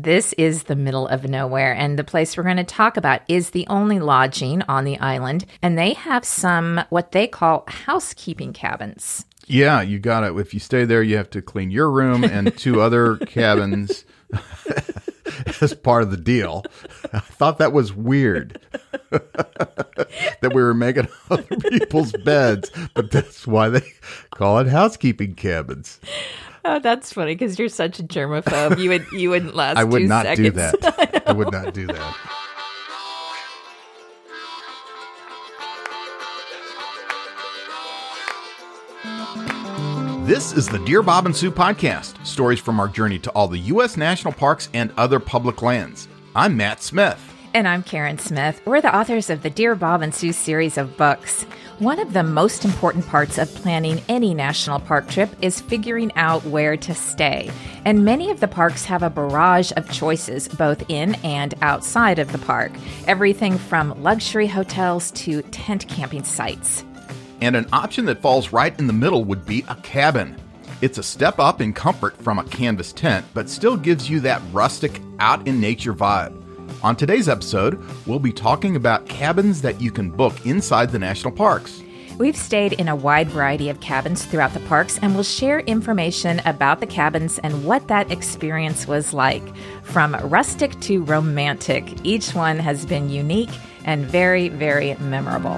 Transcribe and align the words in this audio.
This 0.00 0.32
is 0.34 0.62
the 0.62 0.76
middle 0.76 1.08
of 1.08 1.24
nowhere, 1.24 1.74
and 1.74 1.98
the 1.98 2.04
place 2.04 2.36
we're 2.36 2.44
going 2.44 2.56
to 2.58 2.62
talk 2.62 2.96
about 2.96 3.22
is 3.26 3.50
the 3.50 3.66
only 3.66 3.98
lodging 3.98 4.62
on 4.68 4.84
the 4.84 4.96
island, 4.98 5.44
and 5.60 5.76
they 5.76 5.94
have 5.94 6.24
some 6.24 6.80
what 6.88 7.10
they 7.10 7.26
call 7.26 7.64
housekeeping 7.66 8.52
cabins. 8.52 9.26
Yeah, 9.48 9.80
you 9.80 9.98
got 9.98 10.22
it. 10.22 10.38
If 10.38 10.54
you 10.54 10.60
stay 10.60 10.84
there, 10.84 11.02
you 11.02 11.16
have 11.16 11.30
to 11.30 11.42
clean 11.42 11.72
your 11.72 11.90
room 11.90 12.22
and 12.22 12.56
two 12.56 12.80
other 12.86 13.16
cabins 13.16 14.04
as 15.60 15.74
part 15.74 16.04
of 16.04 16.12
the 16.12 16.16
deal. 16.16 16.62
I 17.12 17.18
thought 17.18 17.58
that 17.58 17.72
was 17.72 17.92
weird 17.92 18.60
that 19.10 20.52
we 20.54 20.62
were 20.62 20.74
making 20.74 21.08
other 21.28 21.56
people's 21.70 22.12
beds, 22.24 22.70
but 22.94 23.10
that's 23.10 23.48
why 23.48 23.68
they 23.68 23.92
call 24.30 24.60
it 24.60 24.68
housekeeping 24.68 25.34
cabins. 25.34 25.98
Oh, 26.70 26.80
that's 26.80 27.14
funny 27.14 27.34
because 27.34 27.58
you're 27.58 27.70
such 27.70 27.98
a 27.98 28.02
germaphobe. 28.02 28.78
You 28.78 28.90
would 28.90 29.06
you 29.10 29.30
wouldn't 29.30 29.54
last. 29.54 29.78
I 29.78 29.84
would 29.84 30.02
two 30.02 30.06
not 30.06 30.26
seconds. 30.26 30.50
do 30.50 30.50
that. 30.50 31.22
I 31.26 31.32
would 31.32 31.50
not 31.50 31.72
do 31.72 31.86
that. 31.86 32.16
This 40.26 40.52
is 40.52 40.68
the 40.68 40.78
Dear 40.80 41.02
Bob 41.02 41.24
and 41.24 41.34
Sue 41.34 41.50
podcast, 41.50 42.22
stories 42.26 42.60
from 42.60 42.78
our 42.78 42.88
journey 42.88 43.18
to 43.20 43.30
all 43.30 43.48
the 43.48 43.58
U.S. 43.60 43.96
national 43.96 44.34
parks 44.34 44.68
and 44.74 44.92
other 44.98 45.18
public 45.18 45.62
lands. 45.62 46.06
I'm 46.36 46.54
Matt 46.54 46.82
Smith. 46.82 47.34
And 47.54 47.66
I'm 47.66 47.82
Karen 47.82 48.18
Smith. 48.18 48.60
We're 48.66 48.82
the 48.82 48.94
authors 48.94 49.30
of 49.30 49.42
the 49.42 49.48
Dear 49.48 49.74
Bob 49.74 50.02
and 50.02 50.14
Sue 50.14 50.32
series 50.34 50.76
of 50.76 50.98
books. 50.98 51.46
One 51.78 52.00
of 52.00 52.12
the 52.12 52.24
most 52.24 52.64
important 52.64 53.06
parts 53.06 53.38
of 53.38 53.54
planning 53.54 54.02
any 54.08 54.34
national 54.34 54.80
park 54.80 55.08
trip 55.08 55.30
is 55.40 55.60
figuring 55.60 56.10
out 56.16 56.44
where 56.44 56.76
to 56.76 56.92
stay. 56.92 57.52
And 57.84 58.04
many 58.04 58.32
of 58.32 58.40
the 58.40 58.48
parks 58.48 58.84
have 58.86 59.04
a 59.04 59.10
barrage 59.10 59.70
of 59.76 59.88
choices, 59.88 60.48
both 60.48 60.82
in 60.90 61.14
and 61.24 61.54
outside 61.62 62.18
of 62.18 62.32
the 62.32 62.38
park. 62.38 62.72
Everything 63.06 63.56
from 63.56 64.02
luxury 64.02 64.48
hotels 64.48 65.12
to 65.12 65.42
tent 65.42 65.86
camping 65.86 66.24
sites. 66.24 66.84
And 67.40 67.54
an 67.54 67.68
option 67.72 68.06
that 68.06 68.22
falls 68.22 68.52
right 68.52 68.76
in 68.76 68.88
the 68.88 68.92
middle 68.92 69.22
would 69.22 69.46
be 69.46 69.64
a 69.68 69.76
cabin. 69.76 70.36
It's 70.80 70.98
a 70.98 71.02
step 71.04 71.38
up 71.38 71.60
in 71.60 71.72
comfort 71.74 72.16
from 72.16 72.40
a 72.40 72.44
canvas 72.44 72.92
tent, 72.92 73.24
but 73.34 73.48
still 73.48 73.76
gives 73.76 74.10
you 74.10 74.18
that 74.20 74.42
rustic, 74.52 75.00
out 75.20 75.46
in 75.46 75.60
nature 75.60 75.94
vibe. 75.94 76.47
On 76.80 76.94
today's 76.94 77.28
episode, 77.28 77.82
we'll 78.06 78.20
be 78.20 78.32
talking 78.32 78.76
about 78.76 79.08
cabins 79.08 79.62
that 79.62 79.80
you 79.80 79.90
can 79.90 80.10
book 80.10 80.46
inside 80.46 80.90
the 80.90 80.98
national 80.98 81.32
parks. 81.32 81.82
We've 82.18 82.36
stayed 82.36 82.74
in 82.74 82.86
a 82.86 82.94
wide 82.94 83.30
variety 83.30 83.68
of 83.68 83.80
cabins 83.80 84.24
throughout 84.24 84.54
the 84.54 84.60
parks 84.60 84.96
and 85.02 85.16
will 85.16 85.24
share 85.24 85.58
information 85.60 86.40
about 86.44 86.78
the 86.78 86.86
cabins 86.86 87.40
and 87.40 87.64
what 87.64 87.88
that 87.88 88.12
experience 88.12 88.86
was 88.86 89.12
like. 89.12 89.42
From 89.82 90.14
rustic 90.28 90.78
to 90.82 91.02
romantic, 91.02 91.84
each 92.04 92.32
one 92.32 92.60
has 92.60 92.86
been 92.86 93.10
unique 93.10 93.50
and 93.84 94.06
very, 94.06 94.48
very 94.48 94.94
memorable. 95.00 95.56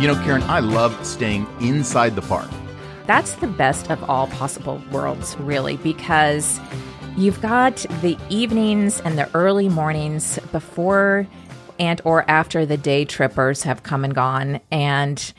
You 0.00 0.06
know, 0.06 0.14
Karen, 0.24 0.42
I 0.44 0.60
love 0.60 1.04
staying 1.04 1.46
inside 1.60 2.16
the 2.16 2.22
park. 2.22 2.48
That's 3.06 3.34
the 3.34 3.46
best 3.46 3.90
of 3.90 4.08
all 4.08 4.26
possible 4.28 4.80
worlds, 4.92 5.36
really, 5.38 5.76
because 5.78 6.60
you've 7.16 7.40
got 7.40 7.76
the 8.02 8.16
evenings 8.28 9.00
and 9.00 9.18
the 9.18 9.28
early 9.34 9.68
mornings 9.68 10.38
before 10.52 11.26
and 11.78 12.00
or 12.04 12.28
after 12.30 12.66
the 12.66 12.76
day 12.76 13.04
trippers 13.04 13.62
have 13.62 13.82
come 13.82 14.04
and 14.04 14.14
gone 14.14 14.60
and 14.70 15.32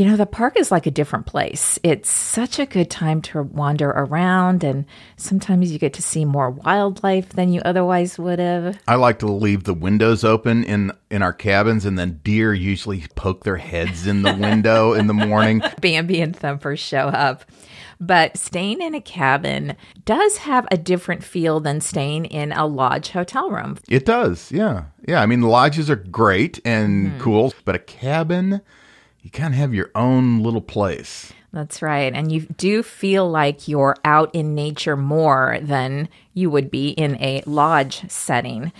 you 0.00 0.06
know 0.06 0.16
the 0.16 0.24
park 0.24 0.56
is 0.56 0.70
like 0.70 0.86
a 0.86 0.90
different 0.90 1.26
place 1.26 1.78
it's 1.82 2.08
such 2.08 2.58
a 2.58 2.64
good 2.64 2.90
time 2.90 3.20
to 3.20 3.42
wander 3.42 3.90
around 3.90 4.64
and 4.64 4.86
sometimes 5.18 5.70
you 5.70 5.78
get 5.78 5.92
to 5.92 6.00
see 6.00 6.24
more 6.24 6.48
wildlife 6.48 7.28
than 7.30 7.52
you 7.52 7.60
otherwise 7.66 8.18
would 8.18 8.38
have 8.38 8.80
I 8.88 8.94
like 8.94 9.18
to 9.18 9.26
leave 9.26 9.64
the 9.64 9.74
windows 9.74 10.24
open 10.24 10.64
in 10.64 10.90
in 11.10 11.22
our 11.22 11.34
cabins 11.34 11.84
and 11.84 11.98
then 11.98 12.20
deer 12.24 12.54
usually 12.54 13.04
poke 13.14 13.44
their 13.44 13.58
heads 13.58 14.06
in 14.06 14.22
the 14.22 14.32
window 14.32 14.94
in 14.94 15.06
the 15.08 15.12
morning. 15.12 15.60
Bambi 15.80 16.20
and 16.20 16.34
Thumper 16.34 16.76
show 16.76 17.08
up. 17.08 17.44
But 18.00 18.36
staying 18.38 18.80
in 18.80 18.94
a 18.94 19.00
cabin 19.00 19.76
does 20.04 20.38
have 20.38 20.66
a 20.70 20.78
different 20.78 21.22
feel 21.22 21.60
than 21.60 21.80
staying 21.80 22.26
in 22.26 22.52
a 22.52 22.64
lodge 22.66 23.10
hotel 23.10 23.50
room. 23.50 23.76
It 23.88 24.06
does. 24.06 24.50
Yeah. 24.50 24.84
Yeah, 25.06 25.20
I 25.20 25.26
mean 25.26 25.42
lodges 25.42 25.90
are 25.90 25.96
great 25.96 26.60
and 26.64 27.12
hmm. 27.12 27.18
cool, 27.18 27.54
but 27.64 27.74
a 27.74 27.80
cabin 27.80 28.62
you 29.22 29.30
kind 29.30 29.54
of 29.54 29.58
have 29.58 29.74
your 29.74 29.90
own 29.94 30.42
little 30.42 30.60
place. 30.60 31.32
That's 31.52 31.82
right. 31.82 32.12
And 32.12 32.30
you 32.30 32.42
do 32.42 32.82
feel 32.82 33.28
like 33.28 33.66
you're 33.66 33.96
out 34.04 34.32
in 34.32 34.54
nature 34.54 34.96
more 34.96 35.58
than 35.60 36.08
you 36.32 36.48
would 36.48 36.70
be 36.70 36.90
in 36.90 37.20
a 37.20 37.42
lodge 37.44 38.08
setting. 38.08 38.72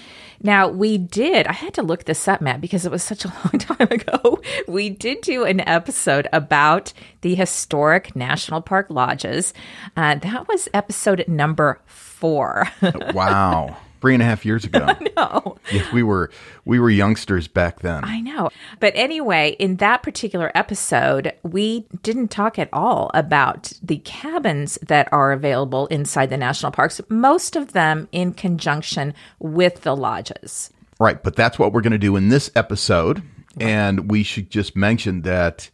Now, 0.43 0.69
we 0.69 0.97
did, 0.97 1.49
I 1.49 1.53
had 1.53 1.75
to 1.75 1.83
look 1.83 2.05
this 2.05 2.29
up, 2.29 2.41
Matt, 2.41 2.61
because 2.61 2.87
it 2.87 2.93
was 2.93 3.03
such 3.03 3.25
a 3.25 3.29
long 3.45 3.59
time 3.59 3.89
ago. 3.91 4.41
We 4.69 4.89
did 4.89 5.21
do 5.23 5.45
an 5.45 5.61
episode 5.69 6.29
about 6.33 6.93
the 7.23 7.34
historic 7.34 8.15
national 8.15 8.62
park 8.62 8.87
lodges. 8.89 9.53
Uh, 9.97 10.15
that 10.15 10.47
was 10.47 10.69
episode 10.73 11.25
number 11.27 11.81
four. 11.87 12.69
Wow. 13.12 13.77
Three 14.00 14.15
and 14.15 14.22
a 14.22 14.27
half 14.27 14.44
years 14.44 14.65
ago. 14.65 14.87
no. 15.16 15.59
Yes, 15.71 15.93
we 15.93 16.03
were 16.03 16.31
we 16.65 16.78
were 16.78 16.91
youngsters 16.91 17.49
back 17.49 17.81
then. 17.81 18.05
I 18.05 18.21
know. 18.21 18.50
But 18.78 18.93
anyway, 18.97 19.56
in 19.59 19.77
that 19.77 20.03
particular 20.03 20.50
episode, 20.55 21.33
we 21.43 21.87
didn't 22.03 22.28
talk 22.28 22.59
at 22.59 22.69
all 22.72 23.11
about 23.15 23.72
the 23.83 23.99
cabins 23.99 24.78
that 24.87 25.12
are 25.12 25.33
available 25.33 25.87
inside 25.88 26.31
the 26.31 26.37
national 26.37 26.72
parks, 26.72 27.00
most 27.09 27.56
of 27.56 27.72
them 27.72 28.09
in 28.12 28.33
conjunction 28.33 29.15
with 29.38 29.83
the 29.83 29.94
lodges. 29.94 30.71
Right, 30.99 31.22
but 31.22 31.37
that's 31.37 31.59
what 31.59 31.72
we're 31.72 31.81
going 31.81 31.93
to 31.93 31.99
do 31.99 32.17
in 32.17 32.28
this 32.28 32.50
episode. 32.55 33.22
And 33.59 34.11
we 34.11 34.22
should 34.22 34.50
just 34.50 34.77
mention 34.77 35.22
that 35.22 35.71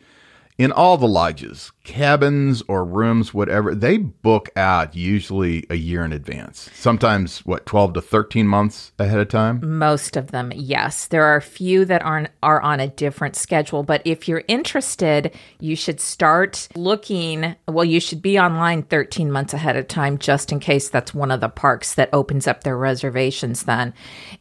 in 0.59 0.73
all 0.73 0.97
the 0.97 1.07
lodges, 1.07 1.71
cabins 1.85 2.63
or 2.67 2.85
rooms, 2.85 3.35
whatever, 3.35 3.75
they 3.75 3.99
book 3.99 4.49
out 4.57 4.97
usually 4.97 5.67
a 5.69 5.75
year 5.75 6.05
in 6.05 6.13
advance. 6.13 6.71
Sometimes, 6.75 7.45
what, 7.45 7.67
12 7.67 7.95
to 7.95 8.01
13 8.01 8.47
months 8.49 8.93
ahead 8.99 9.21
of 9.21 9.29
time? 9.29 9.61
Most 9.79 10.17
of 10.17 10.31
them, 10.31 10.53
yes. 10.55 11.07
There 11.07 11.25
are 11.25 11.37
a 11.37 11.43
few 11.43 11.85
that 11.85 12.03
aren't 12.03 12.31
are 12.43 12.61
on 12.61 12.81
a 12.81 12.89
different 12.89 13.37
schedule, 13.37 13.83
but 13.83 14.03
if 14.05 14.29
you're 14.29 14.45
interested, 14.49 15.35
you 15.61 15.77
should 15.77 16.01
start 16.01 16.69
looking. 16.75 17.55
Well, 17.69 17.85
you 17.85 18.01
should 18.01 18.23
be 18.23 18.39
online 18.39 18.83
13 18.83 19.31
months 19.31 19.53
ahead 19.53 19.77
of 19.77 19.89
time, 19.89 20.19
just 20.19 20.53
in 20.53 20.61
case 20.61 20.89
that's 20.89 21.13
one 21.15 21.31
of 21.31 21.41
the 21.41 21.49
parks 21.49 21.95
that 21.95 22.11
opens 22.13 22.47
up 22.47 22.65
their 22.65 22.79
reservations 22.79 23.65
then. 23.65 23.93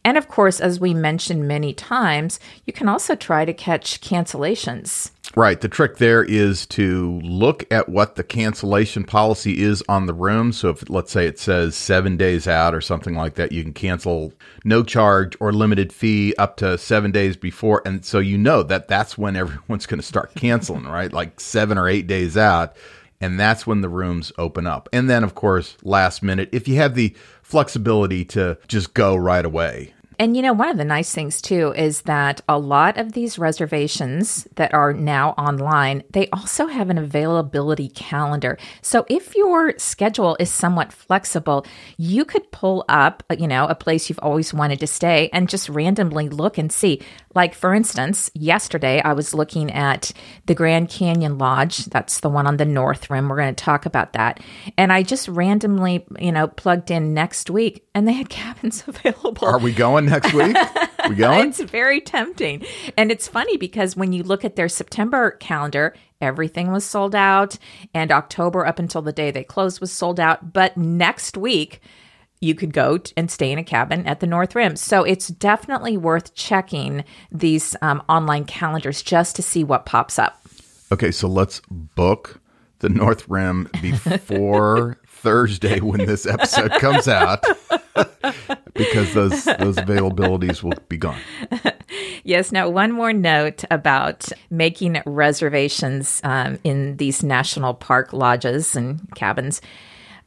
And 0.04 0.16
of 0.16 0.28
course, 0.28 0.60
as 0.60 0.80
we 0.80 0.94
mentioned 0.94 1.46
many 1.46 1.74
times, 1.74 2.40
you 2.64 2.72
can 2.72 2.88
also 2.88 3.14
try 3.14 3.44
to 3.44 3.52
catch 3.52 4.00
cancellations. 4.00 5.10
Right. 5.38 5.60
The 5.60 5.68
trick 5.68 5.98
there 5.98 6.24
is 6.24 6.64
to 6.68 7.20
look 7.20 7.70
at 7.70 7.90
what 7.90 8.14
the 8.14 8.24
cancellation 8.24 9.04
policy 9.04 9.62
is 9.62 9.84
on 9.86 10.06
the 10.06 10.14
room. 10.14 10.50
So 10.50 10.70
if 10.70 10.88
let's 10.88 11.12
say 11.12 11.26
it 11.26 11.38
says 11.38 11.76
seven 11.76 12.16
days 12.16 12.48
out 12.48 12.74
or 12.74 12.80
something 12.80 13.14
like 13.14 13.34
that, 13.34 13.52
you 13.52 13.62
can 13.62 13.74
cancel 13.74 14.32
no 14.64 14.82
charge 14.82 15.36
or 15.38 15.52
limited 15.52 15.92
fee 15.92 16.34
up 16.38 16.56
to 16.56 16.78
seven 16.78 17.10
days 17.10 17.36
before. 17.36 17.82
And 17.84 18.02
so 18.02 18.18
you 18.18 18.38
know 18.38 18.62
that 18.62 18.88
that's 18.88 19.18
when 19.18 19.36
everyone's 19.36 19.84
going 19.84 20.00
to 20.00 20.06
start 20.06 20.34
canceling, 20.36 20.84
right? 20.84 21.12
Like 21.12 21.38
seven 21.38 21.76
or 21.76 21.86
eight 21.86 22.06
days 22.06 22.38
out. 22.38 22.74
And 23.20 23.38
that's 23.38 23.66
when 23.66 23.82
the 23.82 23.88
rooms 23.90 24.32
open 24.38 24.66
up. 24.66 24.88
And 24.92 25.08
then, 25.08 25.22
of 25.22 25.34
course, 25.34 25.76
last 25.82 26.22
minute, 26.22 26.48
if 26.52 26.66
you 26.66 26.76
have 26.76 26.94
the 26.94 27.14
flexibility 27.42 28.24
to 28.26 28.58
just 28.68 28.94
go 28.94 29.16
right 29.16 29.44
away, 29.44 29.94
And 30.18 30.36
you 30.36 30.42
know, 30.42 30.52
one 30.52 30.68
of 30.68 30.78
the 30.78 30.84
nice 30.84 31.14
things 31.14 31.42
too 31.42 31.72
is 31.76 32.02
that 32.02 32.40
a 32.48 32.58
lot 32.58 32.98
of 32.98 33.12
these 33.12 33.38
reservations 33.38 34.46
that 34.56 34.72
are 34.72 34.92
now 34.92 35.30
online, 35.30 36.02
they 36.10 36.28
also 36.30 36.66
have 36.66 36.90
an 36.90 36.98
availability 36.98 37.88
calendar. 37.88 38.58
So 38.82 39.04
if 39.08 39.34
your 39.34 39.74
schedule 39.78 40.36
is 40.40 40.50
somewhat 40.50 40.92
flexible, 40.92 41.66
you 41.96 42.24
could 42.24 42.50
pull 42.50 42.84
up, 42.88 43.22
you 43.36 43.48
know, 43.48 43.66
a 43.66 43.74
place 43.74 44.08
you've 44.08 44.18
always 44.20 44.54
wanted 44.54 44.80
to 44.80 44.86
stay 44.86 45.28
and 45.32 45.48
just 45.48 45.68
randomly 45.68 46.28
look 46.28 46.56
and 46.58 46.72
see. 46.72 47.02
Like 47.34 47.54
for 47.54 47.74
instance, 47.74 48.30
yesterday 48.34 49.02
I 49.02 49.12
was 49.12 49.34
looking 49.34 49.70
at 49.70 50.12
the 50.46 50.54
Grand 50.54 50.88
Canyon 50.88 51.36
Lodge. 51.36 51.84
That's 51.86 52.20
the 52.20 52.30
one 52.30 52.46
on 52.46 52.56
the 52.56 52.64
North 52.64 53.10
Rim. 53.10 53.28
We're 53.28 53.36
going 53.36 53.54
to 53.54 53.64
talk 53.64 53.84
about 53.84 54.14
that. 54.14 54.40
And 54.78 54.92
I 54.92 55.02
just 55.02 55.28
randomly, 55.28 56.06
you 56.18 56.32
know, 56.32 56.48
plugged 56.48 56.90
in 56.90 57.12
next 57.12 57.50
week 57.50 57.86
and 57.94 58.08
they 58.08 58.14
had 58.14 58.28
cabins 58.30 58.84
available. 58.86 59.46
are 59.46 59.58
we 59.58 59.72
going 59.72 60.05
next 60.06 60.32
week? 60.32 60.56
we 61.08 61.14
going? 61.16 61.48
It's 61.48 61.60
very 61.60 62.00
tempting. 62.00 62.64
And 62.96 63.10
it's 63.10 63.28
funny 63.28 63.56
because 63.56 63.96
when 63.96 64.12
you 64.12 64.22
look 64.22 64.44
at 64.44 64.56
their 64.56 64.68
September 64.68 65.32
calendar, 65.32 65.94
everything 66.20 66.72
was 66.72 66.84
sold 66.84 67.14
out, 67.14 67.58
and 67.94 68.10
October 68.10 68.66
up 68.66 68.78
until 68.78 69.02
the 69.02 69.12
day 69.12 69.30
they 69.30 69.44
closed 69.44 69.80
was 69.80 69.92
sold 69.92 70.18
out. 70.18 70.52
But 70.52 70.76
next 70.76 71.36
week, 71.36 71.80
you 72.40 72.54
could 72.54 72.72
go 72.72 72.98
and 73.16 73.30
stay 73.30 73.50
in 73.50 73.58
a 73.58 73.64
cabin 73.64 74.06
at 74.06 74.20
the 74.20 74.26
North 74.26 74.54
Rim. 74.54 74.76
So 74.76 75.04
it's 75.04 75.28
definitely 75.28 75.96
worth 75.96 76.34
checking 76.34 77.04
these 77.32 77.74
um, 77.82 78.02
online 78.08 78.44
calendars 78.44 79.02
just 79.02 79.36
to 79.36 79.42
see 79.42 79.64
what 79.64 79.86
pops 79.86 80.18
up. 80.18 80.40
Okay, 80.92 81.10
so 81.10 81.28
let's 81.28 81.60
book 81.70 82.40
the 82.80 82.88
North 82.88 83.28
Rim 83.28 83.68
before 83.82 84.98
Thursday 85.08 85.80
when 85.80 86.04
this 86.04 86.26
episode 86.26 86.72
comes 86.72 87.08
out 87.08 87.44
because 88.74 89.14
those 89.14 89.44
those 89.44 89.76
availabilities 89.76 90.62
will 90.62 90.74
be 90.88 90.96
gone. 90.96 91.20
Yes. 92.26 92.50
Now, 92.50 92.68
one 92.68 92.90
more 92.90 93.12
note 93.12 93.64
about 93.70 94.28
making 94.50 95.00
reservations 95.06 96.20
um, 96.24 96.58
in 96.64 96.96
these 96.96 97.22
national 97.22 97.74
park 97.74 98.12
lodges 98.12 98.74
and 98.74 99.08
cabins. 99.14 99.60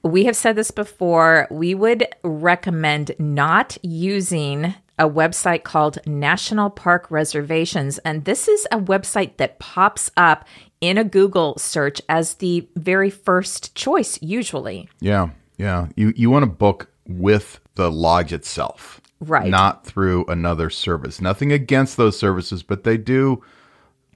We 0.01 0.23
have 0.23 0.37
said 0.37 0.55
this 0.55 0.71
before. 0.71 1.45
We 1.51 1.75
would 1.75 2.07
recommend 2.23 3.11
not 3.19 3.77
using 3.81 4.75
a 4.97 5.09
website 5.09 5.63
called 5.63 5.99
National 6.07 6.69
Park 6.69 7.11
Reservations. 7.11 7.97
And 7.99 8.23
this 8.23 8.47
is 8.47 8.65
a 8.71 8.79
website 8.79 9.35
that 9.35 9.59
pops 9.59 10.09
up 10.15 10.47
in 10.79 10.97
a 10.97 11.03
Google 11.03 11.57
search 11.57 12.01
as 12.07 12.35
the 12.35 12.65
very 12.77 13.09
first 13.09 13.75
choice, 13.75 14.17
usually. 14.21 14.87
Yeah, 15.01 15.31
yeah. 15.57 15.87
You 15.97 16.13
you 16.15 16.29
want 16.29 16.43
to 16.43 16.49
book 16.49 16.88
with 17.09 17.59
the 17.75 17.91
lodge 17.91 18.31
itself, 18.31 19.01
Right. 19.21 19.49
Not 19.49 19.85
through 19.85 20.25
another 20.27 20.69
service. 20.69 21.19
Nothing 21.19 21.51
against 21.51 21.97
those 21.97 22.17
services, 22.17 22.63
but 22.63 22.85
they 22.85 22.95
do 22.95 23.43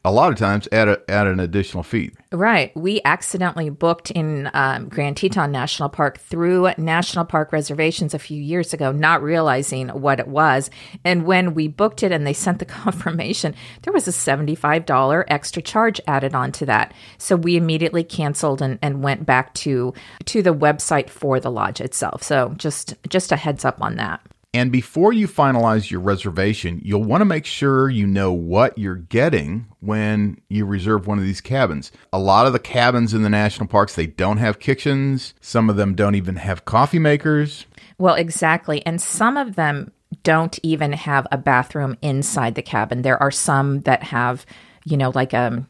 a 0.05 0.11
lot 0.11 0.31
of 0.31 0.37
times 0.37 0.67
add 0.71 0.89
a, 0.89 0.99
add 1.09 1.27
an 1.27 1.39
additional 1.39 1.81
fee. 1.81 2.11
Right. 2.31 2.75
We 2.75 2.99
accidentally 3.05 3.69
booked 3.69 4.11
in 4.11 4.49
um, 4.53 4.89
Grand 4.89 5.15
Teton 5.15 5.51
National 5.51 5.87
Park 5.87 6.19
through 6.19 6.71
National 6.77 7.23
Park 7.23 7.53
reservations 7.53 8.13
a 8.13 8.19
few 8.19 8.41
years 8.41 8.73
ago, 8.73 8.91
not 8.91 9.23
realizing 9.23 9.89
what 9.89 10.19
it 10.19 10.27
was. 10.27 10.69
And 11.05 11.25
when 11.25 11.53
we 11.53 11.69
booked 11.69 12.03
it 12.03 12.11
and 12.11 12.27
they 12.27 12.33
sent 12.33 12.59
the 12.59 12.65
confirmation, 12.83 13.55
there 13.83 13.93
was 13.93 14.07
a 14.07 14.11
$75 14.11 15.23
extra 15.29 15.61
charge 15.61 16.01
added 16.05 16.35
onto 16.35 16.65
that. 16.65 16.93
So 17.17 17.37
we 17.37 17.55
immediately 17.55 18.03
canceled 18.03 18.61
and, 18.61 18.79
and 18.81 19.03
went 19.03 19.25
back 19.25 19.53
to 19.53 19.93
to 20.25 20.41
the 20.41 20.53
website 20.53 21.09
for 21.09 21.39
the 21.39 21.51
lodge 21.51 21.79
itself. 21.79 22.23
So 22.23 22.53
just 22.57 22.95
just 23.07 23.31
a 23.31 23.37
heads 23.37 23.63
up 23.63 23.81
on 23.81 23.95
that. 23.95 24.21
And 24.55 24.71
before 24.71 25.13
you 25.13 25.27
finalize 25.27 25.89
your 25.89 25.99
reservation, 25.99 26.79
you'll 26.83 27.03
want 27.03 27.21
to 27.21 27.25
make 27.25 27.45
sure 27.45 27.89
you 27.89 28.05
know 28.05 28.31
what 28.31 28.77
you're 28.77 28.95
getting 28.95 29.65
when 29.79 30.39
you 30.47 30.65
reserve 30.65 31.07
one 31.07 31.17
of 31.17 31.23
these 31.23 31.41
cabins. 31.41 31.91
A 32.11 32.19
lot 32.19 32.45
of 32.45 32.53
the 32.53 32.59
cabins 32.59 33.15
in 33.15 33.23
the 33.23 33.29
national 33.29 33.67
parks, 33.67 33.95
they 33.95 34.05
don't 34.05 34.37
have 34.37 34.59
kitchens. 34.59 35.33
Some 35.41 35.71
of 35.71 35.75
them 35.75 35.95
don't 35.95 36.13
even 36.13 36.35
have 36.35 36.65
coffee 36.65 36.99
makers. 36.99 37.65
Well, 37.97 38.13
exactly. 38.13 38.85
And 38.85 39.01
some 39.01 39.37
of 39.37 39.55
them 39.55 39.91
don't 40.21 40.59
even 40.61 40.93
have 40.93 41.25
a 41.31 41.37
bathroom 41.37 41.97
inside 42.03 42.53
the 42.53 42.61
cabin. 42.61 43.01
There 43.01 43.21
are 43.21 43.31
some 43.31 43.81
that 43.81 44.03
have, 44.03 44.45
you 44.85 44.97
know, 44.97 45.11
like 45.15 45.33
um 45.33 45.67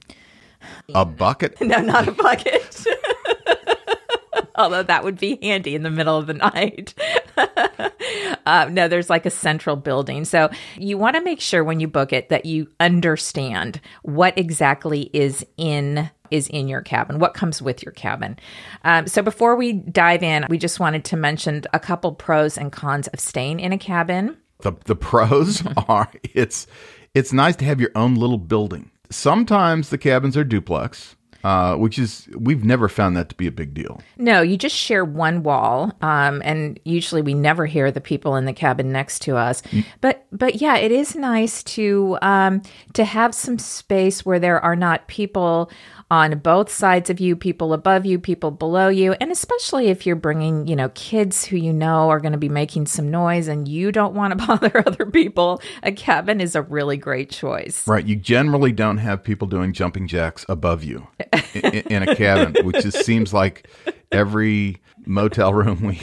A 0.94 1.06
bucket. 1.06 1.56
no, 1.62 1.80
not 1.80 2.10
a 2.10 2.12
bucket. 2.12 2.86
Although 4.56 4.84
that 4.84 5.04
would 5.04 5.20
be 5.20 5.40
handy 5.42 5.76
in 5.76 5.84
the 5.84 5.90
middle 5.90 6.18
of 6.18 6.28
the 6.28 6.34
night. 6.34 6.94
Uh, 8.46 8.70
no, 8.72 8.88
there's 8.88 9.10
like 9.10 9.26
a 9.26 9.30
central 9.30 9.76
building. 9.76 10.26
So 10.26 10.50
you 10.78 10.98
want 10.98 11.16
to 11.16 11.22
make 11.24 11.40
sure 11.40 11.64
when 11.64 11.80
you 11.80 11.88
book 11.88 12.14
it 12.14 12.30
that 12.30 12.46
you 12.46 12.68
understand 12.80 13.80
what 14.04 14.38
exactly 14.38 15.10
is 15.14 15.46
in 15.58 16.10
is 16.32 16.48
in 16.48 16.68
your 16.68 16.82
cabin, 16.82 17.20
what 17.20 17.36
comes 17.36 17.62
with 17.62 17.84
your 17.84 17.92
cabin. 17.92 18.38
Um, 18.84 19.06
so 19.06 19.22
before 19.22 19.56
we 19.56 19.74
dive 19.74 20.24
in, 20.24 20.46
we 20.50 20.58
just 20.58 20.80
wanted 20.80 21.06
to 21.06 21.18
mention 21.18 21.62
a 21.74 21.80
couple 21.80 22.12
pros 22.14 22.58
and 22.58 22.72
cons 22.72 23.08
of 23.10 23.20
staying 23.20 23.60
in 23.60 23.72
a 23.72 23.78
cabin. 23.78 24.38
The 24.62 24.74
the 24.86 24.96
pros 24.96 25.64
are 25.88 26.12
it's 26.34 26.68
it's 27.14 27.32
nice 27.32 27.56
to 27.58 27.66
have 27.66 27.80
your 27.80 27.92
own 27.96 28.16
little 28.16 28.38
building. 28.40 28.90
Sometimes 29.10 29.90
the 29.90 29.98
cabins 30.00 30.36
are 30.36 30.44
duplex, 30.44 31.16
uh, 31.44 31.76
which 31.76 32.00
is 32.00 32.28
we've 32.38 32.64
never 32.64 32.88
found 32.88 33.18
that 33.18 33.30
to 33.30 33.36
be 33.36 33.48
a 33.48 33.52
big 33.52 33.74
deal. 33.74 34.02
No, 34.18 34.42
you 34.42 34.58
just 34.58 34.76
share 34.76 35.04
one 35.04 35.44
wall, 35.44 35.92
um, 36.02 36.42
and 36.46 36.80
usually 36.86 37.22
we 37.22 37.34
never 37.34 37.66
hear 37.66 37.92
the 37.92 38.02
people 38.02 38.36
in 38.36 38.46
the 38.46 38.54
cabin 38.54 38.92
next 38.92 39.20
to 39.24 39.36
us. 39.36 39.62
But 40.02 40.26
but 40.32 40.62
yeah, 40.62 40.78
it 40.78 40.92
is 40.92 41.16
nice 41.16 41.64
to 41.64 42.18
um, 42.22 42.62
to 42.94 43.04
have 43.04 43.36
some 43.36 43.60
space 43.60 44.26
where 44.26 44.40
there 44.40 44.60
are 44.62 44.76
not 44.76 45.08
people 45.08 45.70
on 46.14 46.38
both 46.38 46.72
sides 46.72 47.10
of 47.10 47.20
you, 47.20 47.36
people 47.36 47.74
above 47.74 48.06
you, 48.06 48.20
people 48.20 48.52
below 48.52 48.88
you, 48.88 49.14
and 49.14 49.32
especially 49.32 49.88
if 49.88 50.06
you're 50.06 50.16
bringing 50.16 50.68
you 50.68 50.76
know 50.76 50.90
kids 50.90 51.44
who 51.44 51.58
you 51.58 51.74
know 51.74 52.12
are 52.12 52.20
going 52.20 52.34
to 52.34 52.38
be 52.38 52.50
making 52.50 52.86
some 52.86 53.10
noise 53.10 53.48
and 53.48 53.68
you 53.68 53.92
don't 53.92 54.14
want 54.14 54.38
to 54.38 54.46
bother 54.48 54.84
other 54.86 55.08
people. 55.08 55.60
A 55.82 55.92
cabin 55.92 56.40
is 56.40 56.56
a 56.56 56.62
really 56.62 56.98
great 56.98 57.32
choice. 57.32 57.88
Right. 57.88 58.06
You 58.06 58.16
generally 58.16 58.72
don't 58.72 59.00
have 59.00 59.24
people 59.24 59.48
doing 59.48 59.74
jumping 59.74 60.08
jacks 60.08 60.46
above 60.48 60.84
you 60.84 61.08
in, 61.56 61.64
in 61.64 62.08
a 62.08 62.16
cabin, 62.16 62.64
which 62.64 62.84
just 62.84 63.04
seems 63.04 63.34
like 63.34 63.68
every 64.12 64.78
motel 65.08 65.52
room 65.52 65.82
we 65.82 66.00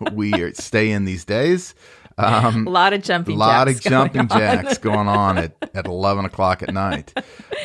we 0.12 0.52
stay 0.52 0.92
in 0.92 1.04
these 1.04 1.24
days. 1.24 1.74
Um, 2.18 2.66
A 2.66 2.70
lot 2.70 2.92
of 2.92 3.02
jumping 3.02 3.36
a 3.36 3.38
lot 3.38 3.68
of 3.68 3.82
going 3.82 3.90
jumping 4.12 4.20
on. 4.22 4.28
jacks 4.28 4.78
going 4.78 5.06
on 5.08 5.38
at, 5.38 5.52
at 5.74 5.86
11 5.86 6.24
o'clock 6.24 6.62
at 6.62 6.74
night 6.74 7.12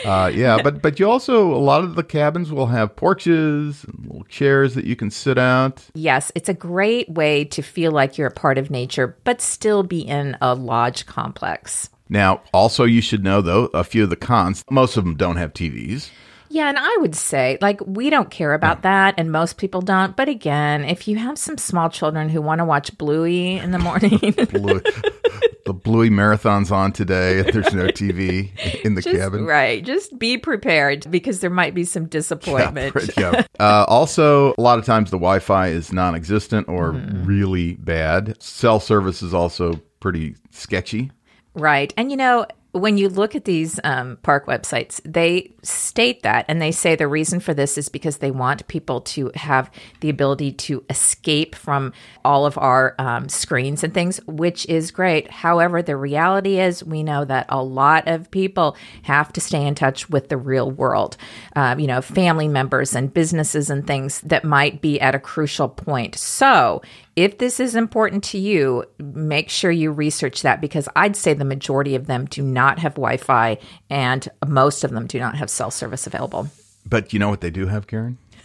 uh, 0.05 0.31
yeah 0.33 0.61
but 0.61 0.81
but 0.81 0.99
you 0.99 1.09
also 1.09 1.53
a 1.53 1.57
lot 1.57 1.83
of 1.83 1.95
the 1.95 2.03
cabins 2.03 2.51
will 2.51 2.67
have 2.67 2.95
porches 2.95 3.83
and 3.83 4.05
little 4.05 4.23
chairs 4.25 4.75
that 4.75 4.85
you 4.85 4.95
can 4.95 5.09
sit 5.09 5.37
out 5.37 5.83
Yes, 5.95 6.31
it's 6.35 6.49
a 6.49 6.53
great 6.53 7.09
way 7.09 7.45
to 7.45 7.61
feel 7.61 7.91
like 7.91 8.17
you're 8.17 8.27
a 8.27 8.31
part 8.31 8.57
of 8.57 8.69
nature, 8.69 9.17
but 9.23 9.41
still 9.41 9.83
be 9.83 10.01
in 10.01 10.37
a 10.41 10.53
lodge 10.53 11.05
complex. 11.07 11.89
now 12.09 12.41
also 12.53 12.83
you 12.83 13.01
should 13.01 13.23
know 13.23 13.41
though 13.41 13.65
a 13.73 13.83
few 13.83 14.03
of 14.03 14.09
the 14.09 14.15
cons 14.15 14.63
most 14.69 14.97
of 14.97 15.03
them 15.03 15.15
don't 15.15 15.37
have 15.37 15.51
tvs 15.53 16.09
Yeah, 16.53 16.69
and 16.69 16.77
I 16.77 16.97
would 17.01 17.15
say, 17.15 17.57
like, 17.61 17.81
we 17.85 18.11
don't 18.11 18.29
care 18.29 18.53
about 18.53 18.83
that, 18.83 19.15
and 19.17 19.31
most 19.31 19.57
people 19.57 19.81
don't. 19.81 20.15
But 20.15 20.29
again, 20.29 20.85
if 20.85 21.07
you 21.07 21.17
have 21.17 21.39
some 21.39 21.57
small 21.57 21.89
children 21.89 22.29
who 22.29 22.43
want 22.43 22.59
to 22.59 22.65
watch 22.65 22.95
Bluey 22.95 23.57
in 23.57 23.71
the 23.71 23.79
morning, 23.89 24.19
Blue, 24.19 24.79
the 25.65 25.73
bluey 25.73 26.11
marathon's 26.11 26.69
on 26.71 26.91
today 26.91 27.41
there's 27.53 27.73
no 27.73 27.87
tv 27.87 28.51
in 28.83 28.95
the 28.95 29.01
just, 29.01 29.15
cabin 29.15 29.45
right, 29.45 29.83
just 29.85 30.19
be 30.19 30.37
prepared 30.37 31.09
because 31.09 31.39
there 31.39 31.49
might 31.49 31.73
be 31.73 31.85
some 31.85 32.05
disappointment. 32.05 32.93
yeah. 33.17 33.43
Uh, 33.59 33.85
also, 33.87 34.53
a 34.57 34.61
lot 34.61 34.77
of 34.77 34.85
times 34.85 35.09
the 35.09 35.17
Wi-Fi 35.17 35.69
is 35.69 35.91
non-existent 35.91 36.67
or 36.69 36.93
Mm-hmm. 36.93 37.23
really 37.23 37.73
bad. 37.75 38.39
Cell 38.41 38.79
service 38.79 39.23
is 39.23 39.33
also 39.33 39.79
pretty 40.01 40.35
sketchy. 40.51 41.11
Right. 41.55 41.93
And 41.97 42.11
you 42.11 42.17
know, 42.17 42.45
when 42.73 42.97
you 42.97 43.07
look 43.07 43.35
at 43.35 43.45
these 43.45 43.79
um, 43.83 44.17
park 44.23 44.47
websites, 44.47 44.99
they 45.05 45.53
state 45.61 46.23
that 46.23 46.43
and 46.47 46.59
they 46.59 46.71
say 46.71 46.95
the 46.95 47.07
reason 47.07 47.39
for 47.39 47.53
this 47.53 47.77
is 47.77 47.87
because 47.87 48.17
they 48.17 48.31
want 48.31 48.67
people 48.67 48.99
to 49.01 49.31
have 49.35 49.69
the 49.99 50.09
ability 50.09 50.51
to 50.51 50.83
escape 50.89 51.53
from 51.53 51.93
all 52.25 52.47
of 52.47 52.57
our 52.57 52.95
um, 52.97 53.29
screens 53.29 53.83
and 53.83 53.93
things, 53.93 54.19
which 54.25 54.65
is 54.65 54.89
great. 54.89 55.29
However, 55.29 55.83
the 55.83 55.95
reality 55.95 56.59
is 56.59 56.83
we 56.83 57.03
know 57.03 57.23
that 57.25 57.45
a 57.49 57.61
lot 57.61 58.07
of 58.07 58.31
people 58.31 58.75
have 59.03 59.31
to 59.33 59.41
stay 59.41 59.63
in 59.67 59.75
touch 59.75 60.09
with 60.09 60.29
the 60.29 60.37
real 60.37 60.71
world, 60.71 61.15
um, 61.55 61.79
you 61.79 61.85
know, 61.85 62.01
family 62.01 62.47
members 62.47 62.95
and 62.95 63.13
businesses 63.13 63.69
and 63.69 63.85
things 63.85 64.19
that 64.21 64.43
might 64.43 64.81
be 64.81 64.99
at 64.99 65.13
a 65.13 65.19
crucial 65.19 65.69
point. 65.69 66.15
So, 66.15 66.81
if 67.15 67.37
this 67.37 67.59
is 67.59 67.75
important 67.75 68.23
to 68.25 68.37
you, 68.37 68.85
make 68.99 69.49
sure 69.49 69.71
you 69.71 69.91
research 69.91 70.41
that 70.41 70.61
because 70.61 70.89
I'd 70.95 71.15
say 71.15 71.33
the 71.33 71.45
majority 71.45 71.95
of 71.95 72.07
them 72.07 72.25
do 72.25 72.41
not 72.41 72.79
have 72.79 72.93
Wi 72.93 73.17
Fi 73.17 73.57
and 73.89 74.27
most 74.47 74.83
of 74.83 74.91
them 74.91 75.05
do 75.07 75.19
not 75.19 75.35
have 75.35 75.49
cell 75.49 75.71
service 75.71 76.07
available. 76.07 76.49
But 76.85 77.13
you 77.13 77.19
know 77.19 77.29
what 77.29 77.41
they 77.41 77.51
do 77.51 77.67
have, 77.67 77.87
Karen? 77.87 78.17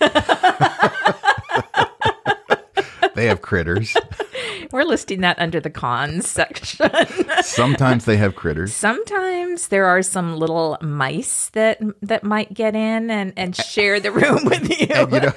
they 3.15 3.27
have 3.27 3.43
critters. 3.43 3.97
We're 4.71 4.85
listing 4.85 5.23
that 5.23 5.39
under 5.39 5.61
the 5.61 5.71
cons 5.71 6.29
section. 6.29 6.91
Sometimes 7.43 8.05
they 8.05 8.19
have 8.19 8.37
critters. 8.37 8.75
Sometimes 8.75 9.69
there 9.69 9.87
are 9.87 10.03
some 10.03 10.37
little 10.37 10.77
mice 10.83 11.49
that 11.51 11.81
that 12.03 12.23
might 12.23 12.53
get 12.53 12.77
in 12.77 13.11
and, 13.11 13.33
and 13.37 13.57
share 13.57 13.99
the 13.99 14.13
room 14.13 14.45
with 14.45 14.69
you. 14.79 14.89
And, 14.89 15.13
you 15.13 15.21
know, 15.21 15.33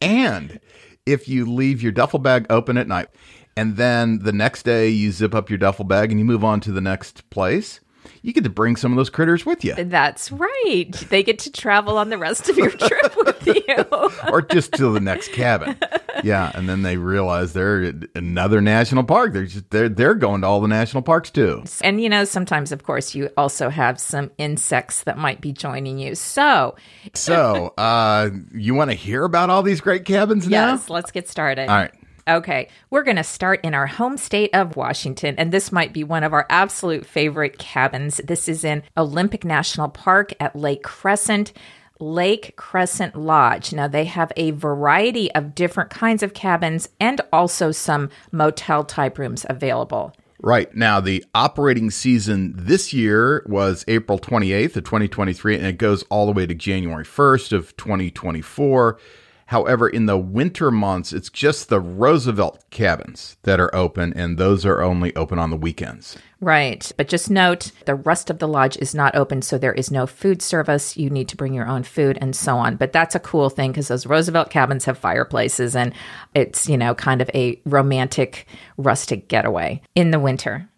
and 0.00 0.60
if 1.06 1.28
you 1.28 1.46
leave 1.46 1.82
your 1.82 1.92
duffel 1.92 2.18
bag 2.18 2.46
open 2.50 2.76
at 2.76 2.88
night 2.88 3.08
and 3.56 3.76
then 3.76 4.18
the 4.18 4.32
next 4.32 4.64
day 4.64 4.88
you 4.88 5.10
zip 5.10 5.34
up 5.34 5.48
your 5.48 5.58
duffel 5.58 5.84
bag 5.84 6.10
and 6.10 6.20
you 6.20 6.26
move 6.26 6.44
on 6.44 6.60
to 6.60 6.72
the 6.72 6.80
next 6.80 7.28
place, 7.30 7.80
you 8.22 8.32
get 8.32 8.44
to 8.44 8.50
bring 8.50 8.76
some 8.76 8.92
of 8.92 8.96
those 8.96 9.10
critters 9.10 9.44
with 9.46 9.64
you. 9.64 9.74
That's 9.74 10.30
right. 10.32 10.90
They 11.10 11.22
get 11.22 11.38
to 11.40 11.52
travel 11.52 11.98
on 11.98 12.10
the 12.10 12.18
rest 12.18 12.48
of 12.48 12.56
your 12.56 12.70
trip 12.70 13.16
with 13.24 13.46
you. 13.46 13.84
or 14.32 14.42
just 14.42 14.72
to 14.74 14.90
the 14.92 15.00
next 15.00 15.32
cabin. 15.32 15.76
Yeah, 16.24 16.50
and 16.54 16.68
then 16.68 16.82
they 16.82 16.96
realize 16.96 17.52
they're 17.52 17.92
another 18.14 18.60
national 18.60 19.04
park. 19.04 19.32
They're 19.32 19.46
just 19.46 19.70
they're 19.70 19.88
they're 19.88 20.14
going 20.14 20.40
to 20.40 20.46
all 20.46 20.60
the 20.60 20.68
national 20.68 21.02
parks 21.02 21.30
too. 21.30 21.62
And 21.82 22.00
you 22.02 22.08
know, 22.08 22.24
sometimes, 22.24 22.72
of 22.72 22.82
course, 22.84 23.14
you 23.14 23.30
also 23.36 23.68
have 23.68 24.00
some 24.00 24.30
insects 24.38 25.02
that 25.04 25.18
might 25.18 25.40
be 25.40 25.52
joining 25.52 25.98
you. 25.98 26.14
So, 26.14 26.74
So, 27.14 27.74
uh, 27.78 28.30
you 28.54 28.74
want 28.74 28.90
to 28.90 28.96
hear 28.96 29.24
about 29.24 29.50
all 29.50 29.62
these 29.62 29.80
great 29.80 30.04
cabins 30.04 30.48
now? 30.48 30.72
yes, 30.72 30.88
let's 30.90 31.10
get 31.10 31.28
started. 31.28 31.68
All 31.68 31.76
right. 31.76 31.92
Okay, 32.28 32.68
we're 32.90 33.04
going 33.04 33.18
to 33.18 33.24
start 33.24 33.60
in 33.62 33.72
our 33.72 33.86
home 33.86 34.16
state 34.16 34.50
of 34.52 34.74
Washington, 34.74 35.36
and 35.38 35.52
this 35.52 35.70
might 35.70 35.92
be 35.92 36.02
one 36.02 36.24
of 36.24 36.32
our 36.32 36.44
absolute 36.50 37.06
favorite 37.06 37.56
cabins. 37.56 38.20
This 38.24 38.48
is 38.48 38.64
in 38.64 38.82
Olympic 38.96 39.44
National 39.44 39.88
Park 39.88 40.32
at 40.40 40.56
Lake 40.56 40.82
Crescent. 40.82 41.52
Lake 42.00 42.56
Crescent 42.56 43.14
Lodge. 43.14 43.72
Now, 43.72 43.86
they 43.86 44.06
have 44.06 44.32
a 44.36 44.50
variety 44.50 45.32
of 45.36 45.54
different 45.54 45.88
kinds 45.88 46.24
of 46.24 46.34
cabins 46.34 46.88
and 47.00 47.20
also 47.32 47.70
some 47.70 48.10
motel 48.32 48.82
type 48.82 49.18
rooms 49.18 49.46
available. 49.48 50.12
Right. 50.40 50.74
Now, 50.74 51.00
the 51.00 51.24
operating 51.34 51.90
season 51.90 52.54
this 52.56 52.92
year 52.92 53.46
was 53.46 53.84
April 53.88 54.18
28th 54.18 54.76
of 54.76 54.84
2023, 54.84 55.56
and 55.56 55.66
it 55.66 55.78
goes 55.78 56.02
all 56.10 56.26
the 56.26 56.32
way 56.32 56.44
to 56.44 56.54
January 56.54 57.04
1st 57.04 57.52
of 57.52 57.76
2024. 57.76 58.98
However, 59.46 59.88
in 59.88 60.06
the 60.06 60.18
winter 60.18 60.72
months, 60.72 61.12
it's 61.12 61.30
just 61.30 61.68
the 61.68 61.80
Roosevelt 61.80 62.64
cabins 62.70 63.36
that 63.44 63.60
are 63.60 63.74
open, 63.74 64.12
and 64.14 64.38
those 64.38 64.66
are 64.66 64.82
only 64.82 65.14
open 65.14 65.38
on 65.38 65.50
the 65.50 65.56
weekends. 65.56 66.16
Right. 66.40 66.90
But 66.96 67.08
just 67.08 67.30
note 67.30 67.70
the 67.86 67.94
rest 67.94 68.28
of 68.28 68.40
the 68.40 68.48
lodge 68.48 68.76
is 68.76 68.94
not 68.94 69.14
open, 69.14 69.42
so 69.42 69.56
there 69.56 69.72
is 69.72 69.90
no 69.90 70.06
food 70.06 70.42
service. 70.42 70.96
You 70.96 71.08
need 71.10 71.28
to 71.28 71.36
bring 71.36 71.54
your 71.54 71.66
own 71.68 71.84
food 71.84 72.18
and 72.20 72.34
so 72.36 72.56
on. 72.56 72.76
But 72.76 72.92
that's 72.92 73.14
a 73.14 73.20
cool 73.20 73.48
thing 73.48 73.70
because 73.70 73.88
those 73.88 74.04
Roosevelt 74.04 74.50
cabins 74.50 74.84
have 74.84 74.98
fireplaces 74.98 75.74
and 75.74 75.94
it's, 76.34 76.68
you 76.68 76.76
know, 76.76 76.94
kind 76.94 77.22
of 77.22 77.30
a 77.32 77.60
romantic, 77.64 78.46
rustic 78.76 79.28
getaway 79.28 79.80
in 79.94 80.10
the 80.10 80.20
winter. 80.20 80.68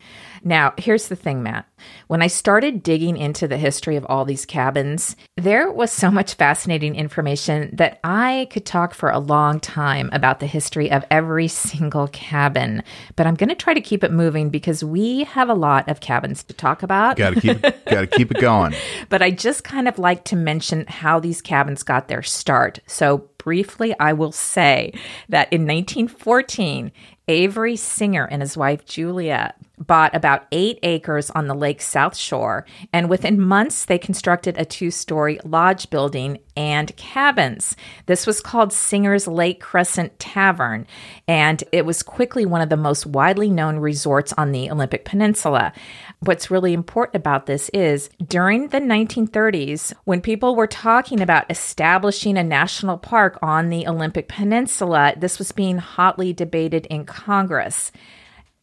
Now, 0.45 0.75
here's 0.79 1.09
the 1.09 1.17
thing, 1.17 1.43
Matt. 1.43 1.67
When 2.09 2.23
I 2.23 2.27
started 2.27 2.83
digging 2.83 3.17
into 3.17 3.47
the 3.47 3.57
history 3.57 3.97
of 3.97 4.07
all 4.07 4.25
these 4.25 4.47
cabins, 4.47 5.17
there 5.37 5.71
was 5.71 5.93
so 5.93 6.11
much 6.11 6.35
fascinating 6.35 6.97
information 6.97 7.71
that 7.75 8.01
I 8.03 8.49
could 8.51 8.67
talk 8.67 8.95
for 8.95 9.11
a 9.11 9.19
long 9.19 9.61
time 9.61 10.11
about 10.13 10.41
the 10.41 10.47
history 10.47 10.91
of 10.91 11.05
every 11.11 11.49
single 11.49 12.09
cabin. 12.09 12.83
But 13.17 13.27
I'm 13.27 13.35
going 13.35 13.49
to 13.49 13.55
try 13.55 13.75
to 13.75 13.81
keep 13.81 14.03
it 14.03 14.13
moving 14.13 14.51
because 14.51 14.83
we 14.83 15.25
have 15.25 15.49
a 15.49 15.55
lot 15.55 15.89
of 15.89 16.01
cabins 16.01 16.43
to 16.45 16.55
talk 16.55 16.83
about. 16.83 17.17
Got 17.17 17.35
to 17.35 17.41
keep 17.41 17.63
got 17.63 18.01
to 18.01 18.07
keep 18.07 18.31
it 18.31 18.41
going. 18.41 18.75
but 19.09 19.23
I 19.23 19.31
just 19.31 19.65
kind 19.65 19.89
of 19.89 19.99
like 19.99 20.25
to 20.25 20.37
mention 20.37 20.87
how 20.87 21.21
these 21.21 21.41
cabins 21.41 21.83
got 21.83 22.09
their 22.09 22.23
start. 22.23 22.81
So 22.87 23.29
briefly, 23.39 23.95
I 23.99 24.13
will 24.13 24.33
say 24.33 24.93
that 25.29 25.53
in 25.53 25.63
1914, 25.63 26.93
Avery 27.29 27.77
Singer 27.77 28.25
and 28.25 28.41
his 28.41 28.57
wife 28.57 28.87
Julia 28.87 29.55
bought 29.79 30.15
about 30.17 30.47
eight 30.51 30.79
acres 30.83 31.31
on 31.31 31.47
the 31.47 31.55
lake's 31.55 31.87
south 31.87 32.17
shore, 32.17 32.67
and 32.93 33.09
within 33.09 33.41
months, 33.41 33.85
they 33.85 33.99
constructed 33.99 34.57
a 34.59 34.65
two 34.65 34.91
story 34.91 35.39
lodge 35.45 35.91
building 35.91 36.39
and 36.57 36.97
cabins. 36.97 37.77
This 38.07 38.27
was 38.27 38.41
called 38.41 38.73
Singer's 38.73 39.29
Lake 39.29 39.61
Crescent 39.61 40.19
Tavern, 40.19 40.87
and 41.29 41.63
it 41.71 41.87
was 41.87 42.03
quickly 42.03 42.45
one 42.45 42.61
of 42.61 42.71
the 42.71 42.77
most 42.77 43.07
widely 43.07 43.51
known 43.51 43.79
resorts 43.79 44.33
on 44.37 44.53
the 44.53 44.71
Olympic 44.71 45.05
Peninsula. 45.05 45.73
What's 46.21 46.51
really 46.51 46.73
important 46.73 47.15
about 47.15 47.47
this 47.47 47.69
is 47.69 48.11
during 48.27 48.69
the 48.69 48.81
1930s, 48.81 49.93
when 50.05 50.21
people 50.21 50.57
were 50.57 50.67
talking 50.67 51.21
about 51.21 51.49
establishing 51.49 52.37
a 52.37 52.43
national 52.43 52.99
park 52.99 53.39
on 53.41 53.69
the 53.69 53.87
Olympic 53.87 54.27
Peninsula, 54.27 55.15
this 55.17 55.39
was 55.39 55.53
being 55.53 55.79
hotly 55.79 56.33
debated 56.33 56.87
in 56.87 57.05
Congress. 57.05 57.93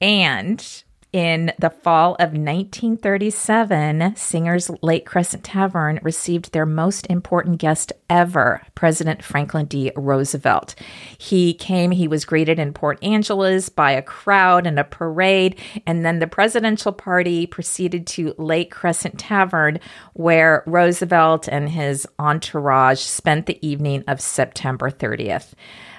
And 0.02 0.84
in 1.16 1.50
the 1.58 1.70
fall 1.70 2.16
of 2.16 2.32
1937, 2.34 4.18
Singer's 4.18 4.70
Lake 4.82 5.06
Crescent 5.06 5.46
Tavern 5.46 5.98
received 6.04 6.52
their 6.52 6.66
most 6.66 7.08
important 7.08 7.58
guest 7.58 7.94
ever, 8.10 8.62
President 8.76 9.24
Franklin 9.24 9.66
D. 9.68 9.94
Roosevelt. 9.96 10.76
He 11.18 11.54
came, 11.54 11.92
he 11.92 12.10
was 12.10 12.26
greeted 12.26 12.60
in 12.60 12.74
Port 12.74 13.02
Angeles 13.02 13.70
by 13.70 13.92
a 13.92 14.02
crowd 14.02 14.68
and 14.68 14.78
a 14.78 14.84
parade, 14.84 15.58
and 15.88 16.06
then 16.06 16.20
the 16.20 16.28
presidential 16.28 16.92
party 16.92 17.46
proceeded 17.46 18.06
to 18.08 18.36
Lake 18.38 18.72
Crescent 18.72 19.18
Tavern, 19.18 19.80
where 20.16 20.64
Roosevelt 20.66 21.48
and 21.48 21.70
his 21.70 22.06
entourage 22.20 23.00
spent 23.00 23.46
the 23.46 23.66
evening 23.66 24.04
of 24.06 24.20
September 24.20 24.92
30th. 24.92 25.54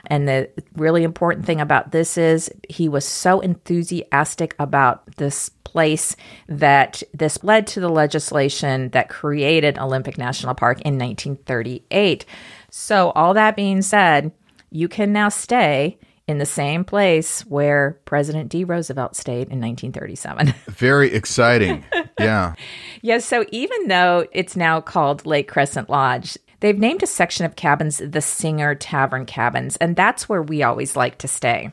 And 0.06 0.28
the 0.28 0.50
really 0.74 1.02
important 1.02 1.46
thing 1.46 1.60
about 1.60 1.92
this 1.92 2.16
is 2.16 2.50
he 2.68 2.88
was 2.88 3.04
so 3.04 3.40
enthusiastic 3.40 4.54
about 4.58 5.16
this 5.16 5.50
place 5.64 6.16
that 6.48 7.02
this 7.12 7.42
led 7.44 7.66
to 7.68 7.80
the 7.80 7.88
legislation 7.88 8.90
that 8.90 9.08
created 9.08 9.78
Olympic 9.78 10.16
National 10.16 10.54
Park 10.54 10.80
in 10.82 10.98
1938. 10.98 12.24
So, 12.70 13.10
all 13.10 13.34
that 13.34 13.56
being 13.56 13.82
said, 13.82 14.32
you 14.70 14.88
can 14.88 15.12
now 15.12 15.28
stay 15.28 15.98
in 16.26 16.38
the 16.38 16.46
same 16.46 16.84
place 16.84 17.42
where 17.42 18.00
President 18.04 18.48
D. 18.48 18.64
Roosevelt 18.64 19.14
stayed 19.14 19.48
in 19.48 19.60
1937. 19.60 20.54
Very 20.68 21.12
exciting. 21.12 21.84
Yeah. 22.18 22.54
yes. 23.02 23.24
So 23.24 23.44
even 23.50 23.88
though 23.88 24.26
it's 24.32 24.56
now 24.56 24.80
called 24.80 25.24
Lake 25.24 25.46
Crescent 25.46 25.88
Lodge, 25.88 26.36
They've 26.60 26.78
named 26.78 27.02
a 27.02 27.06
section 27.06 27.44
of 27.44 27.56
cabins 27.56 27.98
the 27.98 28.20
Singer 28.20 28.74
Tavern 28.74 29.26
Cabins, 29.26 29.76
and 29.76 29.94
that's 29.94 30.28
where 30.28 30.42
we 30.42 30.62
always 30.62 30.96
like 30.96 31.18
to 31.18 31.28
stay. 31.28 31.72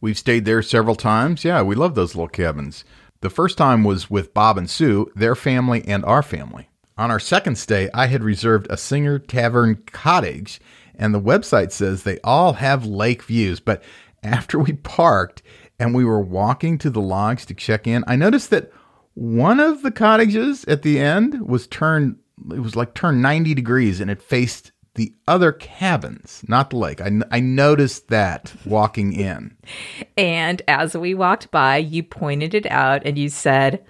We've 0.00 0.18
stayed 0.18 0.44
there 0.44 0.62
several 0.62 0.96
times. 0.96 1.44
Yeah, 1.44 1.62
we 1.62 1.74
love 1.74 1.94
those 1.94 2.14
little 2.14 2.28
cabins. 2.28 2.84
The 3.20 3.30
first 3.30 3.56
time 3.56 3.82
was 3.82 4.10
with 4.10 4.34
Bob 4.34 4.58
and 4.58 4.68
Sue, 4.68 5.10
their 5.14 5.34
family, 5.34 5.82
and 5.86 6.04
our 6.04 6.22
family. 6.22 6.68
On 6.98 7.10
our 7.10 7.20
second 7.20 7.56
stay, 7.56 7.88
I 7.94 8.06
had 8.06 8.22
reserved 8.22 8.66
a 8.68 8.76
Singer 8.76 9.18
Tavern 9.18 9.82
cottage, 9.86 10.60
and 10.94 11.14
the 11.14 11.20
website 11.20 11.72
says 11.72 12.02
they 12.02 12.18
all 12.24 12.54
have 12.54 12.84
lake 12.84 13.22
views. 13.22 13.60
But 13.60 13.82
after 14.22 14.58
we 14.58 14.72
parked 14.72 15.42
and 15.78 15.94
we 15.94 16.04
were 16.04 16.20
walking 16.20 16.78
to 16.78 16.90
the 16.90 17.00
lodge 17.00 17.46
to 17.46 17.54
check 17.54 17.86
in, 17.86 18.02
I 18.06 18.16
noticed 18.16 18.50
that 18.50 18.72
one 19.14 19.60
of 19.60 19.82
the 19.82 19.90
cottages 19.90 20.64
at 20.64 20.82
the 20.82 20.98
end 20.98 21.46
was 21.46 21.66
turned 21.66 22.18
it 22.52 22.60
was 22.60 22.76
like 22.76 22.94
turned 22.94 23.22
90 23.22 23.54
degrees 23.54 24.00
and 24.00 24.10
it 24.10 24.22
faced 24.22 24.72
the 24.94 25.12
other 25.28 25.52
cabins, 25.52 26.42
not 26.48 26.70
the 26.70 26.76
lake. 26.76 27.00
I, 27.00 27.10
I 27.30 27.40
noticed 27.40 28.08
that 28.08 28.52
walking 28.64 29.12
in. 29.12 29.56
and 30.16 30.62
as 30.66 30.96
we 30.96 31.14
walked 31.14 31.50
by, 31.50 31.76
you 31.76 32.02
pointed 32.02 32.54
it 32.54 32.66
out 32.66 33.02
and 33.04 33.16
you 33.18 33.28
said, 33.28 33.84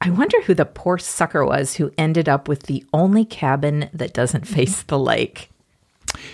I 0.00 0.10
wonder 0.10 0.40
who 0.42 0.54
the 0.54 0.64
poor 0.64 0.98
sucker 0.98 1.44
was 1.44 1.74
who 1.74 1.92
ended 1.96 2.28
up 2.28 2.48
with 2.48 2.64
the 2.64 2.84
only 2.92 3.24
cabin 3.24 3.88
that 3.92 4.12
doesn't 4.12 4.48
face 4.48 4.82
the 4.82 4.98
lake. 4.98 5.50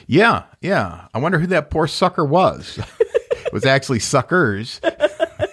Yeah, 0.06 0.44
yeah. 0.60 1.08
I 1.12 1.18
wonder 1.18 1.38
who 1.38 1.46
that 1.48 1.70
poor 1.70 1.87
sucker 1.87 2.25
was. 2.25 2.78
it 3.00 3.52
was 3.52 3.66
actually 3.66 3.98
suckers. 3.98 4.80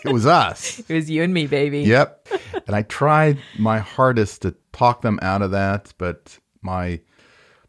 It 0.06 0.14
was 0.14 0.26
us. 0.26 0.82
It 0.90 0.94
was 0.94 1.10
you 1.10 1.24
and 1.24 1.34
me, 1.34 1.48
baby. 1.48 1.82
Yep. 1.82 2.28
And 2.68 2.76
I 2.76 2.84
tried 2.84 3.40
my 3.58 3.80
hardest 3.80 4.42
to 4.44 4.56
talk 4.74 5.02
them 5.02 5.20
out 5.22 5.42
of 5.42 5.52
that, 5.52 5.94
but 5.98 6.38
my 6.62 7.00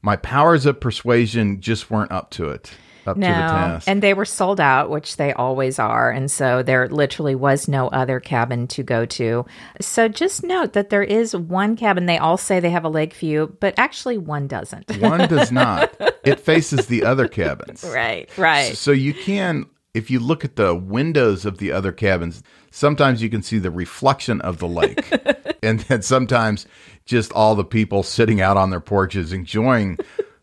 my 0.02 0.16
powers 0.16 0.66
of 0.66 0.78
persuasion 0.81 1.61
just 1.61 1.90
weren't 1.90 2.12
up 2.12 2.31
to 2.33 2.50
it. 2.50 2.71
Up 3.07 3.16
no, 3.16 3.28
to 3.28 3.33
the 3.33 3.38
task. 3.38 3.88
and 3.88 4.02
they 4.02 4.14
were 4.14 4.25
sold 4.25 4.61
out, 4.61 4.90
which 4.90 5.16
they 5.16 5.33
always 5.33 5.78
are, 5.78 6.11
and 6.11 6.28
so 6.28 6.64
there 6.64 6.88
literally 6.88 7.37
was 7.37 7.69
no 7.69 7.87
other 7.88 8.19
cabin 8.19 8.66
to 8.69 8.83
go 8.83 9.07
to. 9.07 9.47
So 9.81 10.09
just 10.09 10.43
note 10.43 10.73
that 10.73 10.90
there 10.90 11.05
is 11.05 11.35
one 11.37 11.76
cabin. 11.76 12.07
They 12.07 12.19
all 12.19 12.37
say 12.37 12.59
they 12.59 12.71
have 12.71 12.85
a 12.85 12.88
lake 12.88 13.14
view, 13.14 13.57
but 13.61 13.75
actually 13.78 14.19
one 14.19 14.49
doesn't. 14.49 14.90
one 15.00 15.28
does 15.28 15.52
not. 15.52 15.95
It 16.25 16.40
faces 16.40 16.87
the 16.87 17.05
other 17.05 17.28
cabins. 17.28 17.85
Right, 17.85 18.28
right. 18.37 18.76
So 18.76 18.90
you 18.90 19.14
can 19.14 19.66
if 19.96 20.10
you 20.10 20.20
look 20.20 20.44
at 20.44 20.56
the 20.56 20.74
windows 20.74 21.46
of 21.46 21.56
the 21.56 21.72
other 21.72 21.90
cabins, 21.90 22.42
sometimes 22.70 23.22
you 23.22 23.30
can 23.30 23.42
see 23.42 23.58
the 23.58 23.70
reflection 23.70 24.42
of 24.42 24.58
the 24.58 24.68
lake. 24.68 25.10
and 25.62 25.80
then 25.80 26.02
sometimes 26.02 26.66
just 27.06 27.32
all 27.32 27.54
the 27.54 27.64
people 27.64 28.02
sitting 28.02 28.42
out 28.42 28.58
on 28.58 28.68
their 28.68 28.80
porches 28.80 29.32
enjoying 29.32 29.96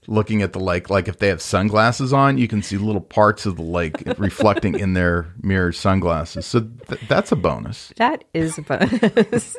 looking 0.08 0.42
at 0.42 0.54
the 0.54 0.60
lake. 0.60 0.90
Like 0.90 1.08
if 1.08 1.20
they 1.20 1.28
have 1.28 1.40
sunglasses 1.40 2.12
on, 2.12 2.40
you 2.40 2.48
can 2.48 2.64
see 2.64 2.78
little 2.78 3.00
parts 3.00 3.46
of 3.46 3.56
the 3.58 3.62
lake 3.62 4.02
reflecting 4.18 4.80
in 4.80 4.96
their 4.96 5.32
mirror 5.44 5.72
sunglasses. 5.72 6.48
So 6.48 6.62
th- 6.88 7.02
that's 7.08 7.32
a 7.32 7.36
bonus. 7.36 7.94
That 7.98 8.24
is 8.34 8.58
a 8.58 8.64
bonus. 8.64 9.56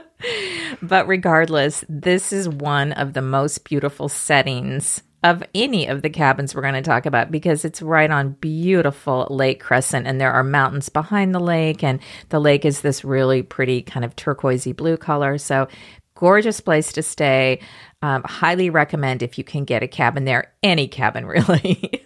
but 0.82 1.08
regardless, 1.08 1.86
this 1.88 2.34
is 2.34 2.50
one 2.50 2.92
of 2.92 3.14
the 3.14 3.22
most 3.22 3.64
beautiful 3.64 4.10
settings 4.10 5.02
of 5.26 5.42
any 5.56 5.88
of 5.88 6.02
the 6.02 6.10
cabins 6.10 6.54
we're 6.54 6.62
going 6.62 6.74
to 6.74 6.82
talk 6.82 7.04
about 7.04 7.32
because 7.32 7.64
it's 7.64 7.82
right 7.82 8.10
on 8.10 8.36
beautiful 8.40 9.26
Lake 9.28 9.60
Crescent 9.60 10.06
and 10.06 10.20
there 10.20 10.32
are 10.32 10.44
mountains 10.44 10.88
behind 10.88 11.34
the 11.34 11.40
lake 11.40 11.82
and 11.82 11.98
the 12.28 12.38
lake 12.38 12.64
is 12.64 12.80
this 12.80 13.04
really 13.04 13.42
pretty 13.42 13.82
kind 13.82 14.04
of 14.04 14.14
turquoisey 14.14 14.74
blue 14.74 14.96
color. 14.96 15.36
So 15.36 15.66
gorgeous 16.14 16.60
place 16.60 16.92
to 16.92 17.02
stay. 17.02 17.58
Um, 18.02 18.22
highly 18.24 18.70
recommend 18.70 19.22
if 19.22 19.36
you 19.36 19.42
can 19.42 19.64
get 19.64 19.82
a 19.82 19.88
cabin 19.88 20.26
there, 20.26 20.52
any 20.62 20.86
cabin 20.86 21.26
really. 21.26 22.02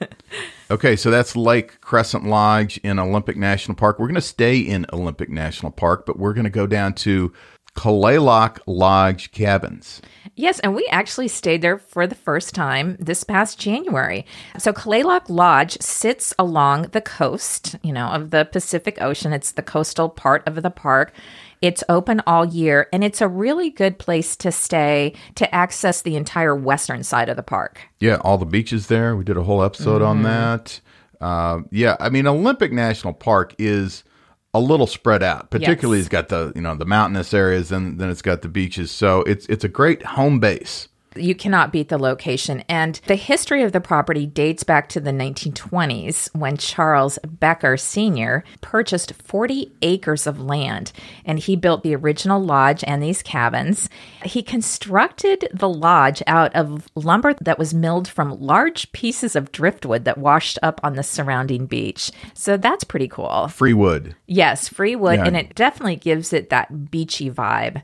okay, 0.70 0.96
so 0.96 1.10
that's 1.10 1.36
Lake 1.36 1.78
Crescent 1.82 2.24
Lodge 2.24 2.78
in 2.78 2.98
Olympic 2.98 3.36
National 3.36 3.74
Park. 3.74 3.98
We're 3.98 4.06
going 4.06 4.14
to 4.14 4.22
stay 4.22 4.58
in 4.58 4.86
Olympic 4.94 5.28
National 5.28 5.72
Park, 5.72 6.06
but 6.06 6.18
we're 6.18 6.32
going 6.32 6.44
to 6.44 6.50
go 6.50 6.66
down 6.66 6.94
to 6.94 7.34
Kalaloch 7.76 8.58
Lodge 8.66 9.30
Cabins. 9.32 10.02
Yes, 10.36 10.58
and 10.60 10.74
we 10.74 10.86
actually 10.90 11.28
stayed 11.28 11.62
there 11.62 11.78
for 11.78 12.06
the 12.06 12.14
first 12.14 12.54
time 12.54 12.96
this 12.98 13.24
past 13.24 13.58
January. 13.58 14.24
So 14.58 14.72
Kalaloch 14.72 15.28
Lodge 15.28 15.78
sits 15.80 16.32
along 16.38 16.88
the 16.92 17.00
coast, 17.00 17.76
you 17.82 17.92
know, 17.92 18.08
of 18.08 18.30
the 18.30 18.44
Pacific 18.44 19.00
Ocean. 19.00 19.32
It's 19.32 19.52
the 19.52 19.62
coastal 19.62 20.08
part 20.08 20.46
of 20.46 20.62
the 20.62 20.70
park. 20.70 21.12
It's 21.60 21.84
open 21.90 22.22
all 22.26 22.46
year, 22.46 22.88
and 22.90 23.04
it's 23.04 23.20
a 23.20 23.28
really 23.28 23.68
good 23.68 23.98
place 23.98 24.34
to 24.36 24.50
stay 24.50 25.12
to 25.34 25.54
access 25.54 26.00
the 26.00 26.16
entire 26.16 26.56
western 26.56 27.02
side 27.02 27.28
of 27.28 27.36
the 27.36 27.42
park. 27.42 27.82
Yeah, 27.98 28.16
all 28.22 28.38
the 28.38 28.46
beaches 28.46 28.86
there. 28.86 29.14
We 29.14 29.24
did 29.24 29.36
a 29.36 29.42
whole 29.42 29.62
episode 29.62 30.00
on 30.00 30.22
that. 30.22 30.80
Uh, 31.20 31.60
yeah, 31.70 31.96
I 32.00 32.08
mean, 32.08 32.26
Olympic 32.26 32.72
National 32.72 33.12
Park 33.12 33.54
is 33.58 34.04
a 34.52 34.60
little 34.60 34.86
spread 34.86 35.22
out. 35.22 35.50
Particularly, 35.50 35.98
Yes. 35.98 36.06
it's 36.06 36.12
got 36.12 36.28
the 36.28 36.52
you 36.54 36.60
know 36.62 36.74
the 36.74 36.84
mountainous 36.84 37.32
areas, 37.32 37.70
and 37.72 37.98
then 37.98 38.10
it's 38.10 38.22
got 38.22 38.42
the 38.42 38.48
beaches. 38.48 38.90
So 38.90 39.22
it's 39.22 39.46
it's 39.46 39.64
a 39.64 39.68
great 39.68 40.02
home 40.02 40.40
base. 40.40 40.88
You 41.16 41.34
cannot 41.34 41.72
beat 41.72 41.88
the 41.88 41.98
location. 41.98 42.62
And 42.68 43.00
the 43.06 43.16
history 43.16 43.62
of 43.62 43.72
the 43.72 43.80
property 43.80 44.26
dates 44.26 44.62
back 44.62 44.88
to 44.90 45.00
the 45.00 45.10
1920s 45.10 46.34
when 46.34 46.56
Charles 46.56 47.18
Becker 47.26 47.76
Sr. 47.76 48.44
purchased 48.60 49.14
40 49.14 49.72
acres 49.82 50.26
of 50.26 50.40
land 50.40 50.92
and 51.24 51.38
he 51.38 51.56
built 51.56 51.82
the 51.82 51.96
original 51.96 52.40
lodge 52.40 52.84
and 52.86 53.02
these 53.02 53.22
cabins. 53.22 53.88
He 54.24 54.42
constructed 54.42 55.48
the 55.52 55.68
lodge 55.68 56.22
out 56.26 56.54
of 56.54 56.88
lumber 56.94 57.34
that 57.40 57.58
was 57.58 57.74
milled 57.74 58.06
from 58.08 58.38
large 58.40 58.90
pieces 58.92 59.34
of 59.34 59.52
driftwood 59.52 60.04
that 60.04 60.18
washed 60.18 60.58
up 60.62 60.80
on 60.84 60.94
the 60.94 61.02
surrounding 61.02 61.66
beach. 61.66 62.12
So 62.34 62.56
that's 62.56 62.84
pretty 62.84 63.08
cool. 63.08 63.48
Free 63.48 63.74
wood. 63.74 64.14
Yes, 64.26 64.68
free 64.68 64.94
wood, 64.96 65.18
Yeah. 65.18 65.26
and 65.26 65.36
it 65.36 65.54
definitely 65.54 65.96
gives 65.96 66.32
it 66.32 66.50
that 66.50 66.90
beachy 66.90 67.30
vibe. 67.30 67.82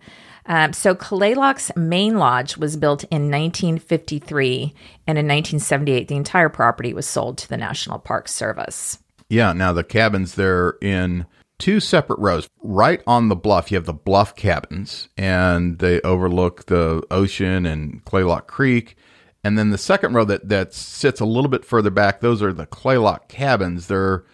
Um, 0.49 0.73
so 0.73 0.95
Kalaloch's 0.95 1.75
main 1.77 2.19
lodge 2.19 2.57
was 2.57 2.77
built 2.77 3.05
in 3.05 3.31
1953, 3.31 4.75
and 5.07 5.19
in 5.19 5.27
1978, 5.27 6.09
the 6.09 6.17
entire 6.17 6.49
property 6.49 6.95
was 6.95 7.07
sold 7.07 7.39
to 7.39 7.49
the 7.49 7.57
National 7.57 7.99
Park 7.99 8.29
Service. 8.29 8.99
Yeah. 9.29 9.53
Now 9.53 9.73
the 9.73 9.85
cabins 9.85 10.35
they're 10.35 10.77
in 10.81 11.27
two 11.59 11.81
separate 11.81 12.19
rows. 12.19 12.49
Right 12.63 13.03
on 13.07 13.29
the 13.29 13.37
bluff, 13.37 13.71
you 13.71 13.77
have 13.77 13.87
the 13.87 13.93
bluff 13.93 14.37
cabins, 14.37 15.09
and 15.17 15.79
they 15.79 16.01
overlook 16.03 16.67
the 16.67 17.03
ocean 17.11 17.67
and 17.67 18.05
Kalaloch 18.05 18.47
Creek. 18.47 18.97
And 19.43 19.57
then 19.57 19.71
the 19.71 19.79
second 19.79 20.15
row 20.15 20.25
that 20.25 20.49
that 20.49 20.75
sits 20.75 21.21
a 21.21 21.25
little 21.25 21.51
bit 21.51 21.65
further 21.65 21.91
back, 21.91 22.21
those 22.21 22.43
are 22.43 22.53
the 22.53 22.67
Kalaloch 22.67 23.29
cabins. 23.29 23.87
They're 23.87 24.25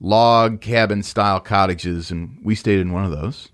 log 0.00 0.60
cabin 0.60 1.02
style 1.02 1.40
cottages, 1.40 2.10
and 2.10 2.38
we 2.42 2.54
stayed 2.54 2.80
in 2.80 2.92
one 2.92 3.04
of 3.04 3.10
those. 3.10 3.50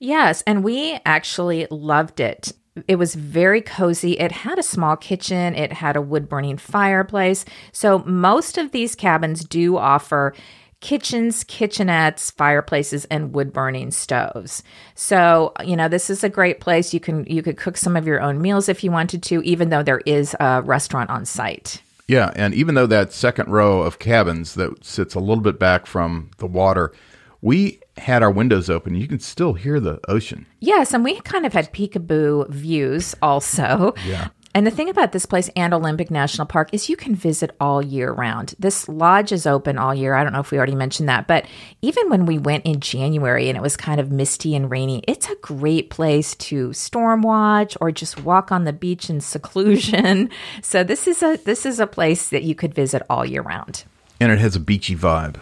Yes, 0.00 0.42
and 0.46 0.64
we 0.64 0.98
actually 1.04 1.66
loved 1.70 2.20
it. 2.20 2.52
It 2.88 2.96
was 2.96 3.14
very 3.14 3.60
cozy. 3.60 4.12
It 4.18 4.32
had 4.32 4.58
a 4.58 4.62
small 4.62 4.96
kitchen, 4.96 5.54
it 5.54 5.72
had 5.72 5.94
a 5.94 6.02
wood 6.02 6.28
burning 6.28 6.56
fireplace. 6.56 7.44
So, 7.72 7.98
most 8.00 8.56
of 8.56 8.72
these 8.72 8.94
cabins 8.94 9.44
do 9.44 9.76
offer 9.76 10.34
kitchens, 10.80 11.44
kitchenettes, 11.44 12.32
fireplaces 12.32 13.04
and 13.06 13.34
wood 13.34 13.52
burning 13.52 13.90
stoves. 13.90 14.62
So, 14.94 15.52
you 15.62 15.76
know, 15.76 15.88
this 15.88 16.08
is 16.08 16.24
a 16.24 16.30
great 16.30 16.60
place. 16.60 16.94
You 16.94 17.00
can 17.00 17.26
you 17.26 17.42
could 17.42 17.58
cook 17.58 17.76
some 17.76 17.96
of 17.96 18.06
your 18.06 18.20
own 18.20 18.40
meals 18.40 18.68
if 18.68 18.82
you 18.82 18.90
wanted 18.90 19.22
to 19.24 19.42
even 19.42 19.68
though 19.68 19.82
there 19.82 20.00
is 20.06 20.34
a 20.40 20.62
restaurant 20.62 21.10
on 21.10 21.26
site. 21.26 21.82
Yeah, 22.08 22.32
and 22.34 22.54
even 22.54 22.74
though 22.74 22.86
that 22.86 23.12
second 23.12 23.50
row 23.50 23.82
of 23.82 23.98
cabins 23.98 24.54
that 24.54 24.84
sits 24.84 25.14
a 25.14 25.20
little 25.20 25.44
bit 25.44 25.60
back 25.60 25.86
from 25.86 26.30
the 26.38 26.46
water, 26.46 26.92
we 27.40 27.80
had 28.00 28.22
our 28.22 28.30
windows 28.30 28.68
open. 28.68 28.94
You 28.94 29.06
can 29.06 29.20
still 29.20 29.52
hear 29.52 29.78
the 29.80 30.00
ocean. 30.08 30.46
Yes, 30.58 30.92
and 30.92 31.04
we 31.04 31.20
kind 31.20 31.46
of 31.46 31.52
had 31.52 31.72
peekaboo 31.72 32.48
views 32.50 33.14
also. 33.22 33.94
Yeah. 34.06 34.28
And 34.52 34.66
the 34.66 34.72
thing 34.72 34.88
about 34.88 35.12
this 35.12 35.26
place 35.26 35.48
and 35.54 35.72
Olympic 35.72 36.10
National 36.10 36.46
Park 36.46 36.70
is 36.72 36.88
you 36.88 36.96
can 36.96 37.14
visit 37.14 37.54
all 37.60 37.80
year 37.80 38.10
round. 38.12 38.54
This 38.58 38.88
lodge 38.88 39.30
is 39.30 39.46
open 39.46 39.78
all 39.78 39.94
year. 39.94 40.14
I 40.14 40.24
don't 40.24 40.32
know 40.32 40.40
if 40.40 40.50
we 40.50 40.58
already 40.58 40.74
mentioned 40.74 41.08
that, 41.08 41.28
but 41.28 41.46
even 41.82 42.08
when 42.08 42.26
we 42.26 42.36
went 42.36 42.66
in 42.66 42.80
January 42.80 43.48
and 43.48 43.56
it 43.56 43.62
was 43.62 43.76
kind 43.76 44.00
of 44.00 44.10
misty 44.10 44.56
and 44.56 44.68
rainy, 44.68 45.04
it's 45.06 45.28
a 45.28 45.36
great 45.36 45.88
place 45.88 46.34
to 46.36 46.72
storm 46.72 47.22
watch 47.22 47.76
or 47.80 47.92
just 47.92 48.24
walk 48.24 48.50
on 48.50 48.64
the 48.64 48.72
beach 48.72 49.08
in 49.08 49.20
seclusion. 49.20 50.30
So 50.62 50.84
this 50.84 51.06
is 51.06 51.22
a 51.22 51.36
this 51.44 51.64
is 51.64 51.80
a 51.80 51.86
place 51.86 52.28
that 52.30 52.42
you 52.42 52.54
could 52.54 52.74
visit 52.74 53.02
all 53.08 53.24
year 53.24 53.42
round. 53.42 53.84
And 54.20 54.32
it 54.32 54.38
has 54.38 54.56
a 54.56 54.60
beachy 54.60 54.96
vibe. 54.96 55.36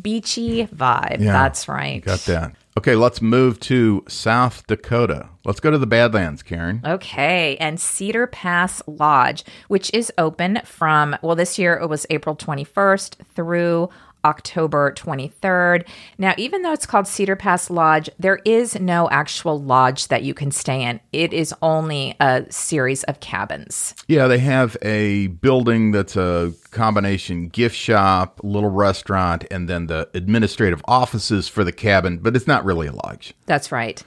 Beachy 0.00 0.66
vibe. 0.66 1.20
Yeah, 1.20 1.32
That's 1.32 1.68
right. 1.68 2.04
Got 2.04 2.20
that. 2.20 2.54
Okay, 2.76 2.96
let's 2.96 3.22
move 3.22 3.60
to 3.60 4.04
South 4.08 4.66
Dakota. 4.66 5.28
Let's 5.44 5.60
go 5.60 5.70
to 5.70 5.78
the 5.78 5.86
Badlands, 5.86 6.42
Karen. 6.42 6.80
Okay, 6.84 7.56
and 7.58 7.80
Cedar 7.80 8.26
Pass 8.26 8.82
Lodge, 8.88 9.44
which 9.68 9.94
is 9.94 10.12
open 10.18 10.60
from, 10.64 11.16
well, 11.22 11.36
this 11.36 11.56
year 11.56 11.74
it 11.74 11.88
was 11.88 12.04
April 12.10 12.34
21st 12.34 13.24
through 13.34 13.90
October 14.24 14.92
23rd. 14.92 15.86
Now, 16.18 16.34
even 16.36 16.62
though 16.62 16.72
it's 16.72 16.86
called 16.86 17.06
Cedar 17.06 17.36
Pass 17.36 17.70
Lodge, 17.70 18.08
there 18.18 18.40
is 18.44 18.78
no 18.80 19.08
actual 19.10 19.60
lodge 19.62 20.08
that 20.08 20.22
you 20.22 20.34
can 20.34 20.50
stay 20.50 20.82
in. 20.82 20.98
It 21.12 21.32
is 21.32 21.54
only 21.62 22.16
a 22.20 22.46
series 22.50 23.04
of 23.04 23.20
cabins. 23.20 23.94
Yeah, 24.08 24.26
they 24.26 24.38
have 24.38 24.76
a 24.82 25.28
building 25.28 25.92
that's 25.92 26.16
a 26.16 26.52
combination 26.74 27.48
gift 27.48 27.76
shop, 27.76 28.40
little 28.42 28.70
restaurant, 28.70 29.44
and 29.50 29.68
then 29.68 29.86
the 29.86 30.08
administrative 30.12 30.82
offices 30.86 31.48
for 31.48 31.64
the 31.64 31.72
cabin, 31.72 32.18
but 32.18 32.36
it's 32.36 32.46
not 32.46 32.64
really 32.64 32.88
a 32.88 32.92
lodge. 32.92 33.32
That's 33.46 33.72
right. 33.72 34.02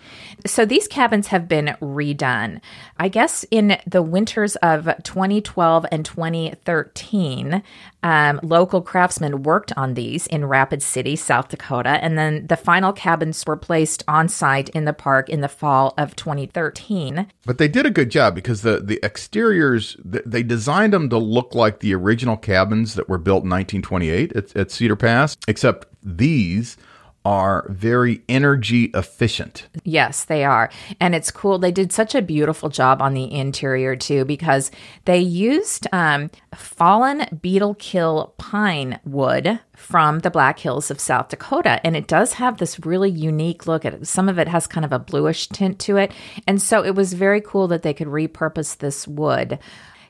So 0.46 0.66
these 0.66 0.88
cabins 0.88 1.28
have 1.28 1.48
been 1.48 1.76
redone. 1.82 2.62
I 2.98 3.08
guess 3.08 3.44
in 3.50 3.80
the 3.88 4.04
winters 4.04 4.56
of 4.58 4.86
2012 5.04 5.86
and 5.92 6.06
2013, 6.06 7.64
um, 8.04 8.40
local 8.44 8.82
craftsmen 8.82 9.44
worked 9.44 9.74
on 9.76 9.96
these 9.96 10.28
in 10.28 10.46
Rapid 10.46 10.84
City, 10.84 11.16
South 11.16 11.50
Dakota, 11.50 12.00
and 12.02 12.18
then 12.18 12.48
the 12.48 12.56
final 12.56 12.94
cabins 12.94 13.44
were 13.46 13.58
placed 13.58 14.04
on 14.08 14.30
site 14.30 14.70
in 14.70 14.86
the 14.86 14.94
park 14.94 15.30
in 15.30 15.42
the 15.42 15.48
fall 15.48 15.94
of 15.98 16.16
2013. 16.16 17.28
But 17.46 17.58
they 17.58 17.68
did 17.68 17.86
a 17.86 17.92
good 17.92 18.10
job 18.10 18.36
because 18.36 18.62
the 18.62 18.80
the 18.80 19.00
exteriors 19.04 19.98
they 20.04 20.44
designed 20.44 20.94
them 20.94 21.10
to 21.10 21.18
look 21.18 21.56
like 21.56 21.80
the 21.80 21.94
original 21.96 22.38
cabins 22.58 22.96
that 22.96 23.08
were 23.08 23.20
built 23.20 23.44
in 23.44 23.52
1928 23.52 24.36
at, 24.36 24.56
at 24.56 24.72
Cedar 24.72 24.96
Pass, 24.96 25.38
except 25.48 25.88
these 26.02 26.76
are 27.24 27.68
very 27.70 28.22
energy 28.30 28.86
efficient. 28.96 29.68
Yes, 29.84 30.24
they 30.24 30.44
are. 30.46 30.72
And 31.00 31.14
it's 31.14 31.30
cool. 31.30 31.60
They 31.60 31.74
did 31.74 31.92
such 31.92 32.16
a 32.16 32.22
beautiful 32.22 32.70
job 32.70 33.02
on 33.02 33.14
the 33.14 33.32
interior, 33.32 33.96
too, 33.98 34.24
because 34.24 34.72
they 35.06 35.20
used 35.20 35.88
um, 35.92 36.32
fallen 36.56 37.28
beetle 37.42 37.76
kill 37.76 38.34
pine 38.38 39.00
wood 39.04 39.60
from 39.76 40.20
the 40.20 40.32
Black 40.32 40.58
Hills 40.58 40.90
of 40.90 41.02
South 41.02 41.28
Dakota. 41.28 41.86
And 41.86 41.98
it 41.98 42.08
does 42.08 42.34
have 42.34 42.58
this 42.58 42.86
really 42.86 43.12
unique 43.12 43.68
look. 43.68 43.84
Some 44.04 44.30
of 44.30 44.40
it 44.40 44.48
has 44.48 44.66
kind 44.66 44.86
of 44.86 44.94
a 44.94 45.00
bluish 45.00 45.48
tint 45.50 45.80
to 45.80 45.98
it. 45.98 46.14
And 46.48 46.62
so 46.62 46.84
it 46.84 46.96
was 46.96 47.12
very 47.14 47.42
cool 47.42 47.68
that 47.68 47.84
they 47.84 47.94
could 47.94 48.08
repurpose 48.08 48.78
this 48.78 49.06
wood. 49.06 49.60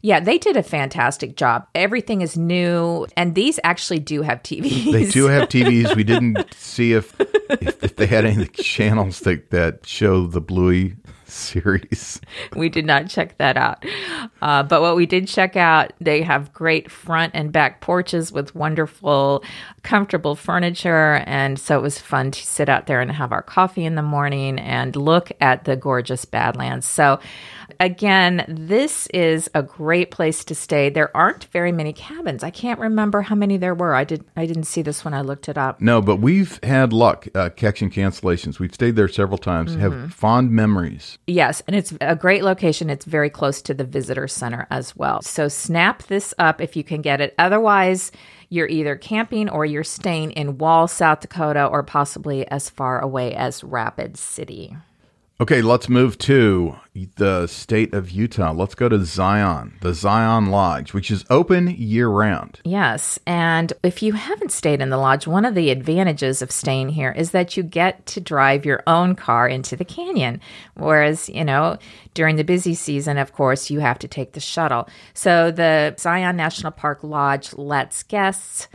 Yeah, 0.07 0.21
they 0.21 0.37
did 0.37 0.55
a 0.55 0.63
fantastic 0.63 1.35
job. 1.35 1.67
Everything 1.75 2.21
is 2.21 2.37
new, 2.37 3.07
and 3.17 3.35
these 3.35 3.59
actually 3.65 3.99
do 3.99 4.21
have 4.21 4.41
TVs. 4.41 4.93
They 4.93 5.03
do 5.03 5.25
have 5.25 5.49
TVs. 5.49 5.97
We 5.97 6.05
didn't 6.05 6.53
see 6.53 6.93
if 6.93 7.13
if, 7.19 7.83
if 7.83 7.97
they 7.97 8.05
had 8.05 8.23
any 8.23 8.47
channels 8.47 9.19
that, 9.21 9.49
that 9.49 9.85
show 9.85 10.25
the 10.25 10.39
Bluey 10.39 10.95
series. 11.25 12.21
we 12.55 12.69
did 12.69 12.85
not 12.85 13.09
check 13.09 13.37
that 13.37 13.57
out. 13.57 13.83
Uh, 14.41 14.63
but 14.63 14.81
what 14.81 14.95
we 14.95 15.05
did 15.05 15.27
check 15.27 15.57
out, 15.57 15.91
they 15.99 16.21
have 16.21 16.53
great 16.53 16.89
front 16.89 17.33
and 17.35 17.51
back 17.51 17.81
porches 17.81 18.31
with 18.31 18.55
wonderful, 18.55 19.43
comfortable 19.83 20.35
furniture. 20.35 21.21
And 21.25 21.59
so 21.59 21.77
it 21.77 21.81
was 21.81 21.99
fun 21.99 22.31
to 22.31 22.45
sit 22.45 22.69
out 22.69 22.87
there 22.87 23.01
and 23.01 23.11
have 23.11 23.33
our 23.33 23.41
coffee 23.43 23.83
in 23.83 23.95
the 23.95 24.01
morning 24.01 24.57
and 24.57 24.95
look 24.95 25.33
at 25.41 25.65
the 25.65 25.75
gorgeous 25.75 26.23
Badlands. 26.23 26.85
So, 26.87 27.19
again, 27.79 28.45
this 28.47 29.07
is 29.07 29.49
a 29.53 29.63
great 29.63 30.11
place 30.11 30.43
to 30.45 30.55
stay. 30.55 30.89
There 30.89 31.15
aren't 31.15 31.45
very 31.45 31.71
many 31.71 31.93
cabins. 31.93 32.43
I 32.43 32.49
can't 32.49 32.79
remember 32.79 33.21
how 33.21 33.35
many 33.35 33.57
there 33.57 33.75
were. 33.75 33.95
I 33.95 34.03
did. 34.03 34.25
I 34.35 34.45
didn't 34.45 34.65
see 34.65 34.81
this 34.81 35.03
when 35.05 35.13
I 35.13 35.21
looked 35.21 35.49
it 35.49 35.57
up. 35.57 35.81
No, 35.81 36.01
but 36.01 36.17
we've 36.17 36.61
had 36.63 36.93
luck 36.93 37.27
uh, 37.35 37.49
catching 37.49 37.89
cancellations. 37.89 38.59
We've 38.59 38.73
stayed 38.73 38.95
there 38.95 39.07
several 39.07 39.37
times. 39.37 39.75
Have 39.75 40.13
fond 40.13 40.51
memories. 40.51 41.17
Yes, 41.27 41.61
and 41.67 41.75
it's 41.75 41.93
a 42.01 42.15
great 42.15 42.43
location. 42.43 42.89
It's 42.89 43.05
very 43.05 43.29
close 43.29 43.61
to 43.63 43.73
the 43.73 43.83
visitor 43.83 44.27
center 44.27 44.67
as 44.69 44.95
well. 44.95 45.21
So 45.21 45.47
snap 45.47 46.03
this 46.03 46.33
up 46.37 46.61
if 46.61 46.75
you 46.75 46.83
can 46.83 47.01
get 47.01 47.21
it. 47.21 47.33
Otherwise, 47.37 48.11
you're 48.49 48.67
either 48.67 48.95
camping 48.95 49.49
or 49.49 49.65
you're 49.65 49.83
staying 49.83 50.31
in 50.31 50.57
Wall, 50.57 50.87
South 50.87 51.19
Dakota, 51.19 51.65
or 51.65 51.83
possibly 51.83 52.47
as 52.47 52.69
far 52.69 52.99
away 52.99 53.33
as 53.35 53.63
Rapid 53.63 54.17
City. 54.17 54.75
Okay, 55.39 55.61
let's 55.61 55.87
move 55.87 56.17
to 56.17 56.77
the 57.17 57.45
state 57.45 57.93
of 57.93 58.09
Utah. 58.09 58.51
Let's 58.51 58.73
go 58.73 58.89
to 58.89 59.05
Zion, 59.05 59.77
the 59.81 59.93
Zion 59.93 60.47
Lodge, 60.47 60.93
which 60.93 61.11
is 61.11 61.25
open 61.29 61.67
year 61.67 62.07
round. 62.07 62.59
Yes. 62.63 63.19
And 63.27 63.71
if 63.83 64.01
you 64.01 64.13
haven't 64.13 64.51
stayed 64.51 64.81
in 64.81 64.89
the 64.89 64.97
lodge, 64.97 65.27
one 65.27 65.45
of 65.45 65.53
the 65.53 65.69
advantages 65.69 66.41
of 66.41 66.51
staying 66.51 66.89
here 66.89 67.11
is 67.11 67.31
that 67.31 67.55
you 67.55 67.61
get 67.61 68.03
to 68.07 68.19
drive 68.19 68.65
your 68.65 68.81
own 68.87 69.13
car 69.13 69.47
into 69.47 69.75
the 69.75 69.85
canyon. 69.85 70.41
Whereas, 70.73 71.29
you 71.29 71.45
know, 71.45 71.77
during 72.15 72.37
the 72.37 72.43
busy 72.43 72.73
season, 72.73 73.19
of 73.19 73.33
course, 73.33 73.69
you 73.69 73.79
have 73.79 73.99
to 73.99 74.07
take 74.07 74.31
the 74.31 74.39
shuttle. 74.39 74.89
So 75.13 75.51
the 75.51 75.93
Zion 75.99 76.35
National 76.35 76.71
Park 76.71 77.03
Lodge 77.03 77.53
lets 77.53 78.01
guests 78.01 78.67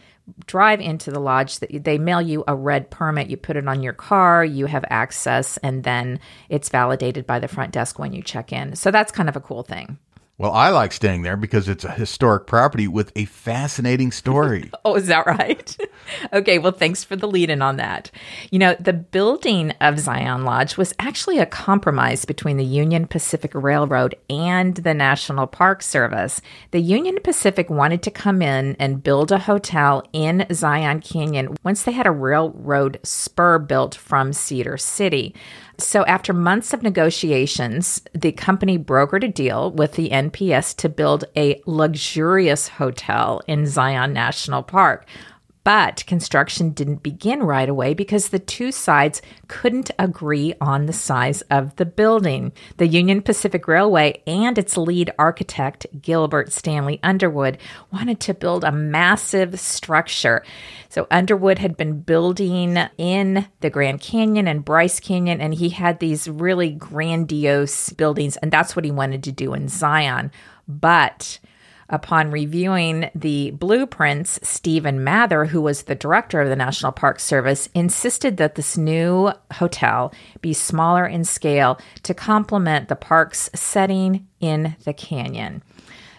drive 0.46 0.80
into 0.80 1.11
the 1.11 1.20
lodge 1.20 1.58
they 1.58 1.98
mail 1.98 2.22
you 2.22 2.44
a 2.46 2.54
red 2.54 2.90
permit. 2.90 3.28
You 3.28 3.37
put 3.37 3.56
it 3.56 3.66
on 3.66 3.82
your 3.82 3.92
car 3.92 4.44
you 4.44 4.66
have 4.66 4.85
access 4.88 5.56
and 5.58 5.85
then 5.85 6.20
it's 6.48 6.68
validated 6.68 7.26
by 7.26 7.38
the 7.38 7.48
front 7.48 7.72
desk 7.72 7.98
when 7.98 8.12
you 8.12 8.22
check 8.22 8.52
in. 8.52 8.76
So 8.76 8.90
that's 8.90 9.12
kind 9.12 9.28
of 9.28 9.37
a 9.37 9.40
cool 9.40 9.62
thing 9.62 9.98
well, 10.38 10.52
I 10.52 10.70
like 10.70 10.92
staying 10.92 11.22
there 11.22 11.36
because 11.36 11.68
it's 11.68 11.84
a 11.84 11.92
historic 11.92 12.46
property 12.46 12.88
with 12.88 13.12
a 13.14 13.26
fascinating 13.26 14.10
story. 14.10 14.70
oh, 14.84 14.96
is 14.96 15.06
that 15.06 15.26
right? 15.26 15.76
okay, 16.32 16.58
well, 16.58 16.72
thanks 16.72 17.04
for 17.04 17.16
the 17.16 17.28
lead 17.28 17.50
in 17.50 17.60
on 17.60 17.76
that. 17.76 18.10
You 18.50 18.58
know, 18.58 18.74
the 18.80 18.94
building 18.94 19.72
of 19.80 19.98
Zion 19.98 20.44
Lodge 20.44 20.78
was 20.78 20.94
actually 20.98 21.38
a 21.38 21.46
compromise 21.46 22.24
between 22.24 22.56
the 22.56 22.64
Union 22.64 23.06
Pacific 23.06 23.52
Railroad 23.54 24.14
and 24.30 24.74
the 24.74 24.94
National 24.94 25.46
Park 25.46 25.82
Service. 25.82 26.40
The 26.70 26.80
Union 26.80 27.18
Pacific 27.22 27.68
wanted 27.68 28.02
to 28.02 28.10
come 28.10 28.40
in 28.40 28.74
and 28.80 29.02
build 29.02 29.32
a 29.32 29.38
hotel 29.38 30.02
in 30.14 30.46
Zion 30.50 31.00
Canyon 31.00 31.56
once 31.62 31.82
they 31.82 31.92
had 31.92 32.06
a 32.06 32.10
railroad 32.10 32.98
spur 33.02 33.58
built 33.58 33.94
from 33.94 34.32
Cedar 34.32 34.78
City. 34.78 35.34
So, 35.82 36.04
after 36.04 36.32
months 36.32 36.72
of 36.72 36.84
negotiations, 36.84 38.02
the 38.14 38.30
company 38.30 38.78
brokered 38.78 39.24
a 39.24 39.28
deal 39.28 39.72
with 39.72 39.94
the 39.94 40.10
NPS 40.10 40.76
to 40.76 40.88
build 40.88 41.24
a 41.36 41.60
luxurious 41.66 42.68
hotel 42.68 43.42
in 43.48 43.66
Zion 43.66 44.12
National 44.12 44.62
Park. 44.62 45.06
But 45.64 46.05
construction 46.07 46.70
didn't 46.70 47.05
begin 47.05 47.44
right 47.44 47.68
away 47.68 47.94
because 47.94 48.29
the 48.29 48.40
two 48.40 48.72
sides 48.72 49.22
couldn't 49.46 49.92
agree 49.96 50.55
on 50.61 50.87
the 50.87 50.92
size 50.92 51.42
of 51.42 51.77
the 51.77 51.87
building. 51.87 52.53
The 52.79 52.88
Union 52.88 53.22
Pacific 53.22 53.68
Railway 53.68 54.22
and 54.27 54.59
its 54.59 54.77
lead 54.77 55.12
architect, 55.20 55.87
Gilbert 56.01 56.53
Stanley 56.53 56.98
Underwood, 57.05 57.59
wanted 57.92 58.18
to 58.20 58.35
build 58.35 58.64
a 58.64 58.72
massive 58.72 59.61
structure. 59.61 60.44
So 60.88 61.07
Underwood 61.12 61.61
had 61.61 61.77
been 61.77 62.01
building 62.01 62.77
in 62.98 63.46
the 63.61 63.70
Grand 63.70 64.01
Canyon 64.01 64.48
and 64.48 64.64
Bryce 64.64 64.98
Canyon, 64.98 65.40
and 65.40 65.55
he 65.55 65.68
had 65.68 66.01
these 66.01 66.27
really 66.27 66.70
grandiose 66.70 67.90
buildings, 67.90 68.37
and 68.38 68.51
that's 68.51 68.75
what 68.75 68.85
he 68.85 68.90
wanted 68.90 69.22
to 69.25 69.33
do 69.33 69.55
in 69.55 69.68
Zion. 69.68 70.33
But 70.66 71.38
Upon 71.92 72.31
reviewing 72.31 73.11
the 73.14 73.50
blueprints, 73.50 74.40
Stephen 74.42 75.05
Mather, 75.05 75.44
who 75.44 75.61
was 75.61 75.83
the 75.83 75.94
director 75.94 76.40
of 76.40 76.48
the 76.48 76.57
National 76.57 76.90
Park 76.90 77.20
Service, 77.20 77.68
insisted 77.74 78.38
that 78.38 78.55
this 78.55 78.78
new 78.78 79.31
hotel 79.52 80.11
be 80.40 80.55
smaller 80.55 81.07
in 81.07 81.22
scale 81.24 81.78
to 82.05 82.14
complement 82.14 82.88
the 82.88 82.96
park's 82.96 83.50
setting 83.55 84.26
in 84.40 84.74
the 84.85 84.94
canyon. 84.94 85.62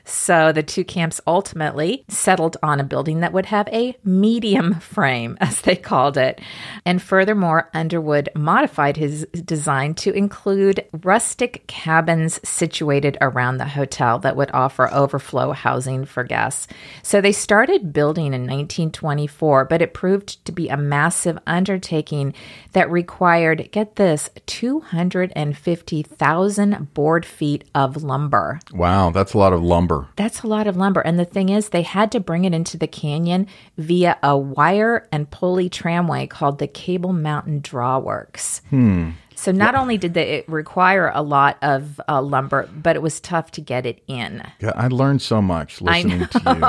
So 0.05 0.51
the 0.51 0.63
two 0.63 0.83
camps 0.83 1.21
ultimately 1.25 2.03
settled 2.09 2.57
on 2.61 2.79
a 2.79 2.83
building 2.83 3.21
that 3.21 3.33
would 3.33 3.45
have 3.47 3.67
a 3.69 3.95
medium 4.03 4.75
frame, 4.75 5.37
as 5.41 5.61
they 5.61 5.75
called 5.75 6.17
it. 6.17 6.41
And 6.85 7.01
furthermore, 7.01 7.69
Underwood 7.73 8.29
modified 8.35 8.97
his 8.97 9.25
design 9.33 9.93
to 9.95 10.11
include 10.11 10.85
rustic 11.03 11.65
cabins 11.67 12.39
situated 12.47 13.17
around 13.21 13.57
the 13.57 13.65
hotel 13.65 14.19
that 14.19 14.35
would 14.35 14.51
offer 14.51 14.91
overflow 14.93 15.51
housing 15.51 16.05
for 16.05 16.23
guests. 16.23 16.67
So 17.01 17.21
they 17.21 17.31
started 17.31 17.93
building 17.93 18.27
in 18.27 18.41
1924, 18.41 19.65
but 19.65 19.81
it 19.81 19.93
proved 19.93 20.43
to 20.45 20.51
be 20.51 20.69
a 20.69 20.77
massive 20.77 21.39
undertaking 21.47 22.33
that 22.73 22.91
required, 22.91 23.69
get 23.71 23.95
this, 23.95 24.29
250,000 24.45 26.93
board 26.93 27.25
feet 27.25 27.63
of 27.73 28.03
lumber. 28.03 28.59
Wow, 28.73 29.11
that's 29.11 29.33
a 29.33 29.37
lot 29.37 29.53
of 29.53 29.63
lumber. 29.63 30.09
That's 30.15 30.43
a 30.43 30.47
lot 30.47 30.67
of 30.67 30.77
lumber. 30.77 31.01
And 31.01 31.17
the 31.17 31.25
thing 31.25 31.49
is, 31.49 31.69
they 31.69 31.81
had 31.83 32.11
to 32.11 32.19
bring 32.19 32.45
it 32.45 32.53
into 32.53 32.77
the 32.77 32.87
canyon 32.87 33.47
via 33.77 34.17
a 34.21 34.37
wire 34.37 35.07
and 35.11 35.27
pulley 35.29 35.69
tramway 35.69 36.27
called 36.27 36.59
the 36.59 36.67
Cable 36.67 37.13
Mountain 37.13 37.61
Drawworks. 37.61 38.61
Hmm. 38.69 39.11
So 39.35 39.51
not 39.51 39.75
only 39.75 39.97
did 39.97 40.13
they, 40.13 40.37
it 40.37 40.47
require 40.47 41.11
a 41.13 41.21
lot 41.21 41.57
of 41.61 41.99
uh, 42.07 42.21
lumber, 42.21 42.69
but 42.73 42.95
it 42.95 43.01
was 43.01 43.19
tough 43.19 43.51
to 43.51 43.59
get 43.61 43.85
it 43.85 44.01
in. 44.07 44.41
Yeah, 44.59 44.71
I 44.75 44.87
learned 44.87 45.21
so 45.21 45.41
much 45.41 45.81
listening 45.81 46.27
to 46.27 46.39
you. 46.39 46.63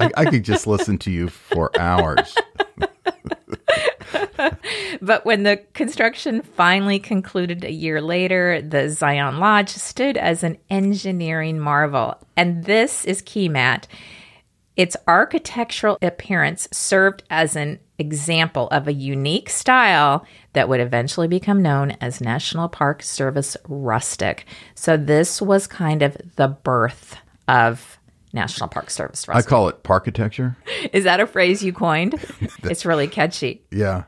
I, 0.00 0.10
I 0.16 0.24
could 0.24 0.44
just 0.44 0.66
listen 0.66 0.98
to 0.98 1.10
you 1.10 1.28
for 1.28 1.70
hours. 1.78 2.34
but 5.02 5.24
when 5.24 5.42
the 5.42 5.58
construction 5.74 6.42
finally 6.42 6.98
concluded 6.98 7.64
a 7.64 7.72
year 7.72 8.00
later, 8.00 8.62
the 8.62 8.88
Zion 8.88 9.38
Lodge 9.38 9.70
stood 9.70 10.16
as 10.16 10.42
an 10.42 10.58
engineering 10.70 11.58
marvel. 11.58 12.16
And 12.36 12.64
this 12.64 13.04
is 13.04 13.22
key, 13.22 13.48
Matt. 13.48 13.86
Its 14.76 14.96
architectural 15.08 15.98
appearance 16.00 16.68
served 16.70 17.24
as 17.30 17.56
an 17.56 17.80
example 17.98 18.68
of 18.68 18.86
a 18.86 18.92
unique 18.92 19.50
style 19.50 20.24
that 20.52 20.68
would 20.68 20.78
eventually 20.78 21.26
become 21.26 21.60
known 21.60 21.90
as 22.00 22.20
National 22.20 22.68
Park 22.68 23.02
Service 23.02 23.56
Rustic. 23.66 24.46
So, 24.76 24.96
this 24.96 25.42
was 25.42 25.66
kind 25.66 26.02
of 26.02 26.16
the 26.36 26.48
birth 26.48 27.16
of 27.48 27.97
National 28.38 28.68
Park 28.68 28.88
Service. 28.88 29.26
Rustic. 29.26 29.46
I 29.46 29.48
call 29.48 29.68
it 29.68 29.82
parkitecture. 29.82 30.54
Is 30.92 31.04
that 31.04 31.18
a 31.18 31.26
phrase 31.26 31.62
you 31.62 31.72
coined? 31.72 32.14
it's 32.62 32.86
really 32.86 33.08
catchy. 33.08 33.62
Yeah. 33.72 34.04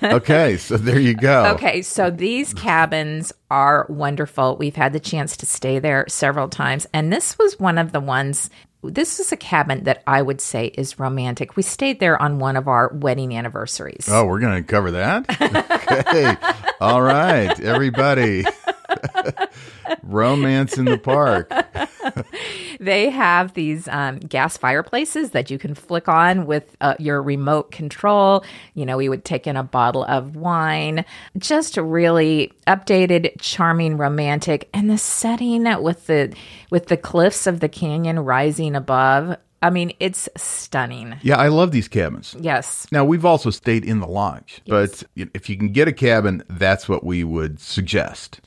Okay, 0.00 0.56
so 0.56 0.76
there 0.76 1.00
you 1.00 1.14
go. 1.14 1.46
okay, 1.54 1.82
so 1.82 2.08
these 2.08 2.54
cabins 2.54 3.32
are 3.50 3.86
wonderful. 3.88 4.56
We've 4.56 4.76
had 4.76 4.92
the 4.92 5.00
chance 5.00 5.36
to 5.38 5.46
stay 5.46 5.80
there 5.80 6.04
several 6.08 6.48
times, 6.48 6.86
and 6.94 7.12
this 7.12 7.36
was 7.36 7.58
one 7.58 7.78
of 7.78 7.90
the 7.90 7.98
ones. 7.98 8.48
This 8.84 9.18
is 9.18 9.32
a 9.32 9.36
cabin 9.36 9.84
that 9.84 10.04
I 10.06 10.22
would 10.22 10.40
say 10.40 10.66
is 10.66 11.00
romantic. 11.00 11.56
We 11.56 11.62
stayed 11.64 11.98
there 11.98 12.20
on 12.20 12.38
one 12.38 12.56
of 12.56 12.68
our 12.68 12.92
wedding 12.94 13.36
anniversaries. 13.36 14.08
Oh, 14.08 14.24
we're 14.24 14.40
going 14.40 14.62
to 14.62 14.68
cover 14.68 14.92
that? 14.92 15.28
okay. 15.90 16.36
All 16.80 17.02
right, 17.02 17.58
everybody. 17.60 18.44
Romance 20.02 20.78
in 20.78 20.84
the 20.84 20.98
park. 20.98 21.52
they 22.80 23.10
have 23.10 23.54
these 23.54 23.88
um, 23.88 24.18
gas 24.18 24.56
fireplaces 24.56 25.30
that 25.30 25.50
you 25.50 25.58
can 25.58 25.74
flick 25.74 26.08
on 26.08 26.46
with 26.46 26.76
uh, 26.80 26.94
your 26.98 27.22
remote 27.22 27.70
control. 27.70 28.44
You 28.74 28.86
know, 28.86 28.96
we 28.96 29.08
would 29.08 29.24
take 29.24 29.46
in 29.46 29.56
a 29.56 29.62
bottle 29.62 30.04
of 30.04 30.36
wine. 30.36 31.04
Just 31.38 31.76
really 31.76 32.52
updated, 32.66 33.32
charming, 33.40 33.96
romantic, 33.96 34.68
and 34.74 34.90
the 34.90 34.98
setting 34.98 35.64
with 35.82 36.06
the 36.06 36.34
with 36.70 36.86
the 36.86 36.96
cliffs 36.96 37.46
of 37.46 37.60
the 37.60 37.68
canyon 37.68 38.18
rising 38.20 38.74
above. 38.74 39.36
I 39.62 39.70
mean, 39.70 39.92
it's 40.00 40.28
stunning. 40.36 41.16
Yeah, 41.22 41.36
I 41.36 41.46
love 41.46 41.70
these 41.70 41.86
cabins. 41.86 42.34
Yes. 42.40 42.88
Now, 42.90 43.04
we've 43.04 43.24
also 43.24 43.50
stayed 43.50 43.84
in 43.84 44.00
the 44.00 44.08
lodge, 44.08 44.60
yes. 44.64 45.04
but 45.14 45.28
if 45.34 45.48
you 45.48 45.56
can 45.56 45.70
get 45.70 45.86
a 45.86 45.92
cabin, 45.92 46.42
that's 46.50 46.88
what 46.88 47.04
we 47.04 47.22
would 47.22 47.60
suggest. 47.60 48.40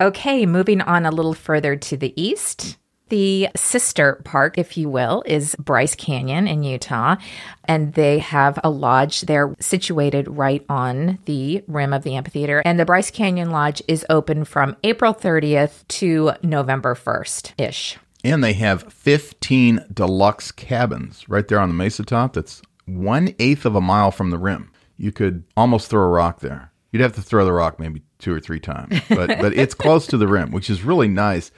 Okay, 0.00 0.46
moving 0.46 0.80
on 0.80 1.06
a 1.06 1.10
little 1.10 1.34
further 1.34 1.76
to 1.76 1.96
the 1.96 2.12
east. 2.20 2.76
The 3.12 3.48
sister 3.54 4.22
park, 4.24 4.56
if 4.56 4.78
you 4.78 4.88
will, 4.88 5.22
is 5.26 5.54
Bryce 5.56 5.94
Canyon 5.94 6.48
in 6.48 6.62
Utah, 6.62 7.16
and 7.64 7.92
they 7.92 8.20
have 8.20 8.58
a 8.64 8.70
lodge 8.70 9.20
there 9.22 9.54
situated 9.60 10.28
right 10.28 10.64
on 10.66 11.18
the 11.26 11.62
rim 11.68 11.92
of 11.92 12.04
the 12.04 12.16
amphitheater. 12.16 12.62
And 12.64 12.80
the 12.80 12.86
Bryce 12.86 13.10
Canyon 13.10 13.50
Lodge 13.50 13.82
is 13.86 14.06
open 14.08 14.46
from 14.46 14.78
April 14.82 15.12
30th 15.12 15.86
to 15.88 16.32
November 16.42 16.94
1st 16.94 17.52
ish. 17.58 17.98
And 18.24 18.42
they 18.42 18.54
have 18.54 18.90
15 18.90 19.84
deluxe 19.92 20.50
cabins 20.50 21.28
right 21.28 21.46
there 21.46 21.60
on 21.60 21.68
the 21.68 21.74
mesa 21.74 22.04
top 22.04 22.32
that's 22.32 22.62
one 22.86 23.34
eighth 23.38 23.66
of 23.66 23.76
a 23.76 23.80
mile 23.82 24.10
from 24.10 24.30
the 24.30 24.38
rim. 24.38 24.70
You 24.96 25.12
could 25.12 25.44
almost 25.54 25.90
throw 25.90 26.02
a 26.02 26.08
rock 26.08 26.40
there. 26.40 26.71
You'd 26.92 27.02
have 27.02 27.14
to 27.14 27.22
throw 27.22 27.44
the 27.44 27.52
rock 27.52 27.80
maybe 27.80 28.02
two 28.18 28.34
or 28.34 28.40
three 28.40 28.60
times, 28.60 29.00
but 29.08 29.28
but 29.40 29.54
it's 29.54 29.74
close 29.74 30.06
to 30.08 30.18
the 30.18 30.28
rim, 30.28 30.52
which 30.52 30.68
is 30.68 30.84
really 30.84 31.08
nice, 31.08 31.50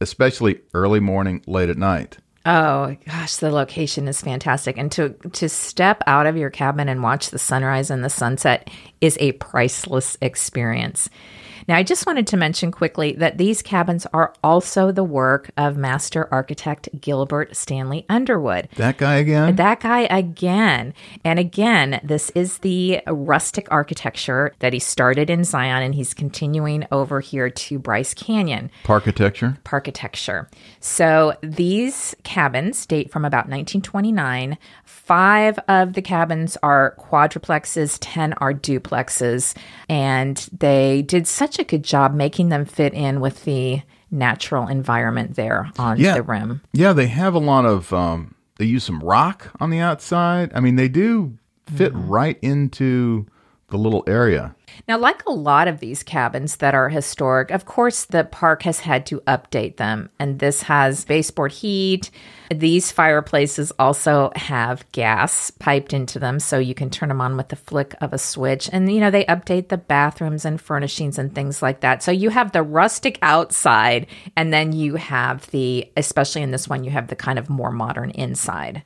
especially 0.00 0.60
early 0.74 1.00
morning, 1.00 1.42
late 1.46 1.68
at 1.68 1.78
night. 1.78 2.18
Oh 2.44 2.96
gosh, 3.06 3.36
the 3.36 3.52
location 3.52 4.08
is 4.08 4.20
fantastic, 4.20 4.76
and 4.76 4.90
to 4.92 5.10
to 5.32 5.48
step 5.48 6.02
out 6.06 6.26
of 6.26 6.36
your 6.36 6.50
cabin 6.50 6.88
and 6.88 7.02
watch 7.02 7.30
the 7.30 7.38
sunrise 7.38 7.90
and 7.90 8.02
the 8.02 8.10
sunset 8.10 8.68
is 9.00 9.16
a 9.20 9.32
priceless 9.32 10.16
experience. 10.20 11.08
Now, 11.68 11.76
I 11.76 11.82
just 11.82 12.06
wanted 12.06 12.26
to 12.28 12.36
mention 12.36 12.70
quickly 12.70 13.12
that 13.12 13.38
these 13.38 13.62
cabins 13.62 14.06
are 14.12 14.34
also 14.42 14.92
the 14.92 15.04
work 15.04 15.50
of 15.56 15.76
master 15.76 16.28
architect 16.32 16.88
Gilbert 17.00 17.56
Stanley 17.56 18.06
Underwood. 18.08 18.68
That 18.76 18.98
guy 18.98 19.16
again? 19.16 19.56
That 19.56 19.80
guy 19.80 20.00
again. 20.02 20.94
And 21.24 21.38
again, 21.38 22.00
this 22.02 22.30
is 22.30 22.58
the 22.58 23.00
rustic 23.06 23.66
architecture 23.70 24.54
that 24.60 24.72
he 24.72 24.78
started 24.78 25.30
in 25.30 25.44
Zion 25.44 25.82
and 25.82 25.94
he's 25.94 26.14
continuing 26.14 26.86
over 26.92 27.20
here 27.20 27.50
to 27.50 27.78
Bryce 27.78 28.14
Canyon. 28.14 28.70
Parkitecture? 28.84 29.60
Parkitecture. 29.62 30.48
So 30.80 31.34
these 31.42 32.14
cabins 32.22 32.86
date 32.86 33.10
from 33.10 33.24
about 33.24 33.48
1929. 33.48 34.58
Five 34.84 35.58
of 35.66 35.94
the 35.94 36.02
cabins 36.02 36.56
are 36.62 36.94
quadruplexes, 36.98 37.98
10 38.00 38.34
are 38.34 38.54
duplexes. 38.54 39.56
And 39.88 40.48
they 40.56 41.02
did 41.02 41.26
such 41.26 41.49
a 41.58 41.64
good 41.64 41.82
job 41.82 42.14
making 42.14 42.48
them 42.50 42.64
fit 42.64 42.94
in 42.94 43.20
with 43.20 43.44
the 43.44 43.82
natural 44.10 44.66
environment 44.68 45.36
there 45.36 45.70
on 45.78 45.98
Yeah. 45.98 46.14
the 46.14 46.22
rim. 46.22 46.60
Yeah, 46.72 46.92
they 46.92 47.06
have 47.08 47.34
a 47.34 47.38
lot 47.38 47.64
of. 47.64 47.92
Um, 47.92 48.34
they 48.58 48.64
use 48.66 48.84
some 48.84 49.00
rock 49.00 49.48
on 49.60 49.70
the 49.70 49.78
outside. 49.78 50.50
I 50.54 50.60
mean, 50.60 50.76
they 50.76 50.88
do 50.88 51.38
fit 51.66 51.92
Mm-hmm. 51.94 52.08
right 52.08 52.38
into 52.42 53.26
the 53.68 53.78
little 53.78 54.02
area. 54.06 54.54
Now, 54.88 54.98
like 54.98 55.24
a 55.26 55.32
lot 55.32 55.68
of 55.68 55.80
these 55.80 56.02
cabins 56.02 56.56
that 56.56 56.74
are 56.74 56.88
historic, 56.88 57.50
of 57.50 57.64
course, 57.64 58.04
the 58.04 58.24
park 58.24 58.62
has 58.62 58.80
had 58.80 59.06
to 59.06 59.20
update 59.20 59.76
them. 59.76 60.10
And 60.18 60.38
this 60.38 60.62
has 60.62 61.04
baseboard 61.04 61.52
heat. 61.52 62.10
These 62.50 62.90
fireplaces 62.90 63.72
also 63.78 64.32
have 64.34 64.90
gas 64.90 65.50
piped 65.52 65.92
into 65.92 66.18
them, 66.18 66.40
so 66.40 66.58
you 66.58 66.74
can 66.74 66.90
turn 66.90 67.08
them 67.08 67.20
on 67.20 67.36
with 67.36 67.48
the 67.48 67.56
flick 67.56 67.94
of 68.00 68.12
a 68.12 68.18
switch. 68.18 68.68
And, 68.72 68.92
you 68.92 68.98
know, 68.98 69.10
they 69.10 69.24
update 69.26 69.68
the 69.68 69.78
bathrooms 69.78 70.44
and 70.44 70.60
furnishings 70.60 71.18
and 71.18 71.32
things 71.32 71.62
like 71.62 71.80
that. 71.80 72.02
So 72.02 72.10
you 72.10 72.30
have 72.30 72.50
the 72.50 72.62
rustic 72.62 73.18
outside, 73.22 74.08
and 74.36 74.52
then 74.52 74.72
you 74.72 74.96
have 74.96 75.48
the, 75.52 75.88
especially 75.96 76.42
in 76.42 76.50
this 76.50 76.66
one, 76.66 76.82
you 76.82 76.90
have 76.90 77.06
the 77.06 77.16
kind 77.16 77.38
of 77.38 77.48
more 77.48 77.70
modern 77.70 78.10
inside. 78.10 78.82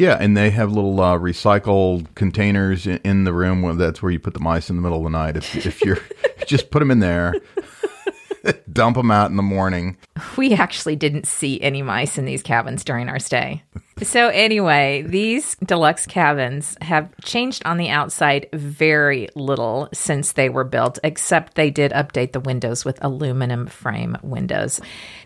Yeah, 0.00 0.16
and 0.18 0.34
they 0.34 0.48
have 0.48 0.72
little 0.72 0.98
uh, 0.98 1.18
recycled 1.18 2.06
containers 2.14 2.86
in, 2.86 3.00
in 3.04 3.24
the 3.24 3.34
room. 3.34 3.60
Where 3.60 3.74
that's 3.74 4.00
where 4.00 4.10
you 4.10 4.18
put 4.18 4.32
the 4.32 4.40
mice 4.40 4.70
in 4.70 4.76
the 4.76 4.80
middle 4.80 4.96
of 4.96 5.04
the 5.04 5.10
night. 5.10 5.36
If, 5.36 5.66
if 5.66 5.82
you're 5.82 5.98
just 6.46 6.70
put 6.70 6.78
them 6.78 6.90
in 6.90 7.00
there, 7.00 7.34
dump 8.72 8.96
them 8.96 9.10
out 9.10 9.30
in 9.30 9.36
the 9.36 9.42
morning. 9.42 9.96
We 10.36 10.54
actually 10.54 10.96
didn't 10.96 11.26
see 11.26 11.60
any 11.60 11.82
mice 11.82 12.18
in 12.18 12.24
these 12.24 12.42
cabins 12.42 12.84
during 12.84 13.08
our 13.08 13.18
stay. 13.18 13.62
So, 14.02 14.28
anyway, 14.28 15.02
these 15.02 15.56
deluxe 15.56 16.06
cabins 16.06 16.76
have 16.80 17.14
changed 17.22 17.62
on 17.66 17.76
the 17.76 17.90
outside 17.90 18.48
very 18.52 19.28
little 19.34 19.90
since 19.92 20.32
they 20.32 20.48
were 20.48 20.64
built, 20.64 20.98
except 21.04 21.54
they 21.54 21.70
did 21.70 21.92
update 21.92 22.32
the 22.32 22.40
windows 22.40 22.82
with 22.84 23.02
aluminum 23.04 23.66
frame 23.66 24.16
windows. 24.22 24.80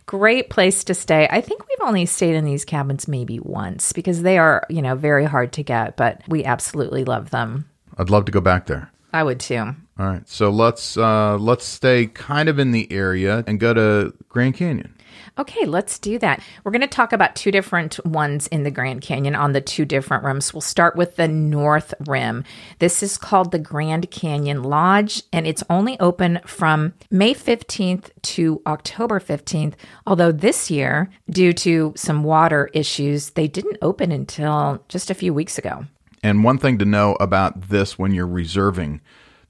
Great 0.07 0.51
place 0.51 0.83
to 0.85 0.95
stay. 0.95 1.29
I 1.31 1.41
think 1.41 1.67
we've 1.69 1.87
only 1.87 2.05
stayed 2.07 2.35
in 2.35 2.45
these 2.45 2.65
cabins 2.65 3.07
maybe 3.07 3.39
once 3.39 3.93
because 3.93 4.23
they 4.23 4.39
are, 4.39 4.67
you 4.69 4.83
know, 4.83 4.97
very 4.97 5.25
hard 5.25 5.53
to 5.53 5.63
get, 5.63 5.97
but 5.97 6.23
we 6.27 6.45
absolutely 6.45 7.05
love 7.05 7.31
them. 7.31 7.69
I'd 7.97 8.11
love 8.11 8.25
to 8.25 8.33
go 8.33 8.41
back 8.41 8.67
there. 8.67 8.91
I 9.13 9.23
would 9.23 9.39
too. 9.39 9.77
All 9.97 10.07
right, 10.07 10.29
so 10.29 10.51
let's 10.51 10.97
uh, 10.97 11.39
let's 11.39 11.65
stay 11.65 12.07
kind 12.07 12.49
of 12.49 12.59
in 12.59 12.73
the 12.73 12.91
area 12.91 13.45
and 13.47 13.61
go 13.61 13.73
to 13.73 14.13
Grand 14.29 14.55
Canyon. 14.57 14.93
Okay, 15.39 15.67
let's 15.67 16.01
do 16.01 16.19
that. 16.19 16.43
We're 16.63 16.73
going 16.73 16.81
to 16.81 16.89
talk 16.89 17.13
about 17.13 17.37
two 17.37 17.53
different 17.53 18.05
ones 18.05 18.49
in 18.49 18.65
the 18.65 18.71
Grand 18.73 19.03
Canyon 19.03 19.37
on 19.37 19.53
the 19.53 19.61
two 19.61 19.85
different 19.85 20.25
rims. 20.25 20.53
We'll 20.53 20.61
start 20.61 20.97
with 20.97 21.15
the 21.15 21.29
North 21.29 21.95
Rim. 22.07 22.43
This 22.81 23.03
is 23.03 23.17
called 23.17 23.53
the 23.53 23.59
Grand 23.59 24.11
Canyon 24.11 24.65
Lodge, 24.65 25.23
and 25.33 25.47
it's 25.47 25.63
only 25.71 25.99
open 26.01 26.41
from 26.45 26.95
May 27.11 27.33
15th 27.33 28.11
to 28.23 28.63
October 28.67 29.21
15th. 29.21 29.75
Although 30.07 30.33
this 30.33 30.71
year, 30.71 31.11
due 31.31 31.53
to 31.53 31.93
some 31.97 32.25
water 32.25 32.69
issues, 32.73 33.31
they 33.31 33.47
didn't 33.49 33.79
open 33.83 34.11
until 34.11 34.85
just 34.89 35.11
a 35.11 35.15
few 35.15 35.33
weeks 35.33 35.59
ago. 35.59 35.87
And 36.23 36.43
one 36.43 36.59
thing 36.59 36.79
to 36.79 36.85
know 36.85 37.17
about 37.21 37.69
this 37.69 37.99
when 37.99 38.15
you're 38.15 38.27
reserving, 38.27 39.01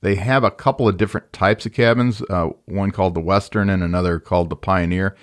they 0.05 0.17
have 0.17 0.45
a 0.45 0.51
couple 0.51 0.87
of 0.87 0.99
different 0.99 1.33
types 1.33 1.64
of 1.64 1.73
cabins. 1.73 2.21
Uh, 2.29 2.51
one 2.67 2.90
called 2.90 3.14
the 3.14 3.21
Western 3.21 3.71
and 3.71 3.83
another 3.83 4.21
called 4.21 4.51
the 4.51 4.57
Pioneer. 4.57 5.17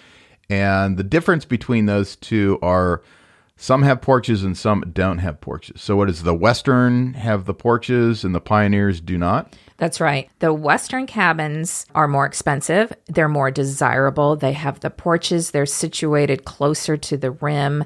And 0.50 0.98
the 0.98 1.04
difference 1.04 1.46
between 1.46 1.86
those 1.86 2.16
two 2.16 2.58
are 2.64 3.04
some 3.56 3.84
have 3.84 4.02
porches 4.02 4.44
and 4.44 4.58
some 4.58 4.84
don't 4.92 5.20
have 5.20 5.40
porches. 5.40 5.80
So, 5.80 5.96
what 5.96 6.10
is 6.10 6.24
the 6.24 6.34
Western 6.34 7.14
have 7.14 7.46
the 7.46 7.54
porches 7.54 8.24
and 8.24 8.34
the 8.34 8.42
Pioneers 8.42 9.00
do 9.00 9.20
not? 9.20 9.56
That's 9.78 10.02
right. 10.02 10.32
The 10.40 10.52
Western 10.52 11.06
cabins 11.06 11.86
are 11.94 12.08
more 12.08 12.26
expensive. 12.26 12.92
They're 13.06 13.30
more 13.30 13.52
desirable. 13.52 14.36
They 14.36 14.54
have 14.54 14.80
the 14.80 14.90
porches, 14.90 15.52
they're 15.52 15.68
situated 15.68 16.44
closer 16.44 16.98
to 16.98 17.18
the 17.18 17.32
rim. 17.32 17.86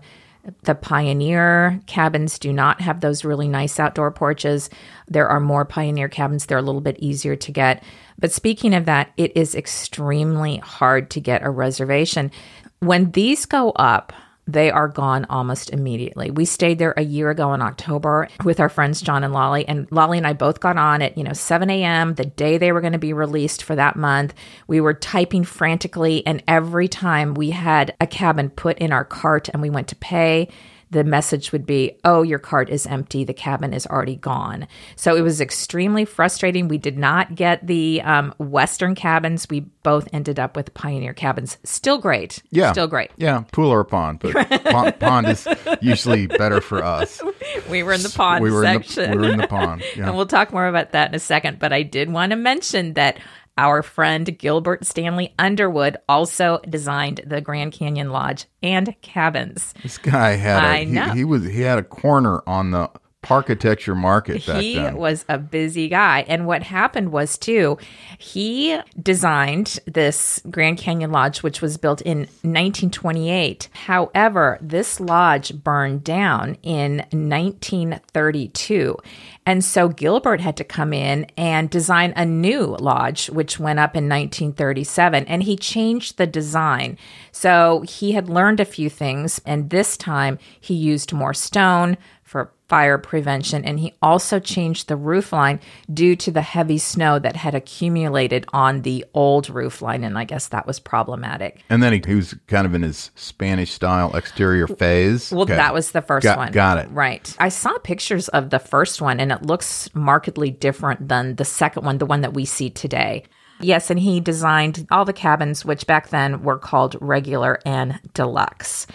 The 0.64 0.76
Pioneer 0.76 1.82
cabins 1.88 2.38
do 2.40 2.54
not 2.54 2.82
have 2.82 3.02
those 3.02 3.26
really 3.26 3.48
nice 3.48 3.80
outdoor 3.80 4.12
porches. 4.12 4.70
There 5.08 5.28
are 5.28 5.40
more 5.40 5.66
Pioneer 5.66 6.10
cabins. 6.10 6.46
They're 6.46 6.58
a 6.58 6.64
little 6.64 6.82
bit 6.82 7.00
easier 7.00 7.36
to 7.36 7.52
get. 7.52 7.84
But 8.20 8.32
speaking 8.32 8.74
of 8.74 8.86
that, 8.86 9.12
it 9.18 9.36
is 9.36 9.56
extremely 9.56 10.58
hard 10.58 11.10
to 11.12 11.20
get 11.20 11.44
a 11.44 11.50
reservation. 11.50 12.32
When 12.80 13.12
these 13.12 13.46
go 13.46 13.72
up, 13.72 14.14
they 14.48 14.70
are 14.70 14.88
gone 14.88 15.26
almost 15.30 15.72
immediately. 15.72 16.30
We 16.30 16.46
stayed 16.46 16.78
there 16.78 16.94
a 16.98 17.04
year 17.04 17.30
ago 17.30 17.54
in 17.54 17.62
October 17.62 18.28
with 18.44 18.60
our 18.60 18.70
friends 18.70 19.02
John 19.02 19.24
and 19.24 19.34
Lolly, 19.34 19.68
and 19.68 19.88
Lolly 19.92 20.18
and 20.18 20.28
I 20.28 20.34
both 20.34 20.60
got 20.60 20.78
on 20.78 21.02
at 21.02 21.18
you 21.18 21.24
know 21.24 21.34
7 21.34 21.70
a.m. 21.70 22.16
the 22.16 22.26
day 22.26 22.58
they 22.58 22.72
were 22.72 22.82
going 22.82 22.94
to 22.94 23.00
be 23.00 23.14
released 23.14 23.64
for 23.64 23.76
that 23.76 23.96
month. 23.96 24.34
We 24.68 24.82
were 24.82 24.94
typing 24.94 25.44
frantically, 25.44 26.26
and 26.28 26.44
every 26.48 26.88
time 26.88 27.34
we 27.34 27.52
had 27.52 27.96
a 28.00 28.08
cabin 28.08 28.50
put 28.50 28.78
in 28.78 28.92
our 28.92 29.06
cart 29.06 29.50
and 29.50 29.62
we 29.62 29.70
went 29.70 29.88
to 29.90 29.96
pay, 29.96 30.50
the 30.96 31.04
message 31.04 31.52
would 31.52 31.66
be, 31.66 32.00
Oh, 32.06 32.22
your 32.22 32.40
cart 32.40 32.70
is 32.70 32.88
empty. 32.88 33.26
The 33.26 33.34
cabin 33.34 33.74
is 33.74 33.86
already 33.86 34.16
gone. 34.16 34.66
So 34.96 35.18
it 35.18 35.22
was 35.22 35.42
extremely 35.42 36.06
frustrating. 36.06 36.70
We 36.70 36.78
did 36.78 36.98
not 36.98 37.36
get 37.36 37.68
the 37.68 38.02
um, 38.02 38.34
Western 38.38 38.96
cabins. 38.96 39.46
We 39.50 39.60
both 39.60 40.08
ended 40.14 40.40
up 40.40 40.56
with 40.56 40.74
Pioneer 40.74 41.14
cabins. 41.14 41.58
Still 41.66 41.98
great. 41.98 42.42
Yeah. 42.50 42.72
Still 42.72 42.88
great. 42.88 43.12
Yeah, 43.18 43.44
pool 43.52 43.70
or 43.70 43.84
pond, 43.84 44.20
but 44.20 44.64
pond, 44.64 45.00
pond 45.02 45.28
is 45.28 45.46
usually 45.82 46.28
better 46.28 46.62
for 46.62 46.82
us. 46.82 47.22
We 47.70 47.84
were 47.84 47.92
in 47.92 48.02
the 48.02 48.10
pond 48.16 48.42
we 48.42 48.50
were 48.50 48.64
in 48.64 48.82
section. 48.82 49.12
the 49.12 49.18
we 49.18 49.28
were 49.28 49.34
in 49.34 49.38
the 49.38 49.48
pond. 49.48 49.84
Yeah. 49.98 50.08
and 50.08 50.16
we'll 50.16 50.26
talk 50.28 50.54
more 50.54 50.68
about 50.68 50.94
that 50.94 51.10
in 51.10 51.16
a 51.16 51.20
second. 51.20 51.60
But 51.60 51.74
I 51.74 51.84
did 51.84 52.10
want 52.10 52.30
to 52.30 52.38
mention 52.38 52.94
that 52.94 53.20
our 53.58 53.82
friend 53.82 54.38
Gilbert 54.38 54.86
Stanley 54.86 55.34
Underwood 55.40 55.98
also 56.10 56.60
designed 56.70 57.22
the 57.26 57.42
Grand 57.42 57.72
Canyon 57.74 58.10
Lodge 58.10 58.46
and 58.62 58.96
cabins. 59.02 59.74
This 59.82 59.98
guy 59.98 60.32
had 60.32 60.64
a, 60.64 60.68
I 60.68 60.84
he- 60.86 60.92
know. 60.92 61.10
He, 61.14 61.24
was 61.24 61.46
he 61.46 61.62
had 61.62 61.80
a 61.80 61.84
corner 61.84 62.42
on 62.48 62.72
the 62.72 62.90
architecture 63.30 63.96
market 63.96 64.46
back 64.46 64.62
he 64.62 64.76
then. 64.76 64.98
was 64.98 65.26
a 65.28 65.38
busy 65.38 65.88
guy. 65.88 66.26
And 66.28 66.46
what 66.48 66.64
happened 66.64 67.12
was, 67.12 67.38
too, 67.38 67.78
he 68.18 68.80
designed 69.02 69.80
this 69.86 70.42
Grand 70.50 70.78
Canyon 70.78 71.12
Lodge, 71.12 71.44
which 71.44 71.62
was 71.62 71.78
built 71.78 72.02
in 72.02 72.20
1928. 72.20 73.70
However, 73.74 74.58
this 74.62 75.00
lodge 75.00 75.64
burned 75.64 76.04
down 76.04 76.58
in 76.64 76.98
1932. 77.12 78.98
And 79.46 79.64
so 79.64 79.90
Gilbert 79.90 80.42
had 80.42 80.58
to 80.58 80.64
come 80.64 80.92
in 80.92 81.28
and 81.38 81.70
design 81.70 82.14
a 82.16 82.26
new 82.26 82.76
lodge, 82.80 83.30
which 83.30 83.60
went 83.60 83.80
up 83.80 83.96
in 83.96 84.10
1937. 84.10 85.26
And 85.26 85.44
he 85.44 85.56
changed 85.56 86.18
the 86.18 86.26
design. 86.26 86.98
So 87.32 87.82
he 87.88 88.14
had 88.14 88.28
learned 88.28 88.60
a 88.60 88.66
few 88.66 88.90
things. 88.90 89.40
And 89.46 89.70
this 89.70 89.98
time 89.98 90.40
he 90.60 90.74
used 90.74 91.14
more 91.14 91.34
stone 91.34 91.98
for 92.24 92.52
fire 92.68 92.98
prevention. 92.98 93.64
And 93.64 93.80
he 93.80 93.94
also 94.02 94.40
changed 94.40 94.88
the 94.88 94.96
roof 94.96 95.32
line 95.32 95.60
due 95.94 96.16
to 96.16 96.32
the 96.32 96.42
heavy 96.42 96.78
snow 96.80 97.20
that 97.20 97.36
had 97.36 97.54
accumulated 97.54 98.46
on 98.54 98.82
the 98.82 99.06
old 99.14 99.50
roof 99.50 99.82
line. 99.82 100.04
And 100.04 100.18
I 100.18 100.24
guess 100.24 100.48
that 100.48 100.66
was 100.66 100.80
problematic. 100.80 101.62
and 101.70 101.84
then 101.84 101.94
he, 101.94 102.02
he 102.06 102.16
was 102.16 102.34
kind 102.48 102.66
of 102.66 102.74
in 102.74 102.82
his 102.82 103.12
Spanish 103.16 103.72
style 103.72 104.16
exterior 104.16 104.68
phase. 104.68 105.32
Well, 105.32 105.42
Okay. 105.44 105.56
that 105.56 105.74
was 105.74 105.92
the 105.92 106.02
first 106.02 106.24
Got- 106.24 106.38
one. 106.38 106.52
got 106.52 106.78
it. 106.80 106.88
Right. 106.92 107.36
I 107.40 107.50
saw 107.50 107.78
pictures 107.80 108.30
of 108.30 108.50
the 108.50 108.60
first 108.60 109.02
one 109.02 109.20
and 109.20 109.32
it 109.32 109.44
looks 109.44 109.94
markedly 109.94 110.50
different 110.50 111.08
than 111.08 111.36
the 111.36 111.46
second 111.46 111.86
one, 111.86 112.00
the 112.00 112.06
one 112.08 112.22
that 112.22 112.34
we 112.34 112.46
see 112.46 112.70
today. 112.72 113.24
Yes, 113.62 113.90
and 113.90 113.98
he 114.00 114.20
designed 114.20 114.86
all 114.92 115.06
the 115.06 115.14
cabins, 115.14 115.64
which 115.64 115.88
back 115.88 116.10
then 116.10 116.44
were 116.44 116.58
called 116.58 116.98
regular 117.00 117.60
and 117.66 118.00
deluxe. 118.14 118.86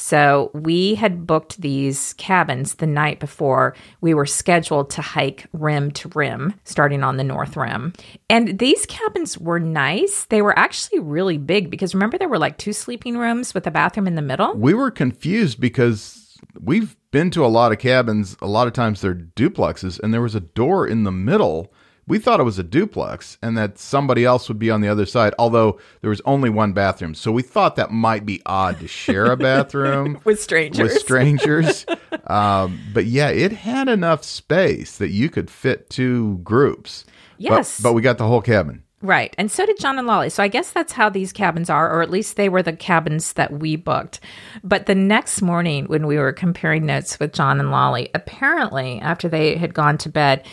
So 0.00 0.50
we 0.54 0.94
had 0.94 1.26
booked 1.26 1.60
these 1.60 2.14
cabins 2.14 2.76
the 2.76 2.86
night 2.86 3.20
before 3.20 3.76
we 4.00 4.14
were 4.14 4.24
scheduled 4.24 4.88
to 4.90 5.02
hike 5.02 5.46
rim 5.52 5.90
to 5.90 6.08
rim, 6.14 6.54
starting 6.64 7.04
on 7.04 7.18
the 7.18 7.22
north 7.22 7.54
rim. 7.54 7.92
And 8.30 8.58
these 8.58 8.86
cabins 8.86 9.36
were 9.36 9.60
nice. 9.60 10.24
They 10.24 10.40
were 10.40 10.58
actually 10.58 11.00
really 11.00 11.36
big 11.36 11.70
because 11.70 11.94
remember, 11.94 12.16
there 12.16 12.30
were 12.30 12.38
like 12.38 12.56
two 12.56 12.72
sleeping 12.72 13.18
rooms 13.18 13.52
with 13.52 13.66
a 13.66 13.70
bathroom 13.70 14.06
in 14.06 14.14
the 14.14 14.22
middle? 14.22 14.54
we 14.54 14.72
were 14.72 14.90
confused 14.90 15.60
because 15.60 16.38
we've 16.58 16.96
been 17.10 17.30
to 17.32 17.44
a 17.44 17.48
lot 17.48 17.70
of 17.70 17.78
cabins. 17.78 18.38
A 18.40 18.46
lot 18.46 18.66
of 18.66 18.72
times 18.72 19.02
they're 19.02 19.14
duplexes, 19.14 20.00
and 20.00 20.14
there 20.14 20.22
was 20.22 20.34
a 20.34 20.40
door 20.40 20.86
in 20.86 21.04
the 21.04 21.12
middle, 21.12 21.74
we 22.06 22.18
thought 22.18 22.40
it 22.40 22.44
was 22.44 22.58
a 22.58 22.64
duplex 22.64 23.38
and 23.42 23.56
that 23.56 23.78
somebody 23.78 24.24
else 24.24 24.48
would 24.48 24.58
be 24.58 24.70
on 24.70 24.80
the 24.80 24.88
other 24.88 25.06
side, 25.06 25.34
although 25.38 25.78
there 26.00 26.10
was 26.10 26.20
only 26.24 26.50
one 26.50 26.72
bathroom. 26.72 27.14
So 27.14 27.30
we 27.30 27.42
thought 27.42 27.76
that 27.76 27.90
might 27.90 28.26
be 28.26 28.42
odd 28.46 28.80
to 28.80 28.88
share 28.88 29.26
a 29.26 29.36
bathroom 29.36 30.20
with 30.24 30.40
strangers. 30.40 30.92
With 30.92 31.00
strangers. 31.00 31.86
um, 32.26 32.80
but 32.92 33.06
yeah, 33.06 33.28
it 33.28 33.52
had 33.52 33.88
enough 33.88 34.24
space 34.24 34.98
that 34.98 35.10
you 35.10 35.30
could 35.30 35.50
fit 35.50 35.88
two 35.90 36.38
groups. 36.38 37.04
Yes. 37.38 37.80
But, 37.80 37.90
but 37.90 37.92
we 37.94 38.02
got 38.02 38.18
the 38.18 38.26
whole 38.26 38.42
cabin. 38.42 38.82
Right. 39.02 39.34
And 39.38 39.50
so 39.50 39.64
did 39.64 39.80
John 39.80 39.98
and 39.98 40.06
Lolly. 40.06 40.28
So 40.28 40.42
I 40.42 40.48
guess 40.48 40.72
that's 40.72 40.92
how 40.92 41.08
these 41.08 41.32
cabins 41.32 41.70
are, 41.70 41.90
or 41.90 42.02
at 42.02 42.10
least 42.10 42.36
they 42.36 42.50
were 42.50 42.62
the 42.62 42.74
cabins 42.74 43.32
that 43.32 43.50
we 43.50 43.76
booked. 43.76 44.20
But 44.62 44.84
the 44.84 44.94
next 44.94 45.40
morning, 45.40 45.86
when 45.86 46.06
we 46.06 46.18
were 46.18 46.34
comparing 46.34 46.84
notes 46.84 47.18
with 47.18 47.32
John 47.32 47.60
and 47.60 47.70
Lolly, 47.70 48.10
apparently 48.14 49.00
after 49.00 49.26
they 49.26 49.56
had 49.56 49.72
gone 49.72 49.96
to 49.98 50.10
bed, 50.10 50.44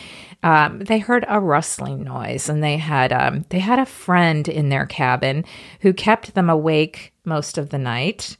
um, 0.42 0.80
they 0.80 0.98
heard 0.98 1.24
a 1.28 1.40
rustling 1.40 2.04
noise, 2.04 2.48
and 2.48 2.62
they 2.62 2.76
had 2.76 3.12
um, 3.12 3.44
they 3.48 3.58
had 3.58 3.78
a 3.78 3.86
friend 3.86 4.48
in 4.48 4.68
their 4.68 4.86
cabin 4.86 5.44
who 5.80 5.92
kept 5.92 6.34
them 6.34 6.48
awake 6.48 7.12
most 7.24 7.58
of 7.58 7.70
the 7.70 7.78
night. 7.78 8.36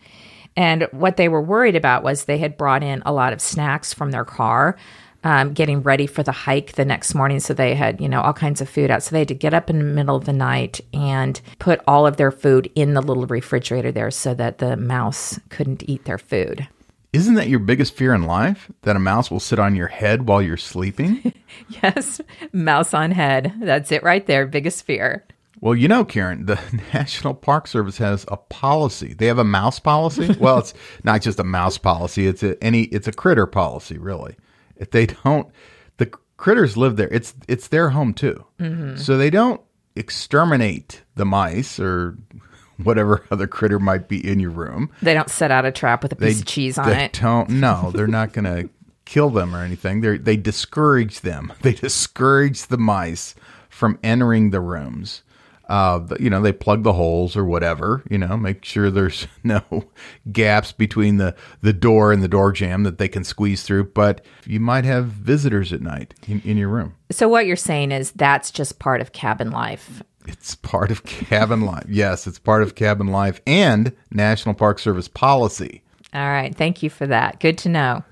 And 0.57 0.89
what 0.91 1.17
they 1.17 1.29
were 1.29 1.43
worried 1.43 1.77
about 1.77 2.03
was 2.03 2.25
they 2.25 2.39
had 2.39 2.57
brought 2.57 2.83
in 2.83 3.03
a 3.05 3.13
lot 3.13 3.33
of 3.33 3.41
snacks 3.41 3.95
from 3.95 4.11
their 4.11 4.25
car 4.25 4.77
um, 5.25 5.53
getting 5.53 5.83
ready 5.83 6.07
for 6.07 6.23
the 6.23 6.33
hike 6.33 6.73
the 6.73 6.85
next 6.85 7.15
morning. 7.15 7.41
So 7.41 7.55
they 7.55 7.75
had, 7.75 8.01
you 8.01 8.09
know, 8.09 8.21
all 8.21 8.33
kinds 8.33 8.61
of 8.61 8.69
food 8.69 8.91
out. 8.91 9.03
So 9.03 9.11
they 9.11 9.21
had 9.21 9.29
to 9.29 9.35
get 9.35 9.55
up 9.55 9.69
in 9.69 9.79
the 9.79 9.85
middle 9.85 10.17
of 10.17 10.25
the 10.25 10.33
night 10.33 10.81
and 10.93 11.41
put 11.59 11.81
all 11.87 12.07
of 12.07 12.17
their 12.17 12.31
food 12.31 12.71
in 12.75 12.95
the 12.95 13.03
little 13.03 13.27
refrigerator 13.27 13.93
there 13.93 14.11
so 14.11 14.35
that 14.35 14.59
the 14.59 14.77
mouse 14.77 15.39
couldn't 15.49 15.89
eat 15.89 16.05
their 16.05 16.19
food. 16.19 16.69
Isn't 17.13 17.35
that 17.35 17.49
your 17.49 17.59
biggest 17.59 17.95
fear 17.95 18.15
in 18.15 18.25
life? 18.25 18.71
That 18.83 18.97
a 18.97 19.01
mouse 19.01 19.31
will 19.31 19.41
sit 19.41 19.59
on 19.59 19.75
your 19.75 19.87
head 19.87 20.29
while 20.29 20.43
you're 20.43 20.59
sleeping? 20.59 21.33
yes, 21.83 22.21
mouse 22.53 22.93
on 22.93 23.13
head. 23.13 23.55
That's 23.61 23.91
it 23.91 24.03
right 24.03 24.27
there. 24.27 24.47
Biggest 24.47 24.85
fear. 24.85 25.25
Well, 25.61 25.75
you 25.75 25.89
know, 25.89 26.05
Karen, 26.05 26.47
the 26.47 26.61
National 26.95 27.35
Park 27.35 27.67
Service 27.67 27.99
has 27.99 28.25
a 28.29 28.37
policy. 28.37 29.15
They 29.15 29.27
have 29.27 29.39
a 29.39 29.45
mouse 29.45 29.81
policy. 29.81 30.37
well, 30.39 30.59
it's 30.59 30.75
not 31.05 31.23
just 31.23 31.41
a 31.41 31.45
mouse 31.45 31.79
policy; 31.79 32.27
it's 32.27 32.43
a 32.43 32.63
any 32.63 32.83
it's 32.85 33.09
a 33.09 33.13
critter 33.13 33.47
policy, 33.47 33.99
really. 33.99 34.37
If 34.77 34.91
they 34.91 35.07
don't, 35.07 35.49
the 35.97 36.13
critters 36.37 36.77
live 36.77 36.97
there. 36.97 37.09
It's 37.09 37.35
it's 37.49 37.69
their 37.69 37.91
home 37.91 38.13
too. 38.15 38.45
Mm-hmm. 38.61 38.97
So 38.97 39.17
they 39.17 39.31
don't 39.31 39.61
exterminate 39.97 41.03
the 41.17 41.25
mice 41.25 41.81
or 41.81 42.17
whatever 42.83 43.25
other 43.31 43.47
critter 43.47 43.79
might 43.79 44.09
be 44.09 44.27
in 44.27 44.41
your 44.41 44.51
room. 44.51 44.91
They 45.03 45.15
don't 45.15 45.31
set 45.31 45.51
out 45.51 45.65
a 45.65 45.73
trap 45.73 46.03
with 46.03 46.13
a 46.13 46.17
piece 46.17 46.37
they, 46.37 46.41
of 46.41 46.47
cheese 46.47 46.79
on 46.79 46.89
they 46.89 47.05
it. 47.05 47.13
Don't. 47.13 47.51
No, 47.51 47.91
they're 47.93 48.07
not 48.07 48.33
going 48.33 48.45
to 48.65 48.71
kill 49.05 49.31
them 49.31 49.55
or 49.55 49.63
anything. 49.63 50.01
They 50.01 50.19
they 50.19 50.37
discourage 50.37 51.21
them. 51.21 51.53
They 51.63 51.73
discourage 51.75 52.67
the 52.67 52.79
mice 52.79 53.35
from 53.69 53.99
entering 54.03 54.51
the 54.51 54.61
rooms 54.61 55.23
uh, 55.69 56.01
you 56.19 56.31
know, 56.31 56.41
they 56.41 56.53
plug 56.53 56.83
the 56.83 56.95
holes 56.95 57.37
or 57.37 57.45
whatever, 57.45 58.03
you 58.09 58.17
know, 58.17 58.37
make 58.37 58.65
sure 58.65 58.91
there's 58.91 59.27
no 59.45 59.63
gaps 60.33 60.73
between 60.73 61.19
the, 61.19 61.35
the 61.61 61.73
door 61.73 62.11
and 62.11 62.23
the 62.23 62.29
door 62.29 62.53
jamb 62.53 62.85
that 62.85 62.99
they 62.99 63.09
can 63.09 63.23
squeeze 63.23 63.63
through. 63.63 63.85
But 63.85 64.25
you 64.47 64.61
might 64.61 64.85
have 64.85 65.07
visitors 65.07 65.73
at 65.73 65.83
night 65.83 66.15
in, 66.27 66.41
in 66.45 66.57
your 66.57 66.69
room. 66.69 66.95
So, 67.11 67.29
what 67.29 67.47
you're 67.47 67.57
saying 67.57 67.93
is 67.93 68.13
that's 68.13 68.51
just 68.51 68.79
part 68.79 69.01
of 69.01 69.13
cabin 69.13 69.51
life. 69.51 70.03
It's 70.29 70.55
part 70.55 70.91
of 70.91 71.05
cabin 71.05 71.63
life. 71.63 71.87
Yes, 71.89 72.27
it's 72.27 72.39
part 72.39 72.63
of 72.63 72.75
cabin 72.75 73.07
life 73.07 73.41
and 73.47 73.93
National 74.13 74.55
Park 74.55 74.79
Service 74.79 75.09
policy. 75.09 75.83
All 76.13 76.29
right. 76.29 76.55
Thank 76.55 76.83
you 76.83 76.91
for 76.91 77.07
that. 77.07 77.41
Good 77.41 77.57
to 77.59 77.71
know. 77.71 78.05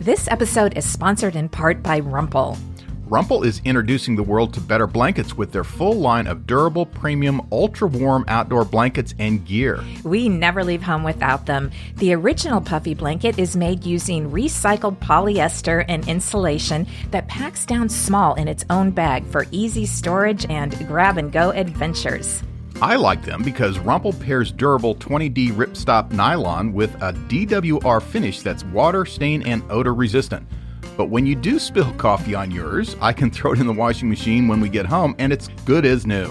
This 0.00 0.26
episode 0.28 0.76
is 0.78 0.90
sponsored 0.90 1.36
in 1.36 1.50
part 1.50 1.82
by 1.82 2.00
Rumpl. 2.00 2.58
Rumpl 3.10 3.44
is 3.44 3.60
introducing 3.64 4.14
the 4.14 4.22
world 4.22 4.54
to 4.54 4.60
better 4.60 4.86
blankets 4.86 5.36
with 5.36 5.50
their 5.50 5.64
full 5.64 5.94
line 5.94 6.28
of 6.28 6.46
durable, 6.46 6.86
premium, 6.86 7.44
ultra 7.50 7.88
warm 7.88 8.24
outdoor 8.28 8.64
blankets 8.64 9.14
and 9.18 9.44
gear. 9.44 9.82
We 10.04 10.28
never 10.28 10.62
leave 10.62 10.84
home 10.84 11.02
without 11.02 11.44
them. 11.44 11.72
The 11.96 12.14
original 12.14 12.60
puffy 12.60 12.94
blanket 12.94 13.36
is 13.36 13.56
made 13.56 13.84
using 13.84 14.30
recycled 14.30 15.00
polyester 15.00 15.84
and 15.88 16.06
insulation 16.08 16.86
that 17.10 17.26
packs 17.26 17.66
down 17.66 17.88
small 17.88 18.34
in 18.34 18.46
its 18.46 18.64
own 18.70 18.92
bag 18.92 19.26
for 19.26 19.44
easy 19.50 19.86
storage 19.86 20.48
and 20.48 20.70
grab 20.86 21.18
and 21.18 21.32
go 21.32 21.50
adventures. 21.50 22.44
I 22.80 22.94
like 22.94 23.24
them 23.24 23.42
because 23.42 23.76
Rumpl 23.78 24.20
pairs 24.20 24.52
durable 24.52 24.94
20D 24.94 25.50
ripstop 25.50 26.12
nylon 26.12 26.72
with 26.72 26.94
a 27.02 27.12
DWR 27.12 28.00
finish 28.00 28.40
that's 28.40 28.62
water, 28.66 29.04
stain, 29.04 29.42
and 29.42 29.64
odor 29.68 29.94
resistant. 29.94 30.46
But 30.96 31.06
when 31.06 31.26
you 31.26 31.34
do 31.34 31.58
spill 31.58 31.92
coffee 31.94 32.34
on 32.34 32.50
yours, 32.50 32.96
I 33.00 33.12
can 33.12 33.30
throw 33.30 33.52
it 33.52 33.60
in 33.60 33.66
the 33.66 33.72
washing 33.72 34.08
machine 34.08 34.48
when 34.48 34.60
we 34.60 34.68
get 34.68 34.86
home 34.86 35.14
and 35.18 35.32
it's 35.32 35.48
good 35.64 35.84
as 35.84 36.06
new. 36.06 36.28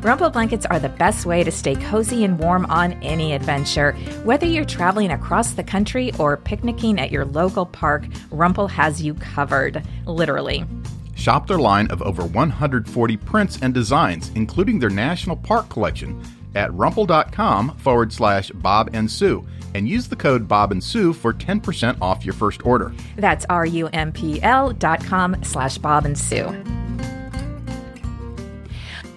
Rumpl 0.00 0.32
blankets 0.32 0.66
are 0.66 0.78
the 0.78 0.90
best 0.90 1.24
way 1.24 1.42
to 1.42 1.50
stay 1.50 1.76
cozy 1.76 2.24
and 2.24 2.38
warm 2.38 2.66
on 2.66 2.92
any 3.02 3.32
adventure. 3.32 3.92
Whether 4.22 4.46
you're 4.46 4.66
traveling 4.66 5.10
across 5.10 5.52
the 5.52 5.64
country 5.64 6.12
or 6.18 6.36
picnicking 6.36 7.00
at 7.00 7.10
your 7.10 7.24
local 7.24 7.64
park, 7.64 8.04
Rumpl 8.30 8.68
has 8.68 9.02
you 9.02 9.14
covered, 9.14 9.82
literally. 10.04 10.66
Shop 11.14 11.46
their 11.46 11.58
line 11.58 11.90
of 11.90 12.02
over 12.02 12.24
140 12.24 13.16
prints 13.16 13.58
and 13.62 13.72
designs, 13.72 14.30
including 14.34 14.78
their 14.78 14.90
National 14.90 15.36
Park 15.36 15.70
collection, 15.70 16.22
at 16.54 16.70
rumpl.com 16.72 17.76
forward 17.78 18.12
slash 18.12 18.50
Bob 18.50 18.90
and 18.92 19.10
Sue 19.10 19.46
and 19.74 19.88
use 19.88 20.08
the 20.08 20.16
code 20.16 20.48
Bob 20.48 20.72
and 20.72 20.82
Sue 20.82 21.12
for 21.12 21.32
10% 21.32 21.98
off 22.00 22.24
your 22.24 22.32
first 22.34 22.64
order. 22.64 22.92
That's 23.16 23.44
R-U-M-P-L 23.48 24.72
dot 24.74 25.04
com 25.04 25.36
slash 25.42 25.78
Bob 25.78 26.04
and 26.06 26.18
Sue. 26.18 26.54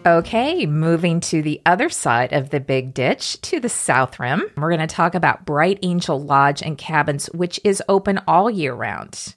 Okay, 0.05 0.65
moving 0.65 1.19
to 1.19 1.41
the 1.41 1.61
other 1.65 1.89
side 1.89 2.31
of 2.31 2.49
the 2.49 2.61
big 2.61 2.93
ditch 2.93 3.41
to 3.41 3.59
the 3.59 3.67
south 3.67 4.19
rim, 4.19 4.49
we're 4.55 4.69
going 4.69 4.79
to 4.79 4.87
talk 4.87 5.15
about 5.15 5.45
Bright 5.45 5.79
Angel 5.83 6.17
Lodge 6.17 6.61
and 6.61 6.77
Cabins, 6.77 7.27
which 7.33 7.59
is 7.65 7.83
open 7.89 8.21
all 8.25 8.49
year 8.49 8.73
round. 8.73 9.35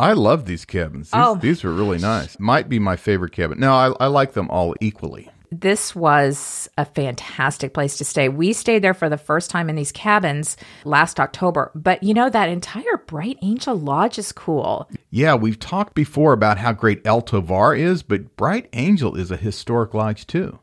I 0.00 0.14
love 0.14 0.44
these 0.46 0.64
cabins. 0.64 1.10
These, 1.10 1.20
oh, 1.22 1.36
these 1.36 1.62
were 1.62 1.72
really 1.72 1.98
nice. 1.98 2.38
Might 2.40 2.68
be 2.68 2.80
my 2.80 2.96
favorite 2.96 3.32
cabin. 3.32 3.60
No, 3.60 3.74
I, 3.74 3.92
I 4.04 4.06
like 4.08 4.32
them 4.32 4.50
all 4.50 4.74
equally 4.80 5.30
this 5.50 5.94
was 5.94 6.68
a 6.76 6.84
fantastic 6.84 7.74
place 7.74 7.96
to 7.98 8.04
stay. 8.04 8.28
We 8.28 8.52
stayed 8.52 8.82
there 8.82 8.94
for 8.94 9.08
the 9.08 9.16
first 9.16 9.50
time 9.50 9.70
in 9.70 9.76
these 9.76 9.92
cabins 9.92 10.56
last 10.84 11.18
October, 11.18 11.70
but 11.74 12.02
you 12.02 12.14
know, 12.14 12.28
that 12.30 12.48
entire 12.48 12.98
Bright 13.06 13.38
Angel 13.42 13.74
Lodge 13.74 14.18
is 14.18 14.32
cool. 14.32 14.88
Yeah, 15.10 15.34
we've 15.34 15.58
talked 15.58 15.94
before 15.94 16.32
about 16.32 16.58
how 16.58 16.72
great 16.72 17.06
El 17.06 17.22
Tovar 17.22 17.74
is, 17.74 18.02
but 18.02 18.36
Bright 18.36 18.68
Angel 18.72 19.14
is 19.14 19.30
a 19.30 19.36
historic 19.36 19.94
lodge 19.94 20.26
too. 20.26 20.58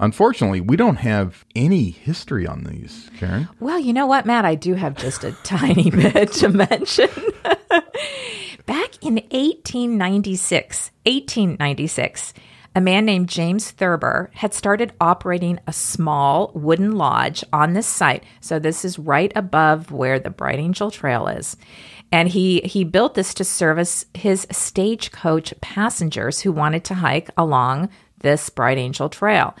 Unfortunately, 0.00 0.60
we 0.60 0.76
don't 0.76 0.96
have 0.96 1.44
any 1.56 1.90
history 1.90 2.46
on 2.46 2.62
these, 2.62 3.10
Karen. 3.18 3.48
Well, 3.58 3.80
you 3.80 3.92
know 3.92 4.06
what, 4.06 4.26
Matt? 4.26 4.44
I 4.44 4.54
do 4.54 4.74
have 4.74 4.94
just 4.96 5.24
a 5.24 5.32
tiny 5.42 5.90
bit 5.90 6.32
to 6.34 6.48
mention. 6.50 7.08
Back 8.66 9.02
in 9.02 9.14
1896, 9.30 10.92
1896, 11.04 12.34
a 12.78 12.80
man 12.80 13.04
named 13.04 13.28
James 13.28 13.72
Thurber 13.72 14.30
had 14.34 14.54
started 14.54 14.92
operating 15.00 15.58
a 15.66 15.72
small 15.72 16.52
wooden 16.54 16.92
lodge 16.92 17.42
on 17.52 17.72
this 17.72 17.88
site. 17.88 18.22
So 18.40 18.60
this 18.60 18.84
is 18.84 19.00
right 19.00 19.32
above 19.34 19.90
where 19.90 20.20
the 20.20 20.30
Bright 20.30 20.60
Angel 20.60 20.88
Trail 20.92 21.26
is. 21.26 21.56
And 22.12 22.28
he 22.28 22.60
he 22.60 22.84
built 22.84 23.14
this 23.14 23.34
to 23.34 23.44
service 23.44 24.06
his 24.14 24.46
stagecoach 24.52 25.52
passengers 25.60 26.38
who 26.38 26.52
wanted 26.52 26.84
to 26.84 26.94
hike 26.94 27.30
along 27.36 27.88
this 28.20 28.48
Bright 28.48 28.78
Angel 28.78 29.08
Trail. 29.08 29.56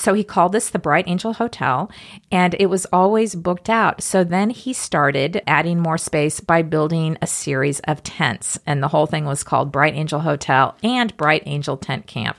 So 0.00 0.14
he 0.14 0.24
called 0.24 0.52
this 0.52 0.70
the 0.70 0.78
Bright 0.78 1.06
Angel 1.06 1.34
Hotel, 1.34 1.90
and 2.32 2.56
it 2.58 2.66
was 2.66 2.86
always 2.86 3.34
booked 3.34 3.68
out. 3.68 4.02
So 4.02 4.24
then 4.24 4.48
he 4.48 4.72
started 4.72 5.42
adding 5.46 5.78
more 5.78 5.98
space 5.98 6.40
by 6.40 6.62
building 6.62 7.18
a 7.20 7.26
series 7.26 7.80
of 7.80 8.02
tents, 8.02 8.58
and 8.66 8.82
the 8.82 8.88
whole 8.88 9.06
thing 9.06 9.26
was 9.26 9.44
called 9.44 9.70
Bright 9.70 9.94
Angel 9.94 10.20
Hotel 10.20 10.74
and 10.82 11.14
Bright 11.18 11.42
Angel 11.44 11.76
Tent 11.76 12.06
Camp. 12.06 12.38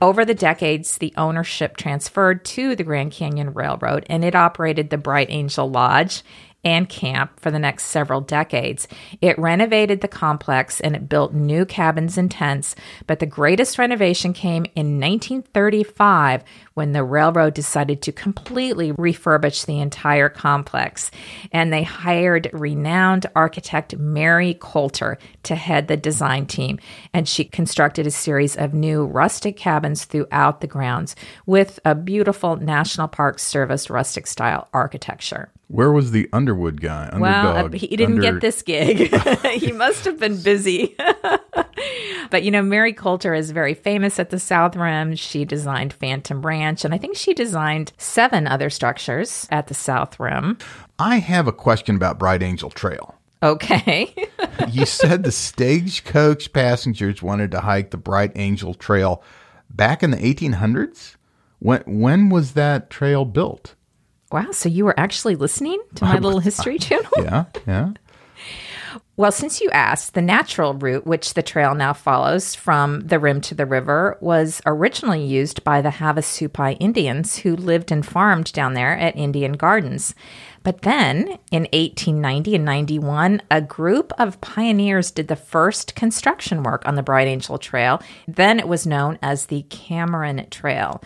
Over 0.00 0.24
the 0.24 0.34
decades, 0.34 0.98
the 0.98 1.12
ownership 1.16 1.76
transferred 1.76 2.44
to 2.46 2.74
the 2.74 2.84
Grand 2.84 3.12
Canyon 3.12 3.52
Railroad, 3.52 4.06
and 4.08 4.24
it 4.24 4.34
operated 4.34 4.88
the 4.88 4.98
Bright 4.98 5.28
Angel 5.30 5.70
Lodge 5.70 6.22
and 6.64 6.88
camp 6.88 7.38
for 7.38 7.50
the 7.50 7.58
next 7.58 7.84
several 7.84 8.20
decades. 8.20 8.88
It 9.20 9.38
renovated 9.38 10.00
the 10.00 10.08
complex 10.08 10.80
and 10.80 10.96
it 10.96 11.08
built 11.08 11.34
new 11.34 11.64
cabins 11.64 12.16
and 12.16 12.30
tents, 12.30 12.74
but 13.06 13.18
the 13.18 13.26
greatest 13.26 13.78
renovation 13.78 14.32
came 14.32 14.64
in 14.74 14.98
1935 15.00 16.44
when 16.74 16.92
the 16.92 17.04
railroad 17.04 17.54
decided 17.54 18.02
to 18.02 18.12
completely 18.12 18.92
refurbish 18.92 19.66
the 19.66 19.80
entire 19.80 20.28
complex. 20.28 21.10
And 21.52 21.72
they 21.72 21.82
hired 21.82 22.50
renowned 22.52 23.26
architect 23.36 23.96
Mary 23.96 24.54
Colter 24.54 25.18
to 25.44 25.54
head 25.54 25.88
the 25.88 25.96
design 25.96 26.46
team. 26.46 26.78
And 27.12 27.28
she 27.28 27.44
constructed 27.44 28.06
a 28.06 28.10
series 28.10 28.56
of 28.56 28.74
new 28.74 29.04
rustic 29.04 29.56
cabins 29.56 30.04
throughout 30.04 30.60
the 30.60 30.66
grounds 30.66 31.14
with 31.46 31.78
a 31.84 31.94
beautiful 31.94 32.56
National 32.56 33.08
Park 33.08 33.38
Service 33.38 33.88
rustic 33.90 34.26
style 34.26 34.68
architecture. 34.72 35.53
Where 35.68 35.90
was 35.90 36.10
the 36.10 36.28
Underwood 36.32 36.80
guy? 36.80 37.10
Well, 37.16 37.66
uh, 37.66 37.68
he 37.70 37.88
didn't 37.88 38.16
Under- 38.16 38.32
get 38.32 38.40
this 38.40 38.62
gig. 38.62 39.14
he 39.52 39.72
must 39.72 40.04
have 40.04 40.20
been 40.20 40.40
busy. 40.40 40.96
but 42.30 42.42
you 42.42 42.50
know, 42.50 42.62
Mary 42.62 42.92
Colter 42.92 43.34
is 43.34 43.50
very 43.50 43.74
famous 43.74 44.18
at 44.18 44.30
the 44.30 44.38
South 44.38 44.76
Rim. 44.76 45.14
She 45.16 45.44
designed 45.44 45.92
Phantom 45.92 46.44
Ranch, 46.44 46.84
and 46.84 46.92
I 46.92 46.98
think 46.98 47.16
she 47.16 47.34
designed 47.34 47.92
seven 47.96 48.46
other 48.46 48.70
structures 48.70 49.48
at 49.50 49.68
the 49.68 49.74
South 49.74 50.20
Rim. 50.20 50.58
I 50.98 51.18
have 51.18 51.48
a 51.48 51.52
question 51.52 51.96
about 51.96 52.18
Bright 52.18 52.42
Angel 52.42 52.70
Trail. 52.70 53.14
Okay. 53.42 54.14
You 54.70 54.86
said 54.86 55.22
the 55.22 55.32
stagecoach 55.32 56.52
passengers 56.54 57.22
wanted 57.22 57.50
to 57.50 57.60
hike 57.60 57.90
the 57.90 57.98
Bright 57.98 58.32
Angel 58.36 58.72
Trail 58.72 59.22
back 59.68 60.02
in 60.02 60.10
the 60.10 60.16
1800s. 60.16 61.16
When 61.58 61.82
when 61.86 62.28
was 62.30 62.52
that 62.52 62.90
trail 62.90 63.24
built? 63.24 63.74
Wow. 64.34 64.50
So 64.50 64.68
you 64.68 64.84
were 64.84 64.98
actually 64.98 65.36
listening 65.36 65.80
to 65.94 66.04
my 66.04 66.18
little 66.18 66.40
history 66.40 66.78
channel? 66.78 67.10
Yeah, 67.18 67.44
yeah. 67.66 67.92
Well, 69.16 69.30
since 69.30 69.60
you 69.60 69.70
asked, 69.70 70.14
the 70.14 70.22
natural 70.22 70.74
route, 70.74 71.06
which 71.06 71.34
the 71.34 71.42
trail 71.42 71.76
now 71.76 71.92
follows 71.92 72.56
from 72.56 73.00
the 73.02 73.20
rim 73.20 73.40
to 73.42 73.54
the 73.54 73.64
river, 73.64 74.18
was 74.20 74.60
originally 74.66 75.24
used 75.24 75.62
by 75.62 75.80
the 75.80 75.90
Havasupai 75.90 76.76
Indians 76.80 77.38
who 77.38 77.54
lived 77.54 77.92
and 77.92 78.04
farmed 78.04 78.52
down 78.52 78.74
there 78.74 78.96
at 78.96 79.16
Indian 79.16 79.52
Gardens. 79.52 80.16
But 80.64 80.82
then 80.82 81.38
in 81.52 81.68
1890 81.72 82.56
and 82.56 82.64
91, 82.64 83.42
a 83.52 83.60
group 83.60 84.12
of 84.18 84.40
pioneers 84.40 85.12
did 85.12 85.28
the 85.28 85.36
first 85.36 85.94
construction 85.94 86.64
work 86.64 86.82
on 86.84 86.96
the 86.96 87.02
Bright 87.04 87.28
Angel 87.28 87.56
Trail. 87.56 88.02
Then 88.26 88.58
it 88.58 88.66
was 88.66 88.84
known 88.84 89.20
as 89.22 89.46
the 89.46 89.62
Cameron 89.68 90.44
Trail. 90.50 91.00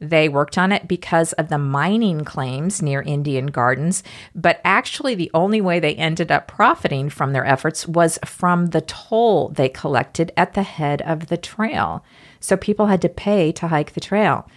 They 0.00 0.30
worked 0.30 0.56
on 0.56 0.72
it 0.72 0.88
because 0.88 1.34
of 1.34 1.50
the 1.50 1.58
mining 1.58 2.24
claims 2.24 2.80
near 2.80 3.02
Indian 3.02 3.48
Gardens, 3.48 4.02
but 4.34 4.60
actually, 4.64 5.14
the 5.14 5.30
only 5.34 5.60
way 5.60 5.78
they 5.78 5.94
ended 5.94 6.32
up 6.32 6.48
profiting 6.48 7.10
from 7.10 7.32
their 7.32 7.44
efforts 7.44 7.86
was 7.86 8.18
from 8.24 8.68
the 8.68 8.80
toll 8.80 9.50
they 9.50 9.68
collected 9.68 10.32
at 10.38 10.54
the 10.54 10.62
head 10.62 11.02
of 11.02 11.26
the 11.26 11.36
trail. 11.36 12.02
So 12.40 12.56
people 12.56 12.86
had 12.86 13.02
to 13.02 13.10
pay 13.10 13.52
to 13.52 13.68
hike 13.68 13.92
the 13.92 14.00
trail. 14.00 14.48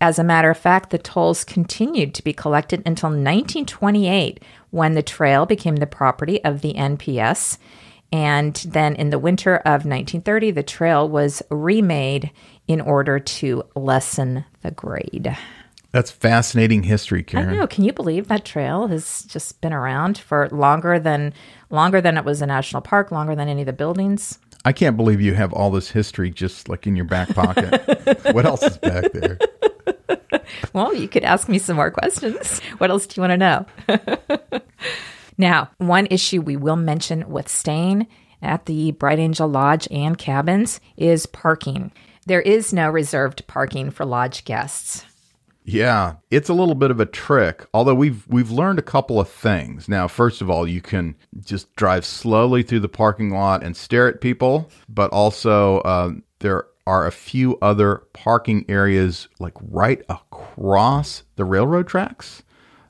As 0.00 0.18
a 0.18 0.24
matter 0.24 0.50
of 0.50 0.58
fact, 0.58 0.90
the 0.90 0.98
tolls 0.98 1.44
continued 1.44 2.14
to 2.14 2.24
be 2.24 2.32
collected 2.32 2.82
until 2.86 3.08
1928 3.08 4.42
when 4.70 4.94
the 4.94 5.02
trail 5.02 5.46
became 5.46 5.76
the 5.76 5.86
property 5.86 6.42
of 6.44 6.60
the 6.60 6.74
NPS. 6.74 7.58
And 8.12 8.54
then 8.68 8.94
in 8.94 9.10
the 9.10 9.18
winter 9.18 9.56
of 9.56 9.86
1930, 9.86 10.50
the 10.50 10.62
trail 10.62 11.08
was 11.08 11.42
remade 11.50 12.30
in 12.68 12.80
order 12.80 13.18
to 13.18 13.64
lessen 13.74 14.44
the 14.60 14.70
grade. 14.70 15.36
That's 15.92 16.10
fascinating 16.10 16.84
history, 16.84 17.22
Karen. 17.22 17.50
I 17.50 17.56
know. 17.56 17.66
Can 17.66 17.84
you 17.84 17.92
believe 17.92 18.28
that 18.28 18.44
trail 18.44 18.86
has 18.86 19.22
just 19.24 19.60
been 19.60 19.72
around 19.72 20.16
for 20.16 20.48
longer 20.50 20.98
than 20.98 21.34
longer 21.70 22.00
than 22.00 22.16
it 22.16 22.24
was 22.24 22.40
a 22.40 22.46
national 22.46 22.82
park, 22.82 23.10
longer 23.10 23.34
than 23.34 23.48
any 23.48 23.62
of 23.62 23.66
the 23.66 23.72
buildings? 23.72 24.38
I 24.64 24.72
can't 24.72 24.96
believe 24.96 25.20
you 25.20 25.34
have 25.34 25.52
all 25.52 25.70
this 25.70 25.90
history 25.90 26.30
just 26.30 26.68
like 26.68 26.86
in 26.86 26.96
your 26.96 27.04
back 27.04 27.28
pocket. 27.34 27.82
what 28.32 28.46
else 28.46 28.62
is 28.62 28.78
back 28.78 29.12
there? 29.12 29.38
Well, 30.72 30.94
you 30.94 31.08
could 31.08 31.24
ask 31.24 31.48
me 31.48 31.58
some 31.58 31.76
more 31.76 31.90
questions. 31.90 32.60
What 32.78 32.90
else 32.90 33.06
do 33.06 33.20
you 33.20 33.28
want 33.28 33.32
to 33.32 33.36
know? 33.36 34.60
now, 35.42 35.70
one 35.78 36.06
issue 36.06 36.40
we 36.40 36.56
will 36.56 36.76
mention 36.76 37.28
with 37.28 37.48
staying 37.48 38.06
at 38.40 38.66
the 38.66 38.92
Bright 38.92 39.18
Angel 39.18 39.48
Lodge 39.48 39.86
and 39.90 40.16
cabins 40.16 40.80
is 40.96 41.26
parking. 41.26 41.92
There 42.24 42.40
is 42.40 42.72
no 42.72 42.88
reserved 42.88 43.46
parking 43.46 43.90
for 43.90 44.06
lodge 44.06 44.44
guests. 44.44 45.04
Yeah, 45.64 46.14
it's 46.30 46.48
a 46.48 46.54
little 46.54 46.74
bit 46.74 46.90
of 46.90 47.00
a 47.00 47.06
trick. 47.06 47.66
Although 47.74 47.94
we've 47.94 48.26
we've 48.28 48.50
learned 48.50 48.78
a 48.78 48.82
couple 48.82 49.20
of 49.20 49.28
things. 49.28 49.88
Now, 49.88 50.08
first 50.08 50.40
of 50.40 50.50
all, 50.50 50.66
you 50.66 50.80
can 50.80 51.16
just 51.40 51.74
drive 51.76 52.04
slowly 52.04 52.62
through 52.62 52.80
the 52.80 52.88
parking 52.88 53.30
lot 53.30 53.62
and 53.62 53.76
stare 53.76 54.08
at 54.08 54.20
people, 54.20 54.70
but 54.88 55.10
also 55.10 55.78
uh, 55.80 56.12
there 56.40 56.66
are 56.86 57.06
a 57.06 57.12
few 57.12 57.58
other 57.62 58.02
parking 58.12 58.64
areas 58.68 59.28
like 59.38 59.54
right 59.60 60.02
across 60.08 61.22
the 61.36 61.44
railroad 61.44 61.86
tracks. 61.86 62.42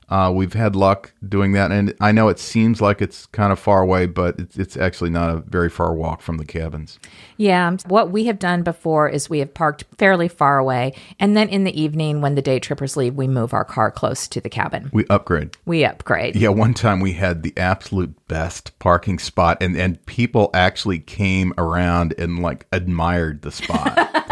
Uh, 0.09 0.31
we've 0.33 0.53
had 0.53 0.75
luck 0.75 1.13
doing 1.27 1.53
that, 1.53 1.71
and 1.71 1.93
I 1.99 2.11
know 2.11 2.29
it 2.29 2.39
seems 2.39 2.81
like 2.81 3.01
it's 3.01 3.25
kind 3.27 3.51
of 3.51 3.59
far 3.59 3.81
away, 3.81 4.05
but 4.05 4.39
it's, 4.39 4.57
it's 4.57 4.77
actually 4.77 5.09
not 5.09 5.29
a 5.29 5.37
very 5.39 5.69
far 5.69 5.93
walk 5.93 6.21
from 6.21 6.37
the 6.37 6.45
cabins. 6.45 6.99
Yeah, 7.37 7.77
what 7.87 8.11
we 8.11 8.25
have 8.25 8.39
done 8.39 8.63
before 8.63 9.09
is 9.09 9.29
we 9.29 9.39
have 9.39 9.53
parked 9.53 9.85
fairly 9.97 10.27
far 10.27 10.57
away, 10.57 10.93
and 11.19 11.35
then 11.35 11.49
in 11.49 11.63
the 11.63 11.81
evening 11.81 12.21
when 12.21 12.35
the 12.35 12.41
day 12.41 12.59
trippers 12.59 12.95
leave, 12.95 13.15
we 13.15 13.27
move 13.27 13.53
our 13.53 13.65
car 13.65 13.91
close 13.91 14.27
to 14.27 14.41
the 14.41 14.49
cabin. 14.49 14.89
We 14.93 15.05
upgrade. 15.09 15.57
We 15.65 15.85
upgrade. 15.85 16.35
Yeah, 16.35 16.49
one 16.49 16.73
time 16.73 16.99
we 16.99 17.13
had 17.13 17.43
the 17.43 17.53
absolute 17.57 18.15
best 18.27 18.77
parking 18.79 19.19
spot, 19.19 19.57
and 19.61 19.75
and 19.75 20.03
people 20.05 20.49
actually 20.53 20.99
came 20.99 21.53
around 21.57 22.13
and 22.17 22.41
like 22.41 22.65
admired 22.71 23.41
the 23.41 23.51
spot. 23.51 23.97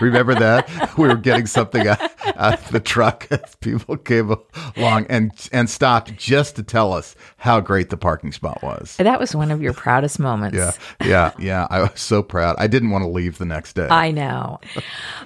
Remember 0.00 0.34
that 0.34 0.96
we 0.98 1.08
were 1.08 1.16
getting 1.16 1.46
something 1.46 1.86
out, 1.86 2.00
out 2.36 2.60
of 2.60 2.72
the 2.72 2.80
truck 2.80 3.26
as 3.30 3.54
people 3.56 3.96
came 3.96 4.34
along 4.76 5.06
and 5.08 5.32
and 5.52 5.68
stopped 5.68 6.16
just 6.16 6.56
to 6.56 6.62
tell 6.62 6.92
us 6.92 7.14
how 7.36 7.60
great 7.60 7.90
the 7.90 7.96
parking 7.96 8.32
spot 8.32 8.62
was. 8.62 8.96
That 8.96 9.20
was 9.20 9.34
one 9.34 9.50
of 9.50 9.62
your 9.62 9.72
proudest 9.72 10.18
moments. 10.18 10.56
Yeah, 10.56 10.72
yeah, 11.04 11.32
yeah. 11.38 11.66
I 11.70 11.82
was 11.82 12.00
so 12.00 12.22
proud. 12.22 12.56
I 12.58 12.66
didn't 12.66 12.90
want 12.90 13.02
to 13.02 13.08
leave 13.08 13.38
the 13.38 13.44
next 13.44 13.74
day. 13.74 13.88
I 13.88 14.10
know. 14.10 14.60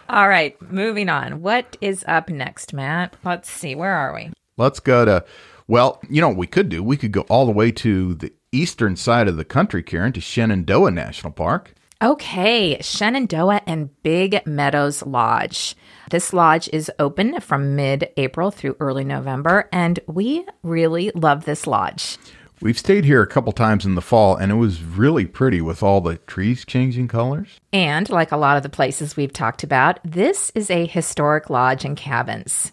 All 0.09 0.29
right, 0.29 0.61
moving 0.71 1.09
on. 1.09 1.43
What 1.43 1.77
is 1.81 2.05
up 2.09 2.29
next, 2.29 2.73
Matt? 2.73 3.15
Let's 3.25 3.51
see. 3.51 3.75
Where 3.75 3.95
are 3.95 4.15
we? 4.15 4.31
Let's 4.57 4.81
go 4.81 5.05
to. 5.05 5.25
Well, 5.67 6.01
you 6.11 6.21
know 6.21 6.29
what 6.29 6.37
we 6.37 6.47
could 6.47 6.69
do? 6.69 6.83
We 6.83 6.97
could 6.97 7.13
go 7.13 7.23
all 7.23 7.47
the 7.47 7.53
way 7.53 7.73
to 7.73 8.15
the 8.15 8.33
eastern 8.53 8.97
side 8.97 9.29
of 9.29 9.37
the 9.37 9.45
country, 9.45 9.83
Karen, 9.83 10.13
to 10.13 10.21
Shenandoah 10.21 10.91
National 10.91 11.33
Park. 11.33 11.75
Okay, 12.03 12.79
Shenandoah 12.81 13.63
and 13.67 13.91
Big 14.03 14.45
Meadows 14.47 15.07
Lodge. 15.07 15.77
This 16.11 16.33
lodge 16.33 16.69
is 16.73 16.91
open 16.99 17.41
from 17.41 17.77
mid 17.77 18.09
April 18.17 18.51
through 18.51 18.77
early 18.81 19.05
November, 19.05 19.69
and 19.73 20.01
we 20.07 20.45
really 20.63 21.13
love 21.15 21.45
this 21.45 21.67
lodge. 21.67 22.19
We've 22.61 22.79
stayed 22.79 23.05
here 23.05 23.23
a 23.23 23.27
couple 23.27 23.53
times 23.53 23.85
in 23.85 23.95
the 23.95 24.03
fall, 24.03 24.37
and 24.37 24.51
it 24.51 24.57
was 24.57 24.83
really 24.83 25.27
pretty 25.27 25.61
with 25.61 25.83
all 25.83 26.01
the 26.01 26.17
trees 26.17 26.65
changing 26.65 27.09
colors. 27.09 27.61
And 27.73 28.09
like 28.11 28.33
a 28.33 28.37
lot 28.37 28.57
of 28.57 28.63
the 28.63 28.69
places 28.69 29.17
we've 29.17 29.33
talked 29.33 29.63
about, 29.63 30.01
this 30.05 30.51
is 30.55 30.71
a 30.71 30.87
historic 30.87 31.51
lodge 31.51 31.85
and 31.85 31.97
cabins. 31.97 32.73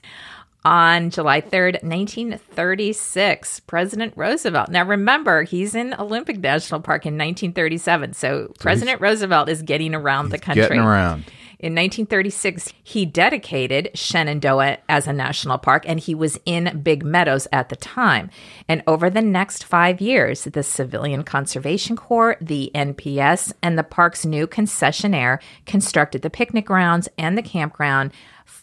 On 0.64 1.10
July 1.10 1.42
3rd, 1.42 1.82
1936, 1.84 3.62
President 3.62 4.14
Roosevelt. 4.16 4.70
Now 4.70 4.86
remember, 4.86 5.42
he's 5.42 5.74
in 5.74 5.96
Olympic 5.96 6.38
National 6.38 6.80
Park 6.80 7.06
in 7.06 7.16
1937. 7.16 8.14
So, 8.14 8.54
President 8.60 9.02
Roosevelt 9.02 9.50
is 9.50 9.64
getting 9.64 9.96
around 9.96 10.30
the 10.30 10.38
country. 10.38 10.64
Getting 10.64 10.82
around. 10.82 11.26
In 11.62 11.74
1936, 11.74 12.74
he 12.84 13.06
dedicated 13.06 13.92
Shenandoah 13.94 14.80
as 14.90 15.06
a 15.06 15.14
national 15.14 15.60
park, 15.60 15.84
and 15.88 16.00
he 16.00 16.16
was 16.16 16.40
in 16.44 16.82
Big 16.82 17.06
Meadows 17.06 17.48
at 17.52 17.70
the 17.70 17.76
time. 17.76 18.32
And 18.68 18.82
over 18.88 19.12
the 19.12 19.22
next 19.22 19.64
five 19.64 20.02
years, 20.02 20.46
the 20.46 20.64
Civilian 20.64 21.24
Conservation 21.24 21.96
Corps, 21.96 22.36
the 22.42 22.72
NPS, 22.74 23.54
and 23.62 23.78
the 23.78 23.84
park's 23.84 24.26
new 24.26 24.48
concessionaire 24.48 25.40
constructed 25.68 26.24
the 26.24 26.32
picnic 26.32 26.66
grounds 26.66 27.08
and 27.20 27.38
the 27.38 27.44
campground, 27.44 28.12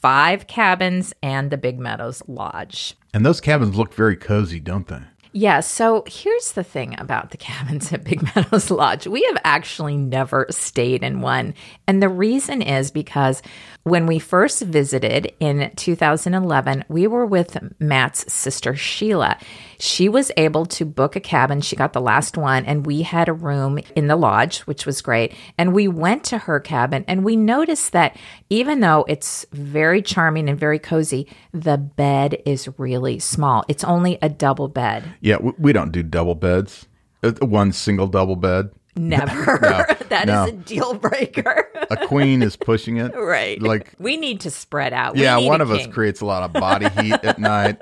five 0.09 0.47
cabins, 0.47 1.13
and 1.23 1.51
the 1.51 1.59
Big 1.59 1.79
Meadows 1.79 2.23
Lodge. 2.27 2.97
And 3.13 3.27
those 3.27 3.43
cabins 3.43 3.77
look 3.77 3.93
very 3.93 4.17
cozy, 4.17 4.59
don't 4.59 4.87
they? 4.87 5.03
Yeah, 5.39 5.61
so 5.61 6.03
here's 6.09 6.51
the 6.51 6.65
thing 6.65 6.99
about 6.99 7.31
the 7.31 7.37
cabins 7.37 7.93
at 7.93 8.03
Big 8.03 8.23
Meadows 8.35 8.73
Lodge. 8.73 9.07
We 9.07 9.23
have 9.23 9.41
actually 9.45 9.97
never 9.97 10.47
stayed 10.51 11.05
in 11.05 11.21
one. 11.21 11.55
And 11.87 12.03
the 12.03 12.09
reason 12.09 12.61
is 12.61 12.91
because 12.91 13.41
when 13.85 14.07
we 14.07 14.19
first 14.19 14.63
visited 14.63 15.33
in 15.39 15.71
2011, 15.77 16.85
we 16.89 17.07
were 17.07 17.25
with 17.25 17.57
Matt's 17.79 18.31
sister 18.33 18.75
Sheila. 18.75 19.39
She 19.79 20.09
was 20.09 20.33
able 20.37 20.67
to 20.67 20.85
book 20.85 21.15
a 21.15 21.21
cabin. 21.21 21.61
She 21.61 21.77
got 21.77 21.93
the 21.93 22.01
last 22.01 22.37
one, 22.37 22.67
and 22.67 22.85
we 22.85 23.03
had 23.03 23.29
a 23.29 23.33
room 23.33 23.79
in 23.95 24.09
the 24.09 24.17
lodge, 24.17 24.61
which 24.61 24.85
was 24.85 25.01
great. 25.01 25.35
And 25.57 25.73
we 25.73 25.87
went 25.87 26.25
to 26.25 26.39
her 26.39 26.59
cabin, 26.59 27.05
and 27.07 27.25
we 27.25 27.37
noticed 27.37 27.93
that 27.93 28.17
even 28.51 28.81
though 28.81 29.05
it's 29.09 29.47
very 29.53 30.03
charming 30.03 30.49
and 30.49 30.59
very 30.59 30.81
cozy, 30.81 31.29
the 31.53 31.79
bed 31.79 32.43
is 32.45 32.69
really 32.77 33.21
small. 33.21 33.65
It's 33.69 33.85
only 33.85 34.19
a 34.21 34.29
double 34.29 34.69
bed. 34.69 35.05
We, 35.37 35.53
we 35.59 35.73
don't 35.73 35.93
do 35.93 36.03
double 36.03 36.35
beds. 36.35 36.87
Uh, 37.23 37.33
One 37.41 37.73
single 37.73 38.07
double 38.07 38.37
bed. 38.37 38.71
Never. 38.97 39.87
That 40.09 40.23
is 40.23 40.27
no. 40.35 40.45
a 40.47 40.53
deal 40.53 40.95
breaker. 40.95 41.69
A 41.91 42.07
queen 42.07 42.41
is 42.41 42.57
pushing 42.57 42.97
it. 42.97 43.15
right. 43.15 43.61
Like, 43.61 43.93
we 43.99 44.17
need 44.17 44.41
to 44.41 44.51
spread 44.51 44.95
out. 44.95 45.17
We 45.17 45.23
yeah, 45.25 45.37
need 45.37 45.47
one 45.47 45.61
a 45.61 45.65
of 45.65 45.71
us 45.71 45.83
king. 45.83 45.93
creates 45.93 46.23
a 46.23 46.25
lot 46.25 46.43
of 46.45 46.55
body 46.55 46.89
heat 46.89 47.13
at 47.23 47.39
night. 47.39 47.77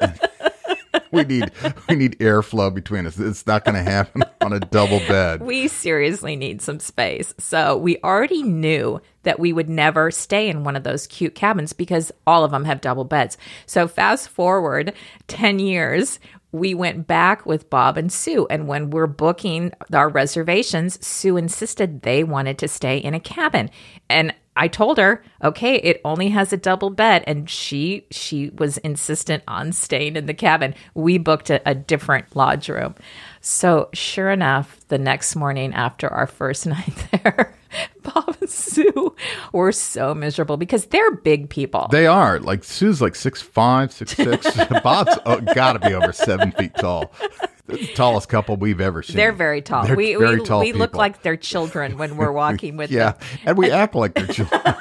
we 1.13 1.23
need 1.23 1.53
we 1.89 1.95
need 1.95 2.19
airflow 2.19 2.75
between 2.75 3.07
us. 3.07 3.17
It's 3.17 3.47
not 3.47 3.65
going 3.65 3.77
to 3.77 3.89
happen 3.89 4.25
on 4.41 4.53
a 4.53 4.59
double 4.59 4.99
bed. 4.99 5.41
We 5.41 5.69
seriously 5.69 6.35
need 6.35 6.61
some 6.63 6.81
space. 6.81 7.33
So 7.39 7.77
we 7.77 7.99
already 8.03 8.43
knew 8.43 9.01
that 9.23 9.39
we 9.39 9.53
would 9.53 9.69
never 9.69 10.11
stay 10.11 10.49
in 10.49 10.65
one 10.65 10.75
of 10.75 10.83
those 10.83 11.07
cute 11.07 11.37
cabins 11.37 11.73
because 11.73 12.11
all 12.27 12.43
of 12.43 12.51
them 12.51 12.65
have 12.65 12.81
double 12.81 13.05
beds. 13.05 13.39
So 13.67 13.87
fast 13.87 14.29
forward 14.29 14.93
10 15.29 15.61
years, 15.61 16.19
we 16.57 16.75
went 16.75 17.07
back 17.07 17.47
with 17.47 17.71
Bob 17.71 17.97
and 17.97 18.13
Sue. 18.13 18.47
And 18.49 18.67
when 18.67 18.91
we're 18.91 19.07
booking 19.07 19.73
our 19.93 20.09
reservations, 20.09 21.05
Sue 21.07 21.37
insisted 21.37 22.03
they 22.03 22.25
wanted 22.25 22.59
to 22.59 22.69
stay 22.69 22.99
in 22.99 23.15
a 23.15 23.21
cabin. 23.21 23.71
And 24.09 24.35
I 24.57 24.69
told 24.69 24.97
her, 24.97 25.23
okay, 25.45 25.77
it 25.77 26.01
only 26.05 26.31
has 26.31 26.53
a 26.53 26.57
double 26.57 26.89
bed, 26.89 27.23
and 27.27 27.49
she 27.49 28.07
she 28.11 28.51
was 28.51 28.79
insistent 28.79 29.43
on 29.47 29.73
staying 29.73 30.17
in 30.17 30.25
the 30.25 30.35
cabin. 30.35 30.75
We 30.95 31.19
booked 31.19 31.51
a, 31.51 31.61
a 31.69 31.75
different 31.75 32.35
lodge 32.35 32.71
room. 32.71 32.95
So 33.43 33.91
sure 33.93 34.31
enough, 34.31 34.81
the 34.89 34.99
next 34.99 35.37
morning 35.37 35.75
after 35.75 36.09
our 36.09 36.27
first 36.27 36.67
night 36.67 37.07
there, 37.13 37.55
Bob 38.03 38.37
and 38.41 38.51
Sue 38.51 39.15
were 39.53 39.73
so 39.73 40.15
miserable 40.15 40.57
because 40.57 40.87
they're 40.87 41.13
big 41.13 41.49
people. 41.51 41.89
They 41.91 42.07
are 42.07 42.41
like 42.41 42.65
Sue's 42.65 43.01
like 43.01 43.15
six 43.15 43.43
five, 43.43 43.93
six 43.93 44.13
six. 44.13 44.47
Bob's 44.83 45.17
uh, 45.17 45.21
oh, 45.27 45.41
got 45.55 45.75
to 45.75 45.79
be 45.79 45.95
over 45.95 46.13
seven 46.13 46.53
feet 46.53 46.75
tall. 46.77 47.13
The 47.67 47.79
tallest 47.95 48.29
couple 48.29 48.57
we've 48.57 48.81
ever 48.81 49.03
seen. 49.03 49.17
They're 49.17 49.33
very 49.33 49.61
tall. 49.61 49.87
They're 49.87 49.97
we 49.97 50.15
very 50.15 50.39
we, 50.39 50.47
tall 50.47 50.61
we 50.61 50.73
look 50.73 50.95
like 50.95 51.23
they're 51.23 51.37
children 51.37 51.99
when 51.99 52.17
we're 52.17 52.33
walking 52.33 52.77
with 52.77 52.91
them. 52.91 52.99
yeah, 52.99 53.13
them. 53.13 53.39
and 53.45 53.59
we 53.59 53.71
act 53.73 53.95
like 53.95 54.15
they're 54.15 54.27
children. 54.27 54.77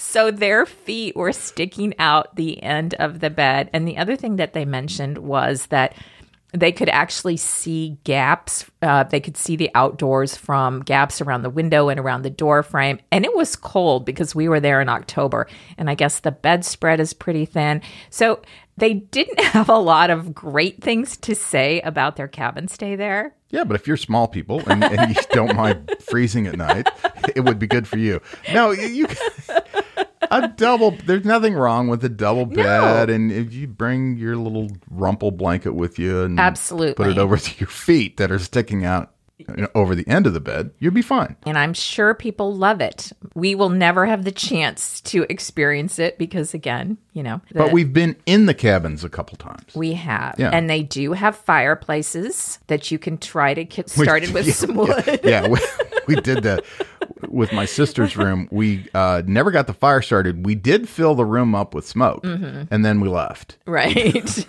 So 0.00 0.30
their 0.30 0.64
feet 0.64 1.16
were 1.16 1.32
sticking 1.32 1.92
out 1.98 2.34
the 2.36 2.62
end 2.62 2.94
of 2.94 3.20
the 3.20 3.30
bed. 3.30 3.68
And 3.72 3.86
the 3.86 3.98
other 3.98 4.16
thing 4.16 4.36
that 4.36 4.52
they 4.52 4.64
mentioned 4.64 5.18
was 5.18 5.66
that 5.66 5.94
they 6.52 6.72
could 6.72 6.88
actually 6.88 7.36
see 7.36 7.98
gaps. 8.04 8.64
Uh, 8.80 9.04
they 9.04 9.20
could 9.20 9.36
see 9.36 9.56
the 9.56 9.70
outdoors 9.74 10.36
from 10.36 10.80
gaps 10.80 11.20
around 11.20 11.42
the 11.42 11.50
window 11.50 11.88
and 11.88 12.00
around 12.00 12.22
the 12.22 12.30
door 12.30 12.62
frame. 12.62 12.98
And 13.12 13.24
it 13.24 13.34
was 13.34 13.54
cold 13.54 14.06
because 14.06 14.34
we 14.34 14.48
were 14.48 14.60
there 14.60 14.80
in 14.80 14.88
October. 14.88 15.46
And 15.76 15.90
I 15.90 15.94
guess 15.94 16.20
the 16.20 16.30
bedspread 16.32 17.00
is 17.00 17.12
pretty 17.12 17.44
thin. 17.44 17.82
So 18.08 18.40
they 18.78 18.94
didn't 18.94 19.40
have 19.44 19.68
a 19.68 19.78
lot 19.78 20.10
of 20.10 20.34
great 20.34 20.82
things 20.82 21.16
to 21.18 21.34
say 21.34 21.80
about 21.82 22.16
their 22.16 22.28
cabin 22.28 22.68
stay 22.68 22.96
there. 22.96 23.34
Yeah, 23.50 23.64
but 23.64 23.76
if 23.76 23.86
you're 23.86 23.96
small 23.96 24.28
people 24.28 24.62
and, 24.66 24.84
and 24.84 25.14
you 25.14 25.22
don't 25.30 25.56
mind 25.56 25.94
freezing 26.00 26.46
at 26.46 26.56
night, 26.56 26.88
it 27.34 27.40
would 27.40 27.58
be 27.58 27.66
good 27.66 27.88
for 27.88 27.96
you. 27.96 28.20
No, 28.52 28.72
you, 28.72 28.86
you 28.88 29.06
a 30.30 30.48
double. 30.48 30.92
There's 30.92 31.24
nothing 31.24 31.54
wrong 31.54 31.88
with 31.88 32.04
a 32.04 32.08
double 32.08 32.46
bed, 32.46 33.10
and 33.10 33.30
if 33.32 33.52
you 33.52 33.66
bring 33.66 34.16
your 34.16 34.36
little 34.36 34.68
Rumpl 34.94 35.36
blanket 35.36 35.74
with 35.74 35.98
you 35.98 36.22
and 36.22 36.38
Absolutely. 36.38 36.94
put 36.94 37.08
it 37.08 37.18
over 37.18 37.36
your 37.58 37.68
feet 37.68 38.16
that 38.18 38.30
are 38.30 38.38
sticking 38.38 38.84
out 38.84 39.12
you 39.38 39.46
know, 39.56 39.68
over 39.72 39.94
the 39.94 40.06
end 40.08 40.26
of 40.26 40.32
the 40.34 40.40
bed, 40.40 40.72
you'll 40.80 40.92
be 40.92 41.00
fine. 41.00 41.36
and 41.46 41.56
I'm 41.56 41.72
sure 41.72 42.12
people 42.12 42.52
love 42.56 42.80
it. 42.80 43.12
We 43.36 43.54
will 43.54 43.68
never 43.68 44.04
have 44.04 44.24
the 44.24 44.32
chance 44.32 45.00
to 45.02 45.26
experience 45.30 46.00
it 46.00 46.18
because, 46.18 46.54
again, 46.54 46.98
you 47.12 47.22
know, 47.22 47.40
the- 47.52 47.60
But 47.60 47.72
we've 47.72 47.92
been 47.92 48.16
in 48.26 48.46
the 48.46 48.54
cabins 48.54 49.04
a 49.04 49.08
couple 49.08 49.36
times. 49.36 49.76
we 49.76 49.92
have, 49.92 50.34
Yeah. 50.38 50.50
and 50.52 50.68
they 50.68 50.82
do 50.82 51.12
have 51.12 51.36
fireplaces 51.36 52.58
that 52.66 52.90
you 52.90 52.98
can 52.98 53.16
try 53.16 53.54
to 53.54 53.64
get 53.64 53.88
started 53.88 54.32
with 54.34 54.46
yeah, 54.46 54.52
some 54.52 54.74
wood. 54.74 55.20
yeah, 55.22 55.46
we, 55.48 55.58
we 56.08 56.16
did 56.16 56.42
that 56.42 56.64
with 57.38 57.52
my 57.52 57.64
sister's 57.64 58.16
room. 58.16 58.48
We 58.50 58.86
uh, 58.92 59.22
never 59.26 59.50
got 59.50 59.66
the 59.66 59.72
fire 59.72 60.02
started. 60.02 60.44
We 60.44 60.54
did 60.54 60.88
fill 60.88 61.14
the 61.14 61.24
room 61.24 61.54
up 61.54 61.72
with 61.74 61.86
smoke, 61.86 62.22
Mm-hmm. 62.24 62.72
and 62.74 62.84
then 62.84 63.00
we 63.00 63.08
left. 63.08 63.56
Right. 63.66 64.46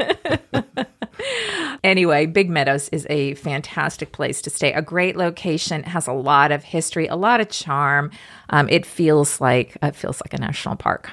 anyway, 1.83 2.25
Big 2.25 2.49
Meadows 2.49 2.89
is 2.89 3.05
a 3.09 3.35
fantastic 3.35 4.11
place 4.11 4.41
to 4.41 4.49
stay. 4.49 4.73
A 4.73 4.81
great 4.81 5.15
location, 5.15 5.83
has 5.83 6.07
a 6.07 6.13
lot 6.13 6.51
of 6.51 6.63
history, 6.63 7.07
a 7.07 7.15
lot 7.15 7.39
of 7.41 7.49
charm. 7.49 8.11
Um, 8.49 8.67
it 8.69 8.85
feels 8.85 9.39
like 9.39 9.77
it 9.81 9.95
feels 9.95 10.21
like 10.25 10.33
a 10.33 10.37
national 10.41 10.75
park. 10.75 11.09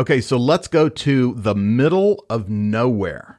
Okay, 0.00 0.20
so 0.20 0.36
let's 0.36 0.68
go 0.68 0.88
to 0.88 1.34
the 1.36 1.54
middle 1.54 2.24
of 2.30 2.48
nowhere, 2.48 3.38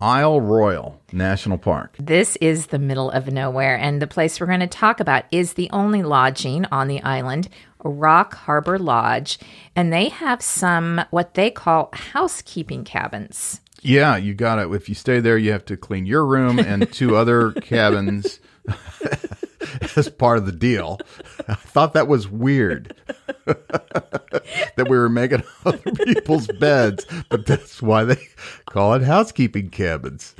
Isle 0.00 0.42
Royale 0.42 1.00
National 1.10 1.56
Park. 1.56 1.96
This 1.98 2.36
is 2.36 2.66
the 2.66 2.78
middle 2.78 3.10
of 3.10 3.32
nowhere, 3.32 3.76
and 3.76 4.00
the 4.00 4.06
place 4.06 4.38
we're 4.38 4.46
going 4.46 4.60
to 4.60 4.66
talk 4.66 5.00
about 5.00 5.24
is 5.30 5.54
the 5.54 5.70
only 5.70 6.02
lodging 6.02 6.66
on 6.66 6.88
the 6.88 7.02
island, 7.02 7.48
Rock 7.82 8.34
Harbor 8.34 8.78
Lodge, 8.78 9.38
and 9.74 9.90
they 9.90 10.10
have 10.10 10.42
some 10.42 11.00
what 11.10 11.32
they 11.32 11.50
call 11.50 11.88
housekeeping 11.94 12.84
cabins. 12.84 13.62
Yeah, 13.80 14.16
you 14.16 14.34
got 14.34 14.58
it. 14.58 14.70
If 14.74 14.88
you 14.88 14.94
stay 14.94 15.20
there, 15.20 15.38
you 15.38 15.52
have 15.52 15.64
to 15.66 15.76
clean 15.76 16.04
your 16.04 16.26
room 16.26 16.58
and 16.58 16.92
two 16.92 17.16
other 17.16 17.52
cabins 17.62 18.40
as 19.96 20.08
part 20.08 20.38
of 20.38 20.46
the 20.46 20.52
deal. 20.52 20.98
I 21.48 21.54
thought 21.54 21.94
that 21.94 22.08
was 22.08 22.28
weird 22.28 22.94
that 23.46 24.86
we 24.88 24.96
were 24.96 25.08
making 25.08 25.42
other 25.64 25.78
people's 26.04 26.46
beds, 26.58 27.06
but 27.28 27.46
that's 27.46 27.80
why 27.82 28.04
they 28.04 28.28
call 28.66 28.94
it 28.94 29.02
housekeeping 29.02 29.70
cabins. 29.70 30.34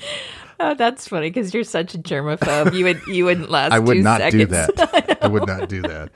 Oh, 0.59 0.75
that's 0.75 1.07
funny 1.09 1.29
because 1.29 1.53
you're 1.53 1.65
such 1.65 1.95
a 1.95 1.99
germaphobe. 1.99 2.73
You 2.73 2.85
would 2.85 3.01
you 3.07 3.27
wouldn't 3.27 3.51
last. 3.51 3.73
I 3.73 3.79
would 3.79 3.99
not 3.99 4.31
do 4.31 4.47
seconds. 4.47 4.75
that. 4.77 5.19
I 5.23 5.29
would 5.29 5.47
not 5.47 5.69
do 5.69 5.83
that. 5.83 6.11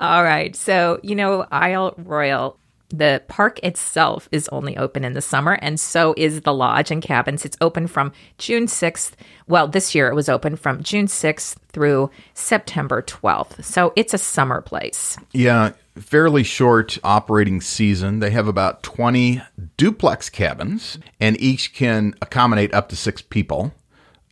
All 0.00 0.24
right. 0.24 0.56
So, 0.56 0.98
you 1.02 1.14
know, 1.14 1.46
Isle 1.50 1.94
Royale, 1.98 2.56
the 2.90 3.22
park 3.28 3.60
itself 3.62 4.28
is 4.32 4.48
only 4.48 4.76
open 4.76 5.04
in 5.04 5.12
the 5.12 5.22
summer, 5.22 5.52
and 5.62 5.78
so 5.78 6.14
is 6.16 6.42
the 6.42 6.52
lodge 6.52 6.90
and 6.90 7.02
cabins. 7.02 7.44
It's 7.44 7.56
open 7.60 7.86
from 7.86 8.12
June 8.38 8.66
6th. 8.66 9.12
Well, 9.46 9.68
this 9.68 9.94
year 9.94 10.08
it 10.08 10.14
was 10.14 10.28
open 10.28 10.56
from 10.56 10.82
June 10.82 11.06
6th 11.06 11.56
through 11.68 12.10
September 12.34 13.02
12th. 13.02 13.64
So 13.64 13.92
it's 13.96 14.12
a 14.12 14.18
summer 14.18 14.60
place. 14.60 15.16
Yeah, 15.32 15.72
fairly 15.96 16.42
short 16.42 16.98
operating 17.04 17.60
season. 17.60 18.18
They 18.18 18.30
have 18.30 18.48
about 18.48 18.82
20 18.82 19.40
duplex 19.76 20.28
cabins, 20.28 20.98
and 21.20 21.40
each 21.40 21.74
can 21.74 22.14
accommodate 22.20 22.74
up 22.74 22.88
to 22.88 22.96
six 22.96 23.22
people. 23.22 23.72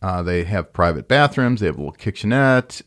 Uh, 0.01 0.21
they 0.21 0.43
have 0.43 0.73
private 0.73 1.07
bathrooms, 1.07 1.59
they 1.59 1.65
have 1.65 1.75
a 1.75 1.79
little 1.79 1.91
kitchenette, 1.91 2.81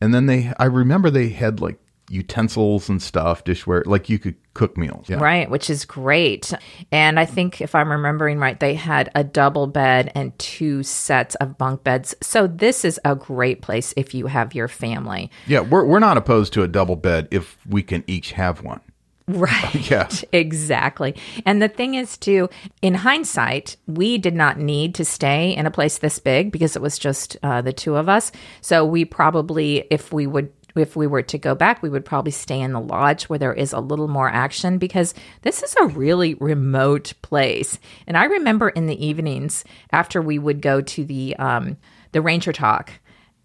and 0.00 0.12
then 0.12 0.26
they, 0.26 0.52
I 0.58 0.64
remember 0.64 1.10
they 1.10 1.28
had 1.28 1.60
like 1.60 1.78
utensils 2.10 2.88
and 2.88 3.00
stuff, 3.00 3.44
dishware, 3.44 3.86
like 3.86 4.08
you 4.08 4.18
could 4.18 4.36
cook 4.56 4.76
meals. 4.76 5.06
Yeah. 5.08 5.18
Right, 5.18 5.48
which 5.50 5.68
is 5.68 5.84
great. 5.84 6.52
And 6.90 7.20
I 7.20 7.26
think 7.26 7.60
if 7.60 7.74
I'm 7.74 7.92
remembering 7.92 8.38
right, 8.38 8.58
they 8.58 8.74
had 8.74 9.10
a 9.14 9.22
double 9.22 9.66
bed 9.66 10.10
and 10.14 10.36
two 10.38 10.82
sets 10.82 11.34
of 11.36 11.58
bunk 11.58 11.84
beds. 11.84 12.14
So 12.22 12.46
this 12.46 12.84
is 12.84 12.98
a 13.04 13.14
great 13.14 13.60
place 13.60 13.92
if 13.98 14.14
you 14.14 14.26
have 14.28 14.54
your 14.54 14.66
family. 14.66 15.30
Yeah, 15.46 15.60
we're, 15.60 15.84
we're 15.84 15.98
not 15.98 16.16
opposed 16.16 16.54
to 16.54 16.62
a 16.62 16.68
double 16.68 16.96
bed 16.96 17.28
if 17.30 17.58
we 17.68 17.82
can 17.82 18.02
each 18.06 18.32
have 18.32 18.62
one. 18.62 18.80
Right. 19.28 19.74
Yeah. 19.90 20.08
Exactly. 20.32 21.14
And 21.44 21.60
the 21.60 21.68
thing 21.68 21.94
is, 21.94 22.16
too, 22.16 22.48
in 22.82 22.94
hindsight, 22.94 23.76
we 23.86 24.18
did 24.18 24.34
not 24.34 24.58
need 24.58 24.94
to 24.96 25.04
stay 25.04 25.54
in 25.54 25.66
a 25.66 25.70
place 25.70 25.98
this 25.98 26.18
big 26.18 26.50
because 26.50 26.76
it 26.76 26.82
was 26.82 26.98
just 26.98 27.36
uh, 27.42 27.60
the 27.60 27.72
two 27.72 27.96
of 27.96 28.08
us. 28.08 28.32
So 28.62 28.84
we 28.84 29.04
probably, 29.04 29.84
if 29.90 30.12
we 30.12 30.26
would, 30.26 30.50
if 30.76 30.96
we 30.96 31.06
were 31.06 31.22
to 31.22 31.38
go 31.38 31.54
back, 31.54 31.82
we 31.82 31.88
would 31.88 32.04
probably 32.04 32.32
stay 32.32 32.60
in 32.60 32.72
the 32.72 32.80
lodge 32.80 33.24
where 33.24 33.38
there 33.38 33.54
is 33.54 33.72
a 33.72 33.80
little 33.80 34.08
more 34.08 34.28
action 34.28 34.78
because 34.78 35.14
this 35.42 35.62
is 35.62 35.74
a 35.80 35.86
really 35.86 36.34
remote 36.34 37.12
place. 37.22 37.78
And 38.06 38.16
I 38.16 38.24
remember 38.24 38.68
in 38.68 38.86
the 38.86 39.04
evenings 39.04 39.64
after 39.92 40.20
we 40.20 40.38
would 40.38 40.60
go 40.60 40.80
to 40.80 41.04
the 41.04 41.36
um, 41.36 41.76
the 42.12 42.22
Ranger 42.22 42.52
Talk, 42.52 42.92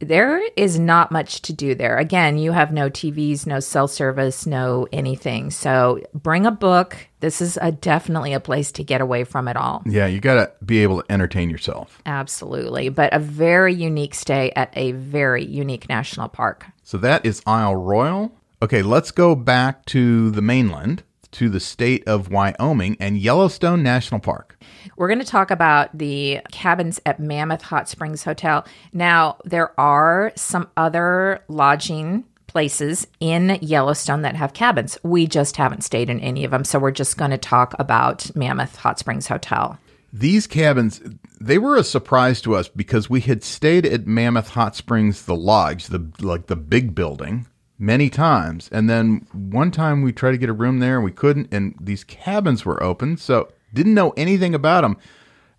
there 0.02 0.42
is 0.56 0.80
not 0.80 1.12
much 1.12 1.42
to 1.44 1.54
do 1.54 1.76
there. 1.76 1.98
Again, 1.98 2.38
you 2.38 2.52
have 2.52 2.72
no 2.74 2.90
TVs, 2.90 3.46
no 3.46 3.60
cell 3.60 3.88
service, 3.88 4.46
no 4.46 4.88
anything. 4.92 5.52
So 5.52 6.02
bring 6.14 6.46
a 6.46 6.52
book. 6.52 6.98
This 7.20 7.42
is 7.42 7.58
a, 7.62 7.72
definitely 7.72 8.34
a 8.34 8.40
place 8.40 8.72
to 8.74 8.84
get 8.84 9.02
away 9.02 9.24
from 9.24 9.48
it 9.48 9.56
all. 9.56 9.84
Yeah, 9.86 10.08
you 10.08 10.20
got 10.20 10.36
to 10.36 10.66
be 10.66 10.84
able 10.84 11.02
to 11.02 11.12
entertain 11.12 11.50
yourself. 11.50 12.02
Absolutely. 12.06 12.90
But 12.90 13.14
a 13.14 13.20
very 13.20 13.74
unique 13.74 14.16
stay 14.16 14.52
at 14.56 14.74
a 14.76 14.92
very 14.94 15.46
unique 15.46 15.88
national 15.88 16.30
park. 16.30 16.66
So 16.84 16.98
that 16.98 17.26
is 17.26 17.42
Isle 17.46 17.76
Royale. 17.76 18.32
Okay, 18.64 18.84
let's 18.84 19.12
go 19.12 19.34
back 19.34 19.86
to 19.88 20.30
the 20.30 20.42
mainland, 20.42 21.04
to 21.32 21.50
the 21.50 21.60
state 21.60 22.08
of 22.08 22.30
Wyoming 22.30 22.98
and 23.00 23.18
Yellowstone 23.18 23.84
National 23.84 24.20
Park. 24.20 24.58
We're 24.96 25.08
going 25.08 25.20
to 25.20 25.26
talk 25.26 25.52
about 25.52 25.98
the 25.98 26.42
cabins 26.52 27.00
at 27.06 27.20
Mammoth 27.20 27.62
Hot 27.64 27.90
Springs 27.90 28.24
Hotel. 28.24 28.66
Now, 28.94 29.38
there 29.46 29.80
are 29.80 30.32
some 30.36 30.70
other 30.78 31.44
lodging 31.48 32.26
places 32.48 33.08
in 33.22 33.58
Yellowstone 33.62 34.24
that 34.24 34.36
have 34.36 34.54
cabins. 34.54 34.98
We 35.04 35.26
just 35.26 35.56
haven't 35.56 35.86
stayed 35.86 36.10
in 36.10 36.20
any 36.20 36.44
of 36.44 36.52
them. 36.52 36.66
So 36.66 36.80
we're 36.80 36.92
just 36.92 37.18
going 37.18 37.32
to 37.32 37.38
talk 37.38 37.74
about 37.80 38.36
Mammoth 38.36 38.76
Hot 38.78 39.00
Springs 39.00 39.28
Hotel. 39.28 39.80
These 40.12 40.48
cabins, 40.48 41.02
they 41.40 41.58
were 41.58 41.78
a 41.78 41.84
surprise 41.86 42.42
to 42.42 42.56
us 42.56 42.68
because 42.68 43.10
we 43.10 43.22
had 43.22 43.44
stayed 43.44 43.86
at 43.86 44.06
Mammoth 44.06 44.50
Hot 44.50 44.76
Springs, 44.76 45.24
the 45.24 45.36
lodge, 45.36 45.88
the 45.88 46.12
like 46.20 46.48
the 46.48 46.58
big 46.58 46.94
building, 46.94 47.48
many 47.82 48.10
times, 48.10 48.70
and 48.72 48.90
then 48.90 49.26
one 49.34 49.72
time 49.72 50.04
we 50.04 50.14
tried 50.14 50.32
to 50.32 50.38
get 50.38 50.50
a 50.50 50.54
room 50.54 50.80
there 50.80 50.96
and 50.98 51.04
we 51.04 51.12
couldn't, 51.12 51.52
and 51.52 51.76
these 51.82 52.04
cabins 52.04 52.64
were 52.64 52.82
open, 52.82 53.18
so 53.18 53.52
didn't 53.74 53.96
know 53.96 54.12
anything 54.12 54.54
about 54.54 54.82
them. 54.82 54.98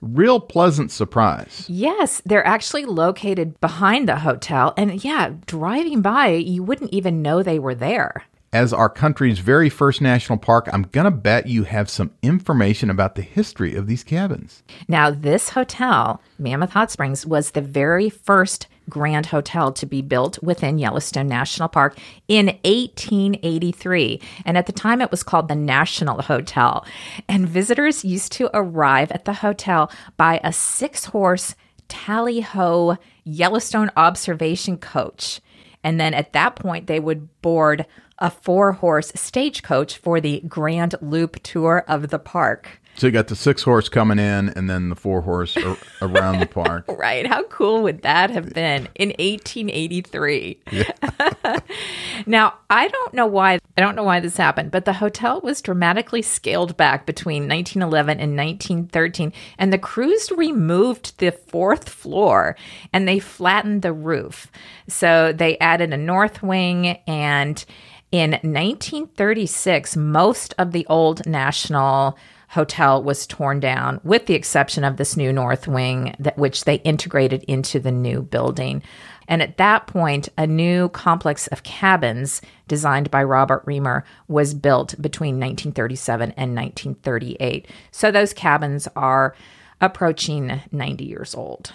Real 0.00 0.40
pleasant 0.40 0.90
surprise. 0.90 1.66
Yes, 1.68 2.22
they're 2.24 2.46
actually 2.46 2.84
located 2.84 3.60
behind 3.60 4.08
the 4.08 4.20
hotel. 4.20 4.72
And 4.76 5.04
yeah, 5.04 5.34
driving 5.46 6.00
by, 6.00 6.28
you 6.28 6.62
wouldn't 6.62 6.92
even 6.92 7.22
know 7.22 7.42
they 7.42 7.58
were 7.58 7.74
there. 7.74 8.24
As 8.52 8.72
our 8.72 8.88
country's 8.90 9.38
very 9.38 9.70
first 9.70 10.00
national 10.02 10.38
park, 10.38 10.68
I'm 10.72 10.82
going 10.82 11.06
to 11.06 11.10
bet 11.10 11.46
you 11.46 11.64
have 11.64 11.88
some 11.88 12.12
information 12.22 12.90
about 12.90 13.14
the 13.14 13.22
history 13.22 13.74
of 13.74 13.86
these 13.86 14.04
cabins. 14.04 14.62
Now, 14.88 15.10
this 15.10 15.50
hotel, 15.50 16.20
Mammoth 16.38 16.70
Hot 16.70 16.90
Springs, 16.90 17.24
was 17.24 17.52
the 17.52 17.62
very 17.62 18.10
first 18.10 18.66
grand 18.90 19.26
hotel 19.26 19.72
to 19.72 19.86
be 19.86 20.02
built 20.02 20.42
within 20.42 20.78
Yellowstone 20.78 21.28
National 21.28 21.68
Park 21.68 21.96
in 22.28 22.46
1883. 22.64 24.20
And 24.44 24.58
at 24.58 24.66
the 24.66 24.72
time, 24.72 25.00
it 25.00 25.10
was 25.10 25.22
called 25.22 25.48
the 25.48 25.54
National 25.54 26.20
Hotel. 26.20 26.84
And 27.28 27.48
visitors 27.48 28.04
used 28.04 28.32
to 28.32 28.50
arrive 28.52 29.10
at 29.12 29.24
the 29.24 29.34
hotel 29.34 29.90
by 30.18 30.40
a 30.44 30.52
six 30.52 31.06
horse 31.06 31.54
tally 31.88 32.40
ho 32.40 32.98
Yellowstone 33.24 33.90
observation 33.96 34.76
coach. 34.76 35.40
And 35.84 35.98
then 35.98 36.14
at 36.14 36.32
that 36.32 36.56
point, 36.56 36.86
they 36.86 37.00
would 37.00 37.40
board 37.40 37.86
a 38.22 38.30
four 38.30 38.72
horse 38.72 39.12
stagecoach 39.14 39.98
for 39.98 40.20
the 40.20 40.40
Grand 40.48 40.94
Loop 41.02 41.42
tour 41.42 41.84
of 41.88 42.08
the 42.08 42.20
park. 42.20 42.80
So 42.94 43.06
you 43.06 43.12
got 43.12 43.28
the 43.28 43.36
six 43.36 43.62
horse 43.62 43.88
coming 43.88 44.18
in 44.18 44.50
and 44.50 44.68
then 44.68 44.90
the 44.90 44.94
four 44.94 45.22
horse 45.22 45.56
ar- 45.56 45.78
around 46.02 46.40
the 46.40 46.46
park. 46.46 46.84
Right. 47.02 47.26
How 47.26 47.42
cool 47.44 47.82
would 47.82 48.02
that 48.02 48.30
have 48.30 48.52
been 48.52 48.88
in 48.94 49.08
1883? 49.08 50.60
Yeah. 50.70 51.58
now, 52.26 52.54
I 52.70 52.86
don't 52.86 53.14
know 53.14 53.26
why 53.26 53.58
I 53.76 53.80
don't 53.80 53.96
know 53.96 54.04
why 54.04 54.20
this 54.20 54.36
happened, 54.36 54.70
but 54.70 54.84
the 54.84 54.92
hotel 54.92 55.40
was 55.40 55.60
dramatically 55.60 56.22
scaled 56.22 56.76
back 56.76 57.04
between 57.06 57.48
1911 57.48 58.20
and 58.20 58.36
1913 58.36 59.32
and 59.58 59.72
the 59.72 59.78
crews 59.78 60.30
removed 60.30 61.18
the 61.18 61.32
fourth 61.32 61.88
floor 61.88 62.56
and 62.92 63.08
they 63.08 63.18
flattened 63.18 63.82
the 63.82 63.92
roof. 63.92 64.52
So 64.86 65.32
they 65.32 65.58
added 65.58 65.92
a 65.92 65.96
north 65.96 66.40
wing 66.42 66.98
and 67.08 67.64
in 68.12 68.32
1936 68.32 69.96
most 69.96 70.54
of 70.58 70.72
the 70.72 70.86
old 70.86 71.26
national 71.26 72.16
hotel 72.50 73.02
was 73.02 73.26
torn 73.26 73.58
down, 73.60 73.98
with 74.04 74.26
the 74.26 74.34
exception 74.34 74.84
of 74.84 74.98
this 74.98 75.16
new 75.16 75.32
north 75.32 75.66
wing, 75.66 76.14
that 76.18 76.36
which 76.36 76.64
they 76.64 76.74
integrated 76.76 77.42
into 77.44 77.80
the 77.80 77.90
new 77.90 78.20
building. 78.20 78.82
And 79.26 79.40
at 79.40 79.56
that 79.56 79.86
point, 79.86 80.28
a 80.36 80.46
new 80.46 80.90
complex 80.90 81.46
of 81.46 81.62
cabins 81.62 82.42
designed 82.68 83.10
by 83.10 83.22
Robert 83.22 83.62
Reamer 83.64 84.04
was 84.28 84.52
built 84.52 85.00
between 85.00 85.36
1937 85.36 86.32
and 86.36 86.54
1938. 86.54 87.66
So 87.90 88.10
those 88.10 88.34
cabins 88.34 88.86
are 88.94 89.34
approaching 89.80 90.60
90 90.70 91.04
years 91.04 91.34
old. 91.34 91.72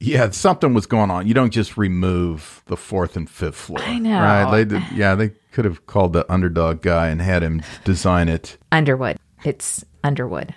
Yeah, 0.00 0.30
something 0.30 0.74
was 0.74 0.86
going 0.86 1.10
on. 1.10 1.26
You 1.26 1.34
don't 1.34 1.52
just 1.52 1.76
remove 1.76 2.62
the 2.66 2.76
fourth 2.76 3.16
and 3.16 3.28
fifth 3.28 3.56
floor. 3.56 3.80
I 3.80 3.98
know. 3.98 4.20
Right? 4.20 4.50
They 4.50 4.64
did, 4.64 4.82
yeah, 4.94 5.14
they 5.14 5.30
could 5.52 5.64
have 5.64 5.86
called 5.86 6.12
the 6.12 6.30
underdog 6.32 6.82
guy 6.82 7.08
and 7.08 7.20
had 7.20 7.42
him 7.42 7.62
design 7.84 8.28
it. 8.28 8.58
Underwood. 8.70 9.18
It's 9.44 9.84
Underwood. 10.04 10.54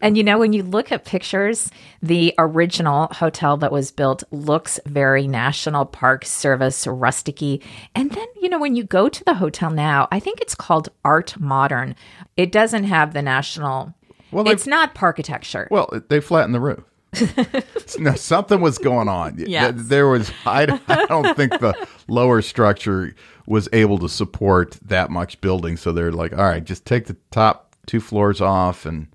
And 0.00 0.16
you 0.16 0.24
know, 0.24 0.38
when 0.38 0.52
you 0.52 0.62
look 0.62 0.90
at 0.90 1.04
pictures, 1.04 1.70
the 2.02 2.34
original 2.38 3.08
hotel 3.08 3.56
that 3.58 3.72
was 3.72 3.90
built 3.90 4.24
looks 4.30 4.80
very 4.86 5.26
National 5.26 5.84
Park 5.84 6.24
Service 6.24 6.86
rusticy. 6.86 7.62
And 7.94 8.10
then, 8.10 8.26
you 8.40 8.48
know, 8.48 8.58
when 8.58 8.74
you 8.74 8.84
go 8.84 9.08
to 9.08 9.24
the 9.24 9.34
hotel 9.34 9.70
now, 9.70 10.08
I 10.10 10.18
think 10.18 10.40
it's 10.40 10.54
called 10.54 10.88
Art 11.04 11.38
Moderne. 11.38 11.94
It 12.36 12.52
doesn't 12.52 12.84
have 12.84 13.12
the 13.12 13.22
national. 13.22 13.94
Well, 14.32 14.48
it's 14.48 14.66
not 14.66 15.00
architecture. 15.00 15.68
Well, 15.70 15.90
they 16.08 16.20
flattened 16.20 16.54
the 16.54 16.60
roof. 16.60 16.82
no, 17.98 18.14
something 18.14 18.60
was 18.60 18.78
going 18.78 19.08
on. 19.08 19.36
Yeah, 19.38 19.70
there 19.74 20.08
was. 20.08 20.30
I, 20.46 20.80
I 20.88 21.06
don't 21.06 21.36
think 21.36 21.52
the 21.52 21.86
lower 22.08 22.42
structure 22.42 23.14
was 23.46 23.68
able 23.72 23.98
to 23.98 24.08
support 24.08 24.78
that 24.82 25.10
much 25.10 25.40
building. 25.40 25.76
So 25.76 25.92
they're 25.92 26.12
like, 26.12 26.32
all 26.32 26.44
right, 26.44 26.64
just 26.64 26.84
take 26.84 27.06
the 27.06 27.16
top 27.30 27.74
two 27.86 28.00
floors 28.00 28.40
off 28.40 28.86
and 28.86 29.08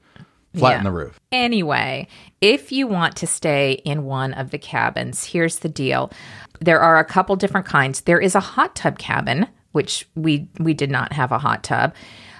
flatten 0.54 0.86
yeah. 0.86 0.91
the 0.91 0.95
roof. 0.95 1.20
Anyway, 1.32 2.08
if 2.41 2.72
you 2.72 2.88
want 2.88 3.16
to 3.18 3.28
stay 3.28 3.74
in 3.86 4.06
one 4.06 4.34
of 4.34 4.52
the 4.52 4.58
cabins, 4.58 5.26
here's 5.26 5.60
the 5.60 5.70
deal. 5.70 6.12
There 6.60 6.80
are 6.80 7.00
a 7.00 7.06
couple 7.06 7.36
different 7.36 7.66
kinds. 7.66 8.02
There 8.02 8.20
is 8.20 8.36
a 8.36 8.39
hot 8.39 8.76
tub 8.76 9.00
cabin, 9.00 9.47
which 9.72 10.08
we 10.16 10.47
we 10.60 10.74
did 10.74 10.91
not 10.91 11.14
have 11.14 11.32
a 11.32 11.39
hot 11.39 11.64
tub. 11.64 11.93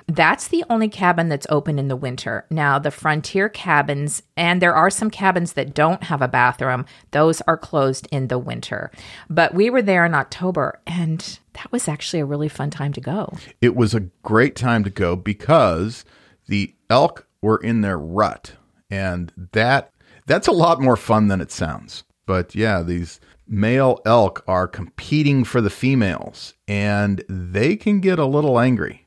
That's 0.10 0.48
the 0.48 0.66
only 0.70 0.90
cabin 0.90 1.30
that's 1.30 1.46
open 1.50 1.78
in 1.78 1.88
the 1.88 1.96
winter. 1.96 2.46
Now, 2.50 2.80
the 2.80 2.90
frontier 2.90 3.48
cabins, 3.48 4.24
and 4.36 4.60
there 4.60 4.74
are 4.74 4.90
some 4.90 5.12
cabins 5.12 5.54
that 5.54 5.76
don't 5.76 6.04
have 6.04 6.24
a 6.24 6.28
bathroom, 6.28 6.86
those 7.12 7.42
are 7.42 7.58
closed 7.58 8.08
in 8.12 8.28
the 8.28 8.40
winter. 8.40 8.90
But 9.30 9.54
we 9.54 9.70
were 9.70 9.84
there 9.84 10.06
in 10.06 10.16
October, 10.16 10.82
and 10.88 11.40
that 11.54 11.72
was 11.72 11.88
actually 11.88 12.22
a 12.22 12.26
really 12.26 12.50
fun 12.50 12.72
time 12.72 12.92
to 12.94 13.02
go. 13.02 13.38
It 13.62 13.76
was 13.76 13.94
a 13.94 14.08
great 14.24 14.56
time 14.56 14.84
to 14.84 14.90
go 14.90 15.16
because 15.16 16.06
the 16.48 16.74
elk 16.90 17.28
were 17.42 17.58
in 17.58 17.82
their 17.82 17.98
rut 17.98 18.54
and 18.90 19.32
that 19.52 19.92
that's 20.26 20.48
a 20.48 20.52
lot 20.52 20.82
more 20.82 20.98
fun 20.98 21.28
than 21.28 21.40
it 21.40 21.52
sounds 21.52 22.04
but 22.26 22.56
yeah 22.56 22.82
these 22.82 23.20
male 23.48 24.00
elk 24.06 24.44
are 24.48 24.68
competing 24.68 25.44
for 25.44 25.62
the 25.62 25.70
females 25.70 26.54
and 26.68 27.24
they 27.30 27.76
can 27.76 28.00
get 28.00 28.20
a 28.20 28.26
little 28.26 28.60
angry 28.60 29.06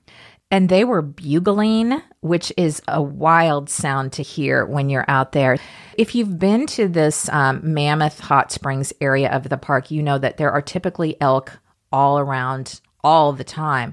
and 0.53 0.69
they 0.69 0.85
were 0.85 1.03
bugling 1.03 2.01
which 2.21 2.53
is 2.57 2.81
a 2.87 3.03
wild 3.03 3.69
sound 3.69 4.13
to 4.13 4.23
hear 4.23 4.65
when 4.65 4.89
you're 4.89 5.05
out 5.09 5.33
there 5.33 5.57
if 5.99 6.15
you've 6.15 6.39
been 6.39 6.67
to 6.67 6.87
this 6.87 7.29
um, 7.31 7.61
mammoth 7.75 8.21
hot 8.21 8.53
springs 8.53 8.93
area 9.01 9.29
of 9.31 9.49
the 9.49 9.59
park 9.59 9.91
you 9.91 10.01
know 10.01 10.19
that 10.19 10.37
there 10.37 10.53
are 10.53 10.63
typically 10.63 11.21
elk 11.21 11.59
all 11.91 12.19
around 12.19 12.81
all 13.03 13.33
the 13.33 13.43
time 13.43 13.93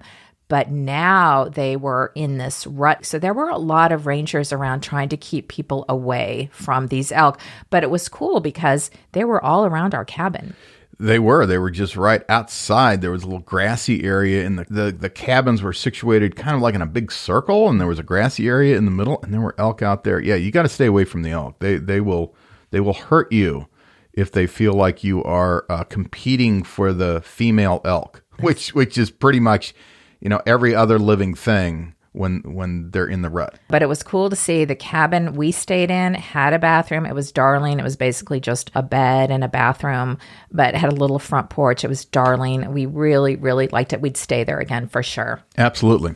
but 0.50 0.72
now 0.72 1.46
they 1.48 1.78
were 1.78 2.12
in 2.16 2.40
this 2.40 2.68
rut. 2.68 3.06
So 3.06 3.20
there 3.20 3.36
were 3.36 3.50
a 3.50 3.58
lot 3.58 3.92
of 3.92 4.08
rangers 4.08 4.52
around 4.52 4.82
trying 4.82 5.10
to 5.10 5.18
keep 5.18 5.48
people 5.48 5.86
away 5.88 6.50
from 6.52 6.88
these 6.88 7.12
elk. 7.12 7.40
But 7.70 7.84
it 7.84 7.92
was 7.92 8.10
cool 8.10 8.40
because 8.40 8.90
they 9.12 9.24
were 9.24 9.44
all 9.44 9.64
around 9.64 9.94
our 9.94 10.04
cabin. 10.04 10.56
They 11.02 11.18
were. 11.18 11.46
They 11.46 11.58
were 11.58 11.72
just 11.72 11.96
right 11.96 12.24
outside. 12.28 13.00
There 13.00 13.12
was 13.12 13.24
a 13.24 13.26
little 13.26 13.40
grassy 13.40 14.04
area, 14.04 14.46
and 14.46 14.60
the, 14.60 14.66
the, 14.70 14.92
the 14.92 15.10
cabins 15.10 15.62
were 15.62 15.72
situated 15.72 16.36
kind 16.36 16.58
of 16.58 16.62
like 16.62 16.76
in 16.76 16.82
a 16.82 16.86
big 16.86 17.10
circle, 17.10 17.70
and 17.70 17.80
there 17.80 17.88
was 17.88 18.00
a 18.00 18.04
grassy 18.04 18.50
area 18.50 18.78
in 18.78 18.84
the 18.84 18.92
middle, 18.92 19.22
and 19.24 19.34
there 19.34 19.40
were 19.40 19.56
elk 19.58 19.82
out 19.82 20.04
there. 20.04 20.20
Yeah, 20.20 20.36
you 20.36 20.52
got 20.52 20.64
to 20.64 20.70
stay 20.70 20.88
away 20.88 21.06
from 21.06 21.22
the 21.22 21.32
elk. 21.32 21.60
They 21.60 21.78
they 21.78 22.02
will 22.02 22.36
they 22.72 22.82
will 22.82 22.94
hurt 22.94 23.32
you 23.32 23.68
if 24.12 24.30
they 24.30 24.46
feel 24.46 24.74
like 24.74 25.02
you 25.02 25.24
are 25.24 25.66
uh, 25.70 25.86
competing 25.86 26.64
for 26.64 26.92
the 26.92 27.22
female 27.22 27.80
elk, 27.86 28.22
which 28.42 28.76
which 28.76 28.98
is 28.98 29.10
pretty 29.10 29.40
much 29.40 29.74
you 30.20 30.28
know 30.28 30.42
every 30.46 30.76
other 30.76 31.00
living 31.00 31.34
thing 31.34 31.96
when 32.14 32.42
when 32.44 32.92
they're 32.92 33.08
in 33.08 33.22
the 33.22 33.30
rut. 33.30 33.58
But 33.68 33.82
it 33.82 33.90
was 33.90 34.04
cool 34.04 34.30
to 34.30 34.36
see 34.36 34.66
the 34.66 34.76
cabin 34.76 35.34
we 35.34 35.52
stayed 35.52 35.92
in 35.92 36.14
had 36.14 36.54
a 36.54 36.60
bathroom. 36.60 37.06
It 37.06 37.16
was 37.16 37.32
darling. 37.32 37.80
It 37.80 37.84
was 37.84 37.96
basically 37.96 38.40
just 38.40 38.72
a 38.76 38.84
bed 38.84 39.32
and 39.32 39.44
a 39.44 39.48
bathroom, 39.48 40.18
but 40.52 40.74
it 40.74 40.78
had 40.78 40.92
a 40.92 40.96
little 40.96 41.20
front 41.20 41.50
porch. 41.50 41.84
It 41.84 41.90
was 41.90 42.06
darling. 42.06 42.74
We 42.74 42.86
really 42.86 43.36
really 43.36 43.68
liked 43.68 43.94
it. 43.94 44.02
We'd 44.02 44.18
stay 44.18 44.44
there 44.44 44.60
again 44.60 44.88
for 44.88 45.04
sure. 45.04 45.42
Absolutely. 45.58 46.16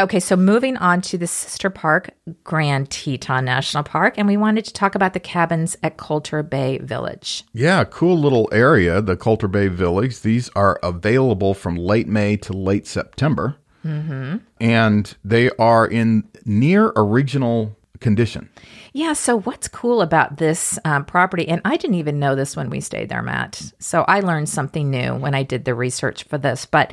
Okay, 0.00 0.20
so 0.20 0.34
moving 0.34 0.78
on 0.78 1.02
to 1.02 1.18
the 1.18 1.26
sister 1.26 1.68
park, 1.68 2.10
Grand 2.42 2.90
Teton 2.90 3.44
National 3.44 3.82
Park, 3.82 4.14
and 4.16 4.26
we 4.26 4.38
wanted 4.38 4.64
to 4.64 4.72
talk 4.72 4.94
about 4.94 5.12
the 5.12 5.20
cabins 5.20 5.76
at 5.82 5.98
Colter 5.98 6.42
Bay 6.42 6.78
Village. 6.78 7.44
Yeah, 7.52 7.84
cool 7.84 8.18
little 8.18 8.48
area, 8.50 9.02
the 9.02 9.16
Colter 9.16 9.48
Bay 9.48 9.68
Village. 9.68 10.22
These 10.22 10.48
are 10.56 10.78
available 10.82 11.52
from 11.52 11.76
late 11.76 12.08
May 12.08 12.38
to 12.38 12.54
late 12.54 12.86
September. 12.86 13.56
Mm-hmm. 13.84 14.38
And 14.60 15.16
they 15.24 15.50
are 15.58 15.86
in 15.86 16.28
near 16.44 16.92
original 16.96 17.76
condition. 18.00 18.48
Yeah. 18.92 19.12
So, 19.12 19.40
what's 19.40 19.68
cool 19.68 20.02
about 20.02 20.38
this 20.38 20.78
um, 20.84 21.04
property, 21.04 21.46
and 21.48 21.60
I 21.64 21.76
didn't 21.76 21.96
even 21.96 22.18
know 22.18 22.34
this 22.34 22.56
when 22.56 22.70
we 22.70 22.80
stayed 22.80 23.08
there, 23.08 23.22
Matt. 23.22 23.72
So, 23.78 24.04
I 24.08 24.20
learned 24.20 24.48
something 24.48 24.90
new 24.90 25.14
when 25.14 25.34
I 25.34 25.42
did 25.42 25.64
the 25.64 25.74
research 25.74 26.24
for 26.24 26.38
this. 26.38 26.66
But 26.66 26.92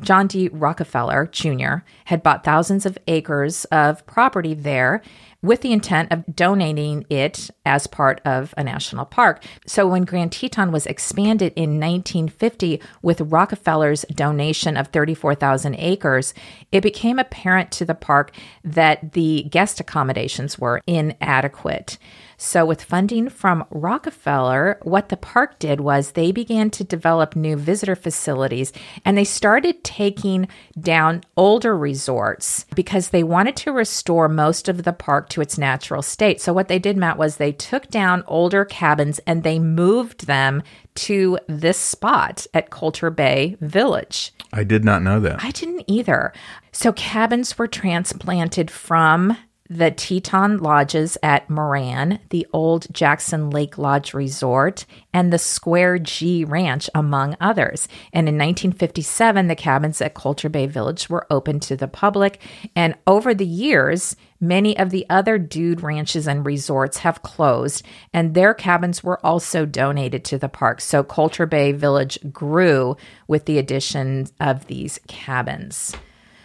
John 0.00 0.26
D. 0.26 0.48
Rockefeller 0.48 1.26
Jr. 1.26 1.84
had 2.06 2.22
bought 2.22 2.44
thousands 2.44 2.86
of 2.86 2.98
acres 3.06 3.64
of 3.66 4.04
property 4.06 4.54
there 4.54 5.02
with 5.42 5.60
the 5.60 5.72
intent 5.72 6.12
of 6.12 6.24
donating 6.34 7.04
it 7.10 7.50
as 7.66 7.86
part 7.86 8.20
of 8.24 8.54
a 8.56 8.64
national 8.64 9.04
park. 9.04 9.42
So 9.66 9.86
when 9.88 10.04
Grand 10.04 10.32
Teton 10.32 10.72
was 10.72 10.86
expanded 10.86 11.52
in 11.56 11.80
1950 11.80 12.80
with 13.02 13.20
Rockefeller's 13.20 14.04
donation 14.14 14.76
of 14.76 14.88
34,000 14.88 15.74
acres, 15.74 16.32
it 16.70 16.82
became 16.82 17.18
apparent 17.18 17.72
to 17.72 17.84
the 17.84 17.94
park 17.94 18.34
that 18.62 19.12
the 19.12 19.42
guest 19.50 19.80
accommodations 19.80 20.58
were 20.58 20.80
inadequate. 20.86 21.98
So, 22.44 22.66
with 22.66 22.82
funding 22.82 23.28
from 23.28 23.64
Rockefeller, 23.70 24.80
what 24.82 25.10
the 25.10 25.16
park 25.16 25.60
did 25.60 25.80
was 25.80 26.10
they 26.10 26.32
began 26.32 26.70
to 26.70 26.82
develop 26.82 27.36
new 27.36 27.54
visitor 27.54 27.94
facilities 27.94 28.72
and 29.04 29.16
they 29.16 29.22
started 29.22 29.84
taking 29.84 30.48
down 30.78 31.22
older 31.36 31.78
resorts 31.78 32.66
because 32.74 33.10
they 33.10 33.22
wanted 33.22 33.54
to 33.58 33.70
restore 33.70 34.28
most 34.28 34.68
of 34.68 34.82
the 34.82 34.92
park 34.92 35.28
to 35.28 35.40
its 35.40 35.56
natural 35.56 36.02
state. 36.02 36.40
So, 36.40 36.52
what 36.52 36.66
they 36.66 36.80
did, 36.80 36.96
Matt, 36.96 37.16
was 37.16 37.36
they 37.36 37.52
took 37.52 37.86
down 37.90 38.24
older 38.26 38.64
cabins 38.64 39.20
and 39.24 39.44
they 39.44 39.60
moved 39.60 40.26
them 40.26 40.64
to 40.96 41.38
this 41.46 41.78
spot 41.78 42.48
at 42.52 42.70
Colter 42.70 43.10
Bay 43.10 43.56
Village. 43.60 44.32
I 44.52 44.64
did 44.64 44.84
not 44.84 45.04
know 45.04 45.20
that. 45.20 45.42
I 45.44 45.52
didn't 45.52 45.84
either. 45.86 46.32
So 46.72 46.92
cabins 46.92 47.56
were 47.56 47.68
transplanted 47.68 48.70
from 48.70 49.36
the 49.72 49.90
Teton 49.90 50.58
Lodges 50.58 51.16
at 51.22 51.48
Moran, 51.48 52.18
the 52.28 52.46
old 52.52 52.86
Jackson 52.92 53.48
Lake 53.48 53.78
Lodge 53.78 54.12
Resort, 54.12 54.84
and 55.14 55.32
the 55.32 55.38
Square 55.38 56.00
G 56.00 56.44
Ranch, 56.44 56.90
among 56.94 57.36
others. 57.40 57.88
And 58.12 58.28
in 58.28 58.34
1957, 58.34 59.48
the 59.48 59.56
cabins 59.56 60.02
at 60.02 60.12
Colter 60.12 60.50
Bay 60.50 60.66
Village 60.66 61.08
were 61.08 61.26
open 61.30 61.58
to 61.60 61.76
the 61.76 61.88
public. 61.88 62.42
And 62.76 62.96
over 63.06 63.32
the 63.32 63.46
years, 63.46 64.14
many 64.40 64.76
of 64.76 64.90
the 64.90 65.06
other 65.08 65.38
dude 65.38 65.82
ranches 65.82 66.28
and 66.28 66.44
resorts 66.44 66.98
have 66.98 67.22
closed, 67.22 67.82
and 68.12 68.34
their 68.34 68.52
cabins 68.52 69.02
were 69.02 69.24
also 69.24 69.64
donated 69.64 70.22
to 70.26 70.38
the 70.38 70.50
park. 70.50 70.82
So 70.82 71.02
Colter 71.02 71.46
Bay 71.46 71.72
Village 71.72 72.18
grew 72.30 72.96
with 73.26 73.46
the 73.46 73.58
addition 73.58 74.26
of 74.38 74.66
these 74.66 75.00
cabins. 75.08 75.96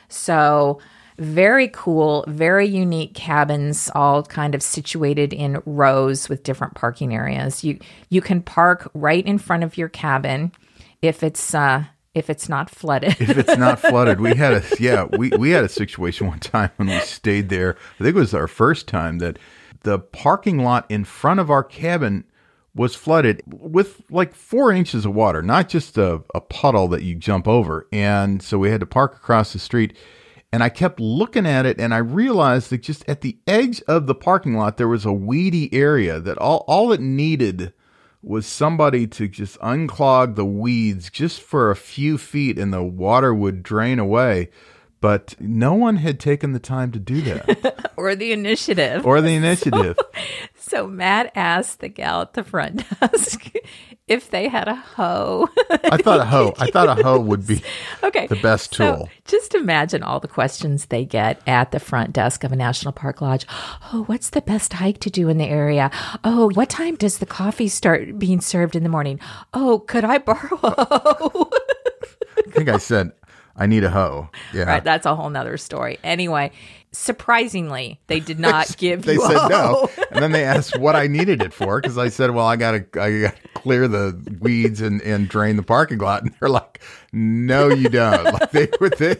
So, 0.09 0.79
very 1.17 1.67
cool, 1.69 2.23
very 2.27 2.67
unique 2.67 3.13
cabins, 3.13 3.89
all 3.95 4.23
kind 4.23 4.53
of 4.53 4.61
situated 4.61 5.33
in 5.33 5.61
rows 5.65 6.29
with 6.29 6.43
different 6.43 6.75
parking 6.75 7.13
areas. 7.13 7.63
You 7.63 7.79
you 8.09 8.21
can 8.21 8.41
park 8.41 8.89
right 8.93 9.25
in 9.25 9.37
front 9.37 9.63
of 9.63 9.77
your 9.77 9.89
cabin 9.89 10.51
if 11.01 11.23
it's 11.23 11.53
uh, 11.53 11.85
if 12.13 12.29
it's 12.29 12.49
not 12.49 12.69
flooded. 12.69 13.19
if 13.19 13.37
it's 13.37 13.57
not 13.57 13.79
flooded, 13.81 14.19
we 14.19 14.35
had 14.35 14.53
a 14.53 14.63
yeah 14.79 15.05
we 15.17 15.29
we 15.29 15.51
had 15.51 15.63
a 15.63 15.69
situation 15.69 16.27
one 16.27 16.39
time 16.39 16.71
when 16.77 16.87
we 16.89 16.99
stayed 16.99 17.49
there. 17.49 17.75
I 17.99 18.03
think 18.03 18.15
it 18.15 18.19
was 18.19 18.33
our 18.33 18.47
first 18.47 18.87
time 18.87 19.19
that 19.19 19.39
the 19.81 19.99
parking 19.99 20.59
lot 20.59 20.85
in 20.89 21.03
front 21.03 21.39
of 21.39 21.49
our 21.49 21.63
cabin 21.63 22.25
was 22.75 22.95
flooded 22.95 23.41
with 23.47 24.03
like 24.11 24.35
four 24.35 24.71
inches 24.71 25.05
of 25.05 25.13
water, 25.15 25.41
not 25.41 25.67
just 25.67 25.97
a, 25.97 26.21
a 26.35 26.41
puddle 26.41 26.87
that 26.89 27.01
you 27.01 27.15
jump 27.15 27.47
over. 27.47 27.87
And 27.91 28.41
so 28.41 28.59
we 28.59 28.69
had 28.69 28.81
to 28.81 28.85
park 28.85 29.15
across 29.15 29.53
the 29.53 29.59
street 29.59 29.97
and 30.51 30.63
I 30.63 30.69
kept 30.69 30.99
looking 30.99 31.45
at 31.45 31.65
it 31.65 31.79
and 31.79 31.93
I 31.93 31.97
realized 31.97 32.69
that 32.69 32.81
just 32.81 33.07
at 33.07 33.21
the 33.21 33.37
edge 33.47 33.81
of 33.87 34.07
the 34.07 34.15
parking 34.15 34.55
lot 34.55 34.77
there 34.77 34.87
was 34.87 35.05
a 35.05 35.13
weedy 35.13 35.73
area 35.73 36.19
that 36.19 36.37
all 36.37 36.63
all 36.67 36.91
it 36.91 37.01
needed 37.01 37.73
was 38.21 38.45
somebody 38.45 39.07
to 39.07 39.27
just 39.27 39.59
unclog 39.59 40.35
the 40.35 40.45
weeds 40.45 41.09
just 41.09 41.41
for 41.41 41.69
a 41.69 41.75
few 41.75 42.17
feet 42.17 42.57
and 42.57 42.73
the 42.73 42.83
water 42.83 43.33
would 43.33 43.63
drain 43.63 43.99
away 43.99 44.49
but 44.99 45.35
no 45.39 45.73
one 45.73 45.97
had 45.97 46.19
taken 46.19 46.53
the 46.53 46.59
time 46.59 46.91
to 46.91 46.99
do 46.99 47.21
that 47.21 47.91
or 47.97 48.15
the 48.15 48.31
initiative. 48.31 49.05
or 49.05 49.21
the 49.21 49.35
initiative 49.35 49.97
So 50.59 50.85
Matt 50.85 51.31
asked 51.33 51.79
the 51.79 51.87
gal 51.87 52.21
at 52.21 52.33
the 52.33 52.43
front 52.43 52.83
desk 52.99 53.45
if 54.07 54.29
they 54.31 54.49
had 54.49 54.67
a 54.67 54.75
hoe. 54.75 55.47
i 55.85 55.95
thought 55.97 56.19
a 56.19 56.25
hoe 56.25 56.53
i 56.59 56.69
thought 56.69 56.89
a 56.99 57.01
hoe 57.01 57.19
would 57.19 57.47
be 57.47 57.61
okay. 58.03 58.27
the 58.27 58.35
best 58.35 58.75
So 58.75 58.95
tool 58.97 59.09
just 59.25 59.55
imagine 59.55 60.03
all 60.03 60.19
the 60.19 60.27
questions 60.27 60.85
they 60.87 61.05
get 61.05 61.41
at 61.47 61.71
the 61.71 61.79
front 61.79 62.11
desk 62.13 62.43
of 62.43 62.51
a 62.51 62.55
national 62.55 62.91
park 62.93 63.21
lodge. 63.21 63.45
Oh, 63.93 64.03
what's 64.07 64.29
the 64.29 64.41
best 64.41 64.73
hike 64.73 64.99
to 65.01 65.09
do 65.09 65.27
in 65.29 65.37
the 65.37 65.45
area? 65.47 65.89
Oh, 66.23 66.49
what 66.53 66.69
time 66.69 66.95
does 66.95 67.17
the 67.19 67.25
coffee 67.25 67.67
start 67.67 68.17
being 68.19 68.39
served 68.41 68.75
in 68.75 68.83
the 68.83 68.89
morning? 68.89 69.19
Oh, 69.53 69.79
could 69.79 70.03
I 70.05 70.17
borrow 70.17 70.59
a 70.63 70.85
hoe? 70.85 71.49
i 72.37 72.49
think 72.51 72.69
i 72.69 72.77
said 72.77 73.11
i 73.57 73.65
need 73.65 73.83
a 73.83 73.89
hoe. 73.89 74.29
Yeah. 74.53 74.63
Right, 74.63 74.83
that's 74.83 75.05
a 75.05 75.15
whole 75.15 75.29
nother 75.29 75.57
story. 75.57 75.97
Anyway, 76.03 76.51
surprisingly, 76.91 77.99
they 78.07 78.19
did 78.19 78.39
not 78.39 78.75
give 78.77 79.03
they 79.03 79.17
said 79.17 79.47
no. 79.49 79.87
hoe. 79.87 79.89
and 80.11 80.21
then 80.23 80.31
they 80.31 80.43
asked 80.43 80.77
what 80.77 80.95
i 80.95 81.07
needed 81.07 81.41
it 81.41 81.53
for 81.53 81.79
because 81.81 81.97
i 81.97 82.07
said 82.09 82.31
well 82.31 82.45
i 82.45 82.55
gotta 82.55 82.85
i 82.99 83.21
gotta 83.21 83.33
clear 83.55 83.87
the 83.87 84.37
weeds 84.39 84.81
and, 84.81 85.01
and 85.01 85.27
drain 85.27 85.55
the 85.57 85.63
parking 85.63 85.97
lot. 85.99 86.23
And 86.23 86.33
they're 86.39 86.49
like 86.49 86.81
no 87.11 87.69
you 87.69 87.89
don't. 87.89 88.23
Like 88.33 88.51
they 88.51 88.67
were 88.79 88.89
they 88.89 89.15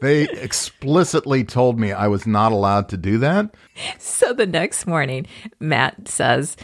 they 0.00 0.22
explicitly 0.24 1.44
told 1.44 1.78
me 1.78 1.92
i 1.92 2.08
was 2.08 2.26
not 2.26 2.52
allowed 2.52 2.88
to 2.90 2.96
do 2.96 3.18
that. 3.18 3.54
So 3.98 4.32
the 4.32 4.46
next 4.46 4.86
morning, 4.86 5.26
Matt 5.60 6.08
says, 6.08 6.56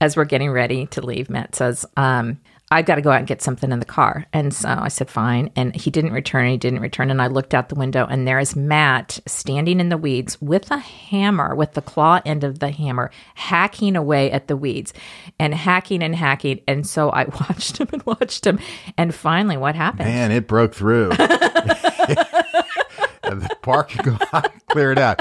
as 0.00 0.16
we're 0.16 0.24
getting 0.24 0.50
ready 0.50 0.86
to 0.86 1.00
leave, 1.04 1.30
Matt 1.30 1.54
says, 1.54 1.86
um, 1.96 2.38
I've 2.70 2.84
got 2.84 2.96
to 2.96 3.02
go 3.02 3.10
out 3.12 3.18
and 3.18 3.28
get 3.28 3.42
something 3.42 3.70
in 3.70 3.78
the 3.78 3.84
car. 3.84 4.26
And 4.32 4.52
so 4.52 4.68
I 4.68 4.88
said, 4.88 5.08
fine. 5.08 5.50
And 5.54 5.74
he 5.76 5.88
didn't 5.90 6.12
return. 6.12 6.48
He 6.50 6.56
didn't 6.56 6.80
return. 6.80 7.12
And 7.12 7.22
I 7.22 7.28
looked 7.28 7.54
out 7.54 7.68
the 7.68 7.76
window, 7.76 8.06
and 8.10 8.26
there 8.26 8.40
is 8.40 8.56
Matt 8.56 9.20
standing 9.24 9.78
in 9.78 9.88
the 9.88 9.96
weeds 9.96 10.40
with 10.42 10.70
a 10.72 10.78
hammer, 10.78 11.54
with 11.54 11.74
the 11.74 11.82
claw 11.82 12.20
end 12.24 12.42
of 12.42 12.58
the 12.58 12.72
hammer, 12.72 13.12
hacking 13.36 13.94
away 13.94 14.32
at 14.32 14.48
the 14.48 14.56
weeds 14.56 14.92
and 15.38 15.54
hacking 15.54 16.02
and 16.02 16.16
hacking. 16.16 16.60
And 16.66 16.84
so 16.86 17.10
I 17.10 17.24
watched 17.48 17.78
him 17.78 17.88
and 17.92 18.02
watched 18.04 18.44
him. 18.44 18.58
And 18.98 19.14
finally, 19.14 19.56
what 19.56 19.74
happened? 19.76 20.06
man 20.06 20.30
it 20.30 20.46
broke 20.46 20.74
through 20.74 21.10
and 21.10 21.18
the 23.42 23.56
parking 23.62 24.18
lot 24.32 24.52
cleared 24.68 24.98
out 24.98 25.20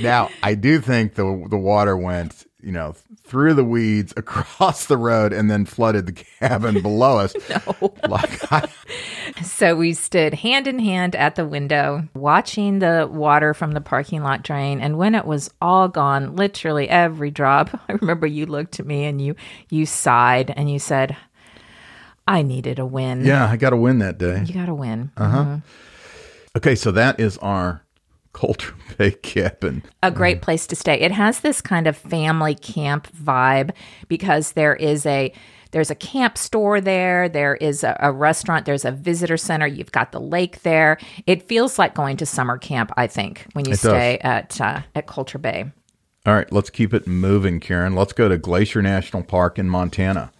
now 0.00 0.28
i 0.42 0.54
do 0.54 0.80
think 0.80 1.14
the 1.14 1.46
the 1.48 1.56
water 1.56 1.96
went 1.96 2.46
you 2.62 2.70
know 2.72 2.94
through 3.26 3.54
the 3.54 3.64
weeds 3.64 4.14
across 4.16 4.86
the 4.86 4.96
road 4.96 5.32
and 5.32 5.50
then 5.50 5.64
flooded 5.64 6.06
the 6.06 6.12
cabin 6.12 6.80
below 6.80 7.18
us 7.18 7.34
no. 7.50 7.92
like 8.08 8.52
I, 8.52 8.68
So 9.42 9.74
we 9.76 9.92
stood 9.94 10.32
hand 10.34 10.66
in 10.66 10.78
hand 10.78 11.14
at 11.16 11.34
the 11.34 11.44
window, 11.46 12.08
watching 12.14 12.78
the 12.78 13.08
water 13.10 13.52
from 13.52 13.72
the 13.72 13.80
parking 13.80 14.22
lot 14.22 14.42
drain. 14.42 14.80
And 14.80 14.96
when 14.96 15.14
it 15.14 15.24
was 15.26 15.50
all 15.60 15.88
gone, 15.88 16.36
literally 16.36 16.88
every 16.88 17.30
drop, 17.30 17.70
I 17.88 17.92
remember 17.94 18.26
you 18.26 18.46
looked 18.46 18.78
at 18.80 18.86
me 18.86 19.04
and 19.04 19.20
you 19.20 19.34
you 19.68 19.86
sighed 19.86 20.52
and 20.56 20.70
you 20.70 20.78
said, 20.78 21.16
"I 22.26 22.42
needed 22.42 22.78
a 22.78 22.86
win. 22.86 23.24
yeah 23.24 23.46
i 23.50 23.56
got 23.56 23.70
to 23.70 23.76
win 23.76 23.98
that 23.98 24.18
day 24.18 24.42
You 24.46 24.54
got 24.54 24.66
to 24.66 24.74
win." 24.74 25.10
Uh-huh. 25.16 25.58
Okay, 26.56 26.74
so 26.74 26.90
that 26.92 27.20
is 27.20 27.36
our 27.38 27.82
Colter 28.36 28.74
Bay 28.98 29.12
cabin. 29.12 29.82
a 30.02 30.10
great 30.10 30.42
place 30.42 30.66
to 30.66 30.76
stay. 30.76 31.00
It 31.00 31.10
has 31.10 31.40
this 31.40 31.62
kind 31.62 31.86
of 31.86 31.96
family 31.96 32.54
camp 32.54 33.08
vibe 33.16 33.70
because 34.08 34.52
there 34.52 34.76
is 34.76 35.06
a 35.06 35.32
there's 35.70 35.90
a 35.90 35.94
camp 35.94 36.36
store 36.36 36.80
there, 36.80 37.30
there 37.30 37.56
is 37.56 37.82
a, 37.82 37.96
a 37.98 38.12
restaurant, 38.12 38.66
there's 38.66 38.84
a 38.84 38.92
visitor 38.92 39.38
center, 39.38 39.66
you've 39.66 39.90
got 39.90 40.12
the 40.12 40.20
lake 40.20 40.62
there. 40.62 40.98
It 41.26 41.48
feels 41.48 41.78
like 41.78 41.94
going 41.94 42.18
to 42.18 42.26
summer 42.26 42.58
camp, 42.58 42.92
I 42.98 43.06
think, 43.06 43.46
when 43.54 43.64
you 43.64 43.72
It 43.72 43.80
does. 43.80 43.90
stay 43.90 44.18
at 44.18 44.60
uh, 44.60 44.82
at 44.94 45.06
Colter 45.06 45.38
Bay. 45.38 45.72
All 46.26 46.34
right, 46.34 46.50
let's 46.52 46.68
keep 46.68 46.92
it 46.92 47.06
moving, 47.06 47.58
Karen. 47.58 47.94
Let's 47.94 48.12
go 48.12 48.28
to 48.28 48.36
Glacier 48.36 48.82
National 48.82 49.22
Park 49.22 49.58
in 49.58 49.70
Montana. 49.70 50.30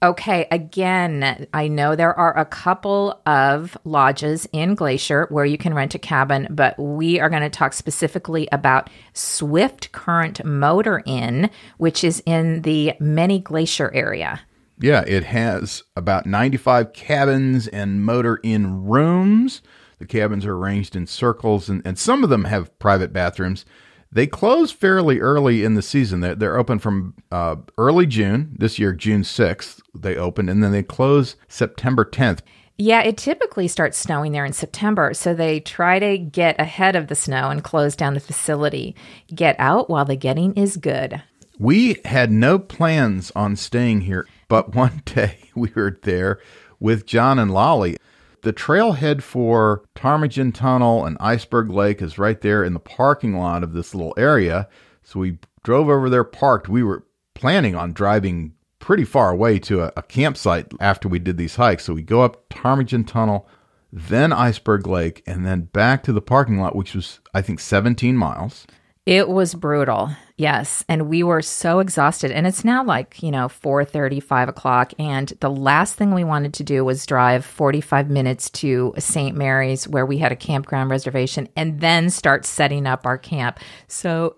Okay, 0.00 0.46
again, 0.52 1.48
I 1.52 1.66
know 1.66 1.96
there 1.96 2.16
are 2.16 2.36
a 2.38 2.44
couple 2.44 3.20
of 3.26 3.76
lodges 3.84 4.48
in 4.52 4.76
Glacier 4.76 5.26
where 5.30 5.44
you 5.44 5.58
can 5.58 5.74
rent 5.74 5.96
a 5.96 5.98
cabin, 5.98 6.46
but 6.50 6.78
we 6.78 7.18
are 7.18 7.28
going 7.28 7.42
to 7.42 7.50
talk 7.50 7.72
specifically 7.72 8.48
about 8.52 8.90
Swift 9.12 9.90
Current 9.90 10.44
Motor 10.44 11.02
Inn, 11.04 11.50
which 11.78 12.04
is 12.04 12.22
in 12.26 12.62
the 12.62 12.92
Many 13.00 13.40
Glacier 13.40 13.92
area. 13.92 14.40
Yeah, 14.78 15.02
it 15.04 15.24
has 15.24 15.82
about 15.96 16.26
95 16.26 16.92
cabins 16.92 17.66
and 17.66 18.04
motor 18.04 18.38
inn 18.44 18.84
rooms. 18.84 19.62
The 19.98 20.06
cabins 20.06 20.46
are 20.46 20.54
arranged 20.54 20.94
in 20.94 21.08
circles, 21.08 21.68
and, 21.68 21.82
and 21.84 21.98
some 21.98 22.22
of 22.22 22.30
them 22.30 22.44
have 22.44 22.78
private 22.78 23.12
bathrooms. 23.12 23.64
They 24.10 24.26
close 24.26 24.72
fairly 24.72 25.20
early 25.20 25.64
in 25.64 25.74
the 25.74 25.82
season. 25.82 26.20
They're, 26.20 26.34
they're 26.34 26.58
open 26.58 26.78
from 26.78 27.14
uh, 27.30 27.56
early 27.76 28.06
June. 28.06 28.56
This 28.58 28.78
year, 28.78 28.92
June 28.92 29.22
6th, 29.22 29.80
they 29.94 30.16
opened, 30.16 30.48
and 30.48 30.62
then 30.62 30.72
they 30.72 30.82
close 30.82 31.36
September 31.48 32.04
10th. 32.04 32.40
Yeah, 32.80 33.02
it 33.02 33.16
typically 33.16 33.66
starts 33.66 33.98
snowing 33.98 34.32
there 34.32 34.44
in 34.44 34.52
September, 34.52 35.12
so 35.12 35.34
they 35.34 35.58
try 35.60 35.98
to 35.98 36.16
get 36.16 36.60
ahead 36.60 36.94
of 36.94 37.08
the 37.08 37.16
snow 37.16 37.50
and 37.50 37.64
close 37.64 37.96
down 37.96 38.14
the 38.14 38.20
facility. 38.20 38.94
Get 39.34 39.56
out 39.58 39.90
while 39.90 40.04
the 40.04 40.16
getting 40.16 40.54
is 40.54 40.76
good. 40.76 41.20
We 41.58 41.96
had 42.04 42.30
no 42.30 42.60
plans 42.60 43.32
on 43.34 43.56
staying 43.56 44.02
here, 44.02 44.28
but 44.46 44.74
one 44.76 45.02
day 45.04 45.50
we 45.56 45.72
were 45.74 45.98
there 46.02 46.38
with 46.78 47.04
John 47.04 47.38
and 47.38 47.50
Lolly. 47.50 47.96
The 48.42 48.52
trailhead 48.52 49.22
for 49.22 49.84
Ptarmigan 49.94 50.54
Tunnel 50.54 51.04
and 51.04 51.16
Iceberg 51.18 51.70
Lake 51.70 52.00
is 52.00 52.18
right 52.18 52.40
there 52.40 52.62
in 52.62 52.72
the 52.72 52.80
parking 52.80 53.36
lot 53.36 53.62
of 53.64 53.72
this 53.72 53.94
little 53.94 54.14
area. 54.16 54.68
So 55.02 55.20
we 55.20 55.38
drove 55.64 55.88
over 55.88 56.08
there, 56.08 56.24
parked. 56.24 56.68
We 56.68 56.82
were 56.82 57.04
planning 57.34 57.74
on 57.74 57.92
driving 57.92 58.54
pretty 58.78 59.04
far 59.04 59.30
away 59.30 59.58
to 59.58 59.82
a, 59.82 59.92
a 59.96 60.02
campsite 60.02 60.72
after 60.80 61.08
we 61.08 61.18
did 61.18 61.36
these 61.36 61.56
hikes. 61.56 61.84
So 61.84 61.94
we 61.94 62.02
go 62.02 62.22
up 62.22 62.48
Ptarmigan 62.48 63.06
Tunnel, 63.06 63.48
then 63.92 64.32
Iceberg 64.32 64.86
Lake, 64.86 65.22
and 65.26 65.44
then 65.44 65.62
back 65.62 66.02
to 66.04 66.12
the 66.12 66.20
parking 66.20 66.60
lot, 66.60 66.76
which 66.76 66.94
was, 66.94 67.20
I 67.34 67.42
think, 67.42 67.60
17 67.60 68.16
miles. 68.16 68.66
It 69.08 69.26
was 69.26 69.54
brutal. 69.54 70.10
Yes. 70.36 70.84
And 70.86 71.08
we 71.08 71.22
were 71.22 71.40
so 71.40 71.78
exhausted. 71.78 72.30
And 72.30 72.46
it's 72.46 72.62
now 72.62 72.84
like, 72.84 73.22
you 73.22 73.30
know, 73.30 73.48
4 73.48 73.86
5 73.86 74.48
o'clock. 74.50 74.92
And 74.98 75.32
the 75.40 75.48
last 75.48 75.94
thing 75.94 76.12
we 76.12 76.24
wanted 76.24 76.52
to 76.52 76.62
do 76.62 76.84
was 76.84 77.06
drive 77.06 77.42
45 77.42 78.10
minutes 78.10 78.50
to 78.50 78.92
St. 78.98 79.34
Mary's 79.34 79.88
where 79.88 80.04
we 80.04 80.18
had 80.18 80.30
a 80.30 80.36
campground 80.36 80.90
reservation 80.90 81.48
and 81.56 81.80
then 81.80 82.10
start 82.10 82.44
setting 82.44 82.86
up 82.86 83.06
our 83.06 83.16
camp. 83.16 83.60
So, 83.86 84.36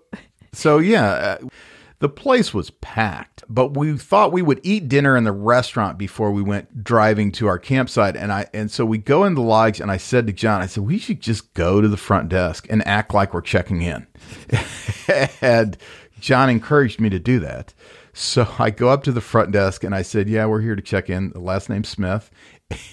so 0.53 0.77
yeah. 0.77 1.09
Uh, 1.41 1.47
the 1.99 2.09
place 2.09 2.53
was 2.53 2.69
packed, 2.69 3.30
but 3.53 3.75
we 3.75 3.97
thought 3.97 4.31
we 4.31 4.41
would 4.41 4.61
eat 4.63 4.87
dinner 4.87 5.17
in 5.17 5.25
the 5.25 5.31
restaurant 5.33 5.97
before 5.97 6.31
we 6.31 6.41
went 6.41 6.85
driving 6.85 7.33
to 7.33 7.47
our 7.47 7.59
campsite. 7.59 8.15
And 8.15 8.31
I 8.31 8.47
and 8.53 8.71
so 8.71 8.85
we 8.85 8.97
go 8.97 9.25
in 9.25 9.35
the 9.35 9.41
lodge, 9.41 9.81
and 9.81 9.91
I 9.91 9.97
said 9.97 10.25
to 10.27 10.33
John, 10.33 10.61
I 10.61 10.67
said 10.67 10.85
we 10.85 10.97
should 10.97 11.19
just 11.19 11.53
go 11.53 11.81
to 11.81 11.87
the 11.87 11.97
front 11.97 12.29
desk 12.29 12.65
and 12.69 12.85
act 12.87 13.13
like 13.13 13.33
we're 13.33 13.41
checking 13.41 13.81
in. 13.81 14.07
and 15.41 15.77
John 16.19 16.49
encouraged 16.49 17.01
me 17.01 17.09
to 17.09 17.19
do 17.19 17.39
that. 17.39 17.73
So 18.13 18.47
I 18.57 18.69
go 18.69 18.89
up 18.89 19.03
to 19.03 19.11
the 19.11 19.21
front 19.21 19.51
desk 19.51 19.83
and 19.83 19.93
I 19.93 20.01
said, 20.01 20.29
"Yeah, 20.29 20.45
we're 20.45 20.61
here 20.61 20.75
to 20.75 20.81
check 20.81 21.09
in. 21.09 21.31
The 21.31 21.39
last 21.39 21.69
name 21.69 21.83
Smith." 21.83 22.31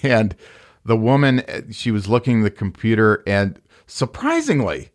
And 0.03 0.35
the 0.83 0.97
woman, 0.97 1.71
she 1.71 1.89
was 1.89 2.09
looking 2.09 2.41
the 2.41 2.51
computer, 2.51 3.23
and 3.25 3.61
surprisingly, 3.87 4.89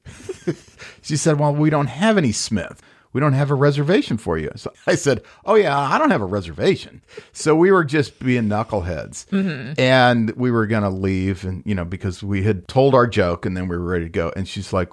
she 1.02 1.16
said, 1.16 1.40
"Well, 1.40 1.54
we 1.54 1.70
don't 1.70 1.86
have 1.86 2.18
any 2.18 2.32
Smith." 2.32 2.82
We 3.14 3.20
don't 3.20 3.32
have 3.32 3.50
a 3.50 3.54
reservation 3.54 4.18
for 4.18 4.36
you. 4.36 4.50
So 4.56 4.70
I 4.86 4.96
said, 4.96 5.22
Oh, 5.46 5.54
yeah, 5.54 5.78
I 5.78 5.96
don't 5.96 6.10
have 6.10 6.20
a 6.20 6.26
reservation. 6.26 7.00
So 7.32 7.56
we 7.56 7.72
were 7.72 7.84
just 7.84 8.18
being 8.18 8.44
knuckleheads. 8.44 9.26
Mm-hmm. 9.28 9.80
And 9.80 10.32
we 10.32 10.50
were 10.50 10.66
going 10.66 10.82
to 10.82 10.90
leave, 10.90 11.44
and, 11.44 11.62
you 11.64 11.74
know, 11.74 11.86
because 11.86 12.22
we 12.22 12.42
had 12.42 12.68
told 12.68 12.94
our 12.94 13.06
joke 13.06 13.46
and 13.46 13.56
then 13.56 13.68
we 13.68 13.78
were 13.78 13.84
ready 13.84 14.04
to 14.04 14.10
go. 14.10 14.32
And 14.36 14.46
she's 14.46 14.74
like, 14.74 14.90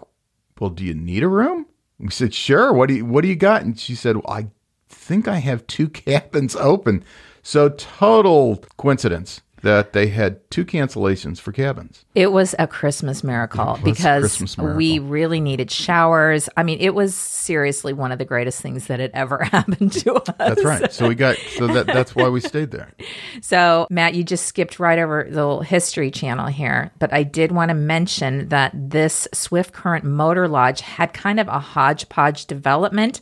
Well, 0.59 0.69
do 0.69 0.85
you 0.85 0.93
need 0.93 1.23
a 1.23 1.27
room? 1.27 1.65
We 1.99 2.11
said, 2.11 2.33
Sure. 2.33 2.71
What 2.71 2.87
do 2.87 2.95
you, 2.95 3.05
what 3.05 3.23
do 3.23 3.27
you 3.27 3.35
got? 3.35 3.63
And 3.63 3.77
she 3.77 3.95
said, 3.95 4.15
well, 4.15 4.33
I 4.33 4.47
think 4.87 5.27
I 5.27 5.39
have 5.39 5.67
two 5.67 5.89
cabins 5.89 6.55
open. 6.55 7.03
So 7.43 7.69
total 7.69 8.63
coincidence 8.77 9.41
that 9.61 9.93
they 9.93 10.07
had 10.07 10.49
two 10.49 10.65
cancellations 10.65 11.39
for 11.39 11.51
cabins. 11.51 12.03
It 12.15 12.31
was 12.31 12.55
a 12.57 12.67
Christmas 12.67 13.23
miracle 13.23 13.79
because 13.83 14.23
Christmas 14.23 14.57
miracle. 14.57 14.77
we 14.77 14.99
really 14.99 15.39
needed 15.39 15.69
showers. 15.71 16.49
I 16.57 16.63
mean, 16.63 16.79
it 16.79 16.95
was 16.95 17.15
seriously 17.15 17.93
one 17.93 18.11
of 18.11 18.17
the 18.17 18.25
greatest 18.25 18.61
things 18.61 18.87
that 18.87 18.99
had 18.99 19.11
ever 19.13 19.43
happened 19.43 19.93
to 19.93 20.15
us. 20.15 20.35
That's 20.37 20.63
right. 20.63 20.91
So 20.91 21.07
we 21.07 21.15
got 21.15 21.37
so 21.37 21.67
that 21.67 21.87
that's 21.87 22.15
why 22.15 22.29
we 22.29 22.41
stayed 22.41 22.71
there. 22.71 22.91
So, 23.41 23.87
Matt, 23.89 24.13
you 24.13 24.23
just 24.23 24.45
skipped 24.45 24.79
right 24.79 24.99
over 24.99 25.23
the 25.23 25.35
little 25.35 25.61
history 25.61 26.11
channel 26.11 26.47
here, 26.47 26.91
but 26.99 27.11
I 27.13 27.23
did 27.23 27.51
want 27.51 27.69
to 27.69 27.75
mention 27.75 28.49
that 28.49 28.71
this 28.73 29.27
Swift 29.33 29.73
Current 29.73 30.03
Motor 30.05 30.47
Lodge 30.47 30.81
had 30.81 31.13
kind 31.13 31.39
of 31.39 31.47
a 31.47 31.59
hodgepodge 31.59 32.45
development. 32.45 33.19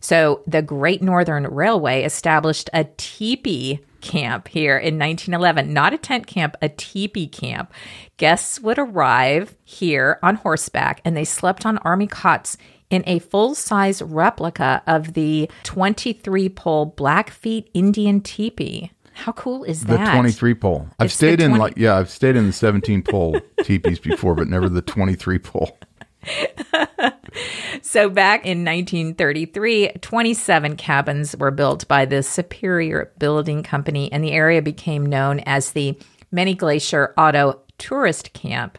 So, 0.00 0.42
the 0.46 0.62
Great 0.62 1.02
Northern 1.02 1.44
Railway 1.44 2.04
established 2.04 2.70
a 2.72 2.84
teepee 2.96 3.80
camp 4.02 4.48
here 4.48 4.76
in 4.76 4.98
1911. 4.98 5.72
Not 5.72 5.94
a 5.94 5.98
tent 5.98 6.26
camp, 6.26 6.56
a 6.60 6.68
teepee 6.68 7.28
camp. 7.28 7.72
Guests 8.18 8.60
would 8.60 8.78
arrive 8.78 9.56
here 9.64 10.18
on 10.22 10.36
horseback 10.36 11.00
and 11.04 11.16
they 11.16 11.24
slept 11.24 11.64
on 11.64 11.78
army 11.78 12.06
cots 12.06 12.56
in 12.90 13.02
a 13.06 13.18
full 13.20 13.54
size 13.54 14.02
replica 14.02 14.82
of 14.86 15.14
the 15.14 15.50
23 15.62 16.50
pole 16.50 16.86
Blackfeet 16.86 17.70
Indian 17.72 18.20
teepee. 18.20 18.90
How 19.14 19.32
cool 19.32 19.64
is 19.64 19.84
that? 19.84 20.04
The 20.04 20.12
23 20.12 20.54
pole. 20.54 20.88
I've 20.98 21.06
it's 21.06 21.14
stayed 21.14 21.38
20- 21.38 21.42
in 21.44 21.56
like, 21.56 21.74
yeah, 21.76 21.96
I've 21.96 22.10
stayed 22.10 22.36
in 22.36 22.46
the 22.46 22.52
17 22.52 23.02
pole 23.02 23.40
teepees 23.62 23.98
before, 23.98 24.34
but 24.34 24.48
never 24.48 24.68
the 24.68 24.82
23 24.82 25.38
pole. 25.38 25.78
so 27.82 28.08
back 28.08 28.46
in 28.46 28.64
1933, 28.64 29.92
27 30.00 30.76
cabins 30.76 31.36
were 31.36 31.50
built 31.50 31.86
by 31.88 32.04
the 32.04 32.22
Superior 32.22 33.12
Building 33.18 33.62
Company, 33.62 34.10
and 34.12 34.22
the 34.22 34.32
area 34.32 34.62
became 34.62 35.06
known 35.06 35.40
as 35.40 35.72
the 35.72 35.98
Many 36.30 36.54
Glacier 36.54 37.12
Auto 37.18 37.60
Tourist 37.78 38.32
Camp. 38.32 38.78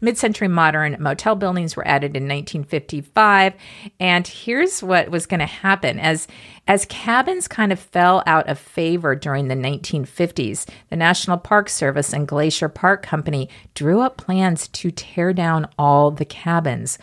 Mid 0.00 0.18
century 0.18 0.48
modern 0.48 0.96
motel 1.00 1.36
buildings 1.36 1.76
were 1.76 1.86
added 1.86 2.16
in 2.16 2.24
1955. 2.24 3.54
And 4.00 4.26
here's 4.26 4.82
what 4.82 5.10
was 5.10 5.26
going 5.26 5.40
to 5.40 5.46
happen 5.46 5.98
as, 5.98 6.26
as 6.66 6.84
cabins 6.86 7.48
kind 7.48 7.72
of 7.72 7.78
fell 7.78 8.22
out 8.26 8.48
of 8.48 8.58
favor 8.58 9.14
during 9.14 9.48
the 9.48 9.54
1950s, 9.54 10.68
the 10.90 10.96
National 10.96 11.38
Park 11.38 11.68
Service 11.68 12.12
and 12.12 12.28
Glacier 12.28 12.68
Park 12.68 13.02
Company 13.02 13.48
drew 13.74 14.00
up 14.00 14.16
plans 14.16 14.68
to 14.68 14.90
tear 14.90 15.32
down 15.32 15.68
all 15.78 16.10
the 16.10 16.24
cabins 16.24 16.98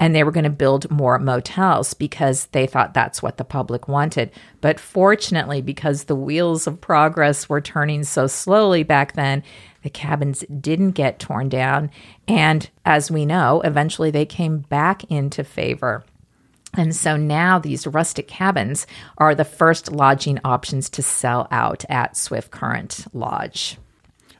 and 0.00 0.14
they 0.14 0.24
were 0.24 0.32
going 0.32 0.44
to 0.44 0.50
build 0.50 0.90
more 0.90 1.18
motels 1.18 1.92
because 1.92 2.46
they 2.46 2.66
thought 2.66 2.94
that's 2.94 3.22
what 3.22 3.36
the 3.36 3.44
public 3.44 3.86
wanted. 3.86 4.32
But 4.62 4.80
fortunately, 4.80 5.60
because 5.60 6.04
the 6.04 6.16
wheels 6.16 6.66
of 6.66 6.80
progress 6.80 7.50
were 7.50 7.60
turning 7.60 8.02
so 8.04 8.26
slowly 8.26 8.82
back 8.82 9.12
then, 9.12 9.44
the 9.82 9.90
cabins 9.90 10.42
didn't 10.60 10.92
get 10.92 11.18
torn 11.18 11.50
down. 11.50 11.90
And 12.30 12.70
as 12.84 13.10
we 13.10 13.26
know, 13.26 13.60
eventually 13.62 14.12
they 14.12 14.24
came 14.24 14.58
back 14.58 15.02
into 15.10 15.42
favor. 15.42 16.04
And 16.74 16.94
so 16.94 17.16
now 17.16 17.58
these 17.58 17.88
rustic 17.88 18.28
cabins 18.28 18.86
are 19.18 19.34
the 19.34 19.44
first 19.44 19.90
lodging 19.90 20.38
options 20.44 20.88
to 20.90 21.02
sell 21.02 21.48
out 21.50 21.84
at 21.88 22.16
Swift 22.16 22.52
Current 22.52 23.04
Lodge. 23.12 23.78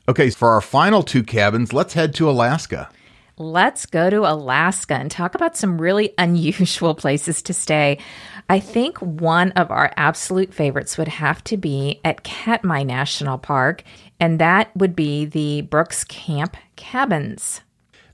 Okay, 0.09 0.30
for 0.30 0.51
our 0.51 0.61
final 0.61 1.03
two 1.03 1.24
cabins, 1.24 1.72
let's 1.72 1.95
head 1.95 2.14
to 2.14 2.30
Alaska. 2.30 2.88
Let's 3.36 3.86
go 3.86 4.09
to 4.09 4.18
Alaska 4.18 4.95
and 4.95 5.11
talk 5.11 5.34
about 5.34 5.57
some 5.57 5.80
really 5.80 6.14
unusual 6.18 6.95
places 6.95 7.43
to 7.43 7.53
stay. 7.53 7.99
I 8.49 8.61
think 8.61 8.99
one 8.99 9.51
of 9.53 9.72
our 9.72 9.93
absolute 9.97 10.55
favorites 10.55 10.97
would 10.97 11.09
have 11.09 11.43
to 11.45 11.57
be 11.57 12.01
at 12.05 12.22
Katmai 12.22 12.84
National 12.84 13.36
Park, 13.36 13.82
and 14.20 14.38
that 14.38 14.70
would 14.76 14.95
be 14.95 15.24
the 15.24 15.62
Brooks 15.62 16.05
Camp 16.05 16.57
Cabins. 16.76 17.62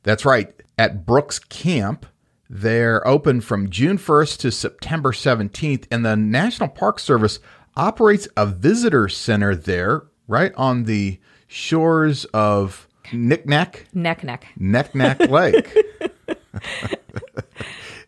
That's 0.06 0.24
right. 0.24 0.54
At 0.78 1.04
Brooks 1.04 1.40
Camp, 1.40 2.06
they're 2.48 3.04
open 3.04 3.40
from 3.40 3.70
June 3.70 3.98
1st 3.98 4.38
to 4.38 4.52
September 4.52 5.10
17th, 5.10 5.86
and 5.90 6.06
the 6.06 6.14
National 6.14 6.68
Park 6.68 7.00
Service 7.00 7.40
operates 7.76 8.28
a 8.36 8.46
visitor 8.46 9.08
center 9.08 9.56
there, 9.56 10.04
right 10.28 10.52
on 10.56 10.84
the 10.84 11.18
shores 11.48 12.24
of 12.26 12.86
Nick 13.12 13.48
Nack? 13.48 13.86
Neck 13.92 14.22
Neck. 14.22 14.46
Neck 14.56 14.94
Neck 14.94 15.28
Lake. 15.28 15.76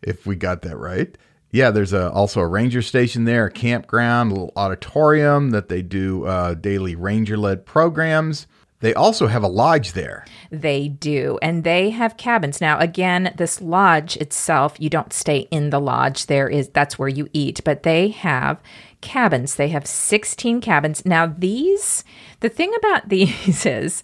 if 0.01 0.25
we 0.25 0.37
got 0.37 0.63
that 0.63 0.77
right. 0.77 1.19
Yeah, 1.51 1.73
there's 1.73 1.93
a, 1.93 2.13
also 2.13 2.41
a 2.41 2.47
ranger 2.47 2.81
station 2.81 3.25
there, 3.25 3.47
a 3.47 3.51
campground, 3.51 4.31
a 4.31 4.35
little 4.35 4.53
auditorium 4.55 5.51
that 5.51 5.69
they 5.69 5.83
do 5.83 6.27
uh, 6.27 6.55
daily 6.55 6.95
ranger 6.95 7.37
led 7.37 7.67
programs. 7.67 8.47
They 8.81 8.95
also 8.95 9.27
have 9.27 9.43
a 9.43 9.49
lodge 9.49 9.93
there. 9.93 10.25
They 10.51 10.89
do. 10.89 11.39
And 11.43 11.65
they 11.65 11.91
have 11.91 12.17
cabins. 12.17 12.61
Now, 12.61 12.79
again, 12.79 13.35
this 13.37 13.61
lodge 13.61 14.17
itself, 14.19 14.77
you 14.79 14.89
don't 14.89 15.13
stay 15.13 15.49
in 15.51 15.71
the 15.71 15.81
lodge. 15.81 16.27
There 16.27 16.49
is 16.49 16.69
that's 16.69 16.99
where 16.99 17.09
you 17.09 17.29
eat, 17.33 17.61
but 17.65 17.83
they 17.83 18.09
have 18.09 18.61
cabins. 19.01 19.57
They 19.57 19.69
have 19.69 19.87
16 19.87 20.61
cabins. 20.61 21.05
Now, 21.05 21.27
these 21.27 22.05
the 22.41 22.49
thing 22.49 22.73
about 22.79 23.09
these 23.09 23.67
is 23.67 24.03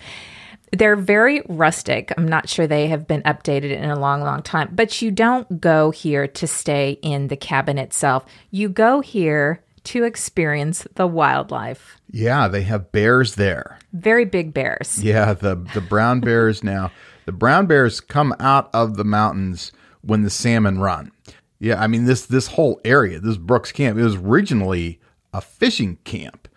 they're 0.72 0.96
very 0.96 1.42
rustic. 1.48 2.12
I'm 2.16 2.26
not 2.26 2.48
sure 2.48 2.66
they 2.66 2.88
have 2.88 3.06
been 3.06 3.22
updated 3.22 3.70
in 3.70 3.90
a 3.90 3.98
long, 3.98 4.22
long 4.22 4.42
time, 4.42 4.70
but 4.72 5.00
you 5.00 5.12
don't 5.12 5.60
go 5.60 5.92
here 5.92 6.26
to 6.26 6.46
stay 6.48 6.98
in 7.00 7.28
the 7.28 7.36
cabin 7.36 7.78
itself. 7.78 8.24
You 8.50 8.68
go 8.68 9.00
here 9.00 9.62
to 9.84 10.04
experience 10.04 10.86
the 10.94 11.06
wildlife. 11.06 12.00
Yeah, 12.10 12.48
they 12.48 12.62
have 12.62 12.92
bears 12.92 13.34
there. 13.34 13.78
Very 13.92 14.24
big 14.24 14.54
bears. 14.54 15.02
Yeah, 15.02 15.34
the 15.34 15.56
the 15.74 15.80
brown 15.80 16.20
bears 16.20 16.62
now. 16.64 16.90
The 17.26 17.32
brown 17.32 17.66
bears 17.66 18.00
come 18.00 18.34
out 18.40 18.68
of 18.74 18.96
the 18.96 19.04
mountains 19.04 19.72
when 20.02 20.22
the 20.22 20.30
salmon 20.30 20.78
run. 20.78 21.12
Yeah, 21.58 21.80
I 21.80 21.86
mean 21.86 22.04
this 22.04 22.26
this 22.26 22.48
whole 22.48 22.80
area, 22.84 23.20
this 23.20 23.36
Brooks 23.36 23.72
camp, 23.72 23.98
it 23.98 24.02
was 24.02 24.16
originally 24.16 25.00
a 25.32 25.40
fishing 25.40 25.96
camp. 26.04 26.48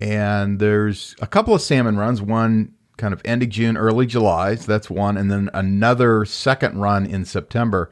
And 0.00 0.60
there's 0.60 1.16
a 1.20 1.26
couple 1.26 1.54
of 1.54 1.62
salmon 1.62 1.96
runs, 1.96 2.22
one 2.22 2.74
kind 2.98 3.12
of 3.14 3.22
ending 3.24 3.50
June, 3.50 3.76
early 3.76 4.06
July. 4.06 4.54
So 4.56 4.66
that's 4.70 4.90
one. 4.90 5.16
And 5.16 5.30
then 5.30 5.50
another 5.54 6.24
second 6.24 6.78
run 6.78 7.06
in 7.06 7.24
September. 7.24 7.90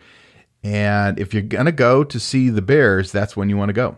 And 0.62 1.18
if 1.18 1.32
you're 1.32 1.42
going 1.42 1.66
to 1.66 1.72
go 1.72 2.04
to 2.04 2.20
see 2.20 2.50
the 2.50 2.62
Bears, 2.62 3.12
that's 3.12 3.36
when 3.36 3.48
you 3.48 3.56
want 3.56 3.70
to 3.70 3.72
go. 3.72 3.96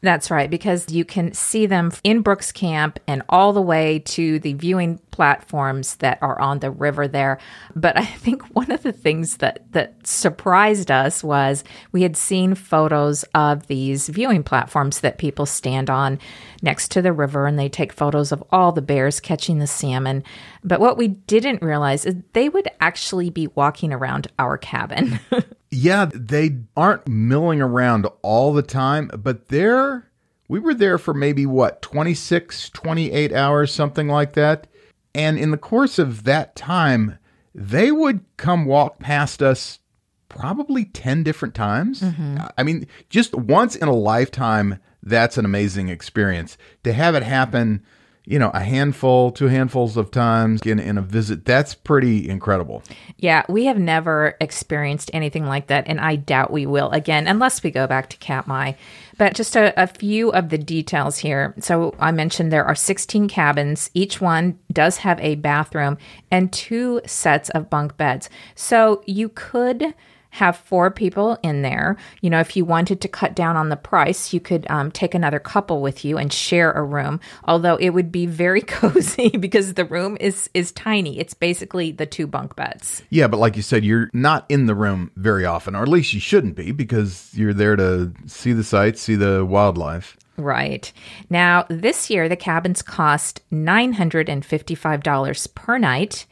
That's 0.00 0.30
right, 0.30 0.48
because 0.48 0.92
you 0.92 1.04
can 1.04 1.32
see 1.32 1.66
them 1.66 1.90
in 2.04 2.22
Brooks 2.22 2.52
Camp 2.52 3.00
and 3.08 3.22
all 3.28 3.52
the 3.52 3.60
way 3.60 3.98
to 4.00 4.38
the 4.38 4.52
viewing 4.52 5.00
platforms 5.10 5.96
that 5.96 6.18
are 6.22 6.40
on 6.40 6.60
the 6.60 6.70
river 6.70 7.08
there. 7.08 7.38
But 7.74 7.98
I 7.98 8.04
think 8.04 8.42
one 8.54 8.70
of 8.70 8.84
the 8.84 8.92
things 8.92 9.38
that, 9.38 9.64
that 9.72 10.06
surprised 10.06 10.92
us 10.92 11.24
was 11.24 11.64
we 11.90 12.02
had 12.02 12.16
seen 12.16 12.54
photos 12.54 13.24
of 13.34 13.66
these 13.66 14.08
viewing 14.08 14.44
platforms 14.44 15.00
that 15.00 15.18
people 15.18 15.46
stand 15.46 15.90
on 15.90 16.20
next 16.62 16.92
to 16.92 17.02
the 17.02 17.12
river 17.12 17.46
and 17.46 17.58
they 17.58 17.68
take 17.68 17.92
photos 17.92 18.30
of 18.30 18.44
all 18.52 18.70
the 18.70 18.80
bears 18.80 19.18
catching 19.18 19.58
the 19.58 19.66
salmon. 19.66 20.22
But 20.62 20.78
what 20.78 20.96
we 20.96 21.08
didn't 21.08 21.60
realize 21.60 22.06
is 22.06 22.14
they 22.34 22.48
would 22.48 22.68
actually 22.80 23.30
be 23.30 23.48
walking 23.48 23.92
around 23.92 24.28
our 24.38 24.56
cabin. 24.56 25.18
Yeah, 25.70 26.06
they 26.14 26.58
aren't 26.76 27.06
milling 27.06 27.60
around 27.60 28.06
all 28.22 28.52
the 28.52 28.62
time, 28.62 29.10
but 29.16 29.48
they're 29.48 30.10
we 30.48 30.58
were 30.58 30.74
there 30.74 30.96
for 30.96 31.12
maybe 31.12 31.44
what 31.44 31.82
26 31.82 32.70
28 32.70 33.32
hours 33.32 33.72
something 33.72 34.08
like 34.08 34.32
that. 34.32 34.66
And 35.14 35.38
in 35.38 35.50
the 35.50 35.58
course 35.58 35.98
of 35.98 36.24
that 36.24 36.56
time 36.56 37.18
they 37.54 37.90
would 37.90 38.24
come 38.36 38.64
walk 38.64 38.98
past 38.98 39.42
us 39.42 39.80
probably 40.28 40.84
10 40.84 41.22
different 41.22 41.54
times. 41.54 42.00
Mm-hmm. 42.00 42.38
I 42.56 42.62
mean 42.62 42.86
just 43.10 43.34
once 43.34 43.76
in 43.76 43.88
a 43.88 43.94
lifetime 43.94 44.78
that's 45.02 45.38
an 45.38 45.44
amazing 45.44 45.88
experience. 45.88 46.56
To 46.84 46.92
have 46.92 47.14
it 47.14 47.22
happen 47.22 47.84
you 48.28 48.38
know 48.38 48.50
a 48.52 48.60
handful 48.60 49.30
two 49.30 49.46
handfuls 49.46 49.96
of 49.96 50.10
times 50.10 50.60
in, 50.62 50.78
in 50.78 50.98
a 50.98 51.02
visit 51.02 51.44
that's 51.44 51.74
pretty 51.74 52.28
incredible 52.28 52.82
Yeah, 53.16 53.44
we 53.48 53.64
have 53.64 53.78
never 53.78 54.36
experienced 54.40 55.10
anything 55.12 55.46
like 55.46 55.66
that, 55.68 55.88
and 55.88 55.98
I 56.00 56.16
doubt 56.16 56.52
we 56.52 56.66
will 56.66 56.90
again 56.90 57.26
unless 57.26 57.62
we 57.62 57.70
go 57.70 57.86
back 57.86 58.08
to 58.10 58.16
Katmai. 58.18 58.74
But 59.16 59.34
just 59.34 59.56
a, 59.56 59.74
a 59.80 59.88
few 59.88 60.30
of 60.30 60.50
the 60.50 60.58
details 60.58 61.18
here. 61.18 61.52
So 61.58 61.94
I 61.98 62.12
mentioned 62.12 62.52
there 62.52 62.64
are 62.64 62.76
16 62.76 63.28
cabins. 63.28 63.90
Each 63.92 64.20
one 64.20 64.58
does 64.72 64.98
have 64.98 65.18
a 65.18 65.34
bathroom 65.34 65.98
and 66.30 66.52
two 66.52 67.00
sets 67.04 67.50
of 67.50 67.68
bunk 67.68 67.96
beds. 67.96 68.30
So 68.54 69.02
you 69.06 69.30
could 69.30 69.94
have 70.30 70.56
four 70.56 70.90
people 70.90 71.38
in 71.42 71.62
there. 71.62 71.96
You 72.20 72.30
know, 72.30 72.40
if 72.40 72.56
you 72.56 72.64
wanted 72.64 73.00
to 73.00 73.08
cut 73.08 73.34
down 73.34 73.56
on 73.56 73.68
the 73.68 73.76
price, 73.76 74.32
you 74.32 74.40
could 74.40 74.66
um, 74.70 74.90
take 74.90 75.14
another 75.14 75.38
couple 75.38 75.80
with 75.80 76.04
you 76.04 76.18
and 76.18 76.32
share 76.32 76.72
a 76.72 76.82
room. 76.82 77.20
Although 77.44 77.76
it 77.76 77.90
would 77.90 78.12
be 78.12 78.26
very 78.26 78.60
cozy 78.62 79.30
because 79.30 79.74
the 79.74 79.84
room 79.84 80.16
is 80.20 80.50
is 80.54 80.72
tiny. 80.72 81.18
It's 81.18 81.34
basically 81.34 81.92
the 81.92 82.06
two 82.06 82.26
bunk 82.26 82.56
beds. 82.56 83.02
Yeah, 83.10 83.28
but 83.28 83.38
like 83.38 83.56
you 83.56 83.62
said, 83.62 83.84
you're 83.84 84.10
not 84.12 84.46
in 84.48 84.66
the 84.66 84.74
room 84.74 85.10
very 85.16 85.44
often, 85.44 85.74
or 85.74 85.82
at 85.82 85.88
least 85.88 86.12
you 86.12 86.20
shouldn't 86.20 86.56
be, 86.56 86.72
because 86.72 87.30
you're 87.34 87.54
there 87.54 87.76
to 87.76 88.12
see 88.26 88.52
the 88.52 88.64
sights, 88.64 89.00
see 89.00 89.16
the 89.16 89.44
wildlife. 89.44 90.16
Right. 90.38 90.90
Now, 91.28 91.66
this 91.68 92.10
year, 92.10 92.28
the 92.28 92.36
cabins 92.36 92.80
cost 92.80 93.42
$955 93.52 95.54
per 95.54 95.78
night, 95.78 96.26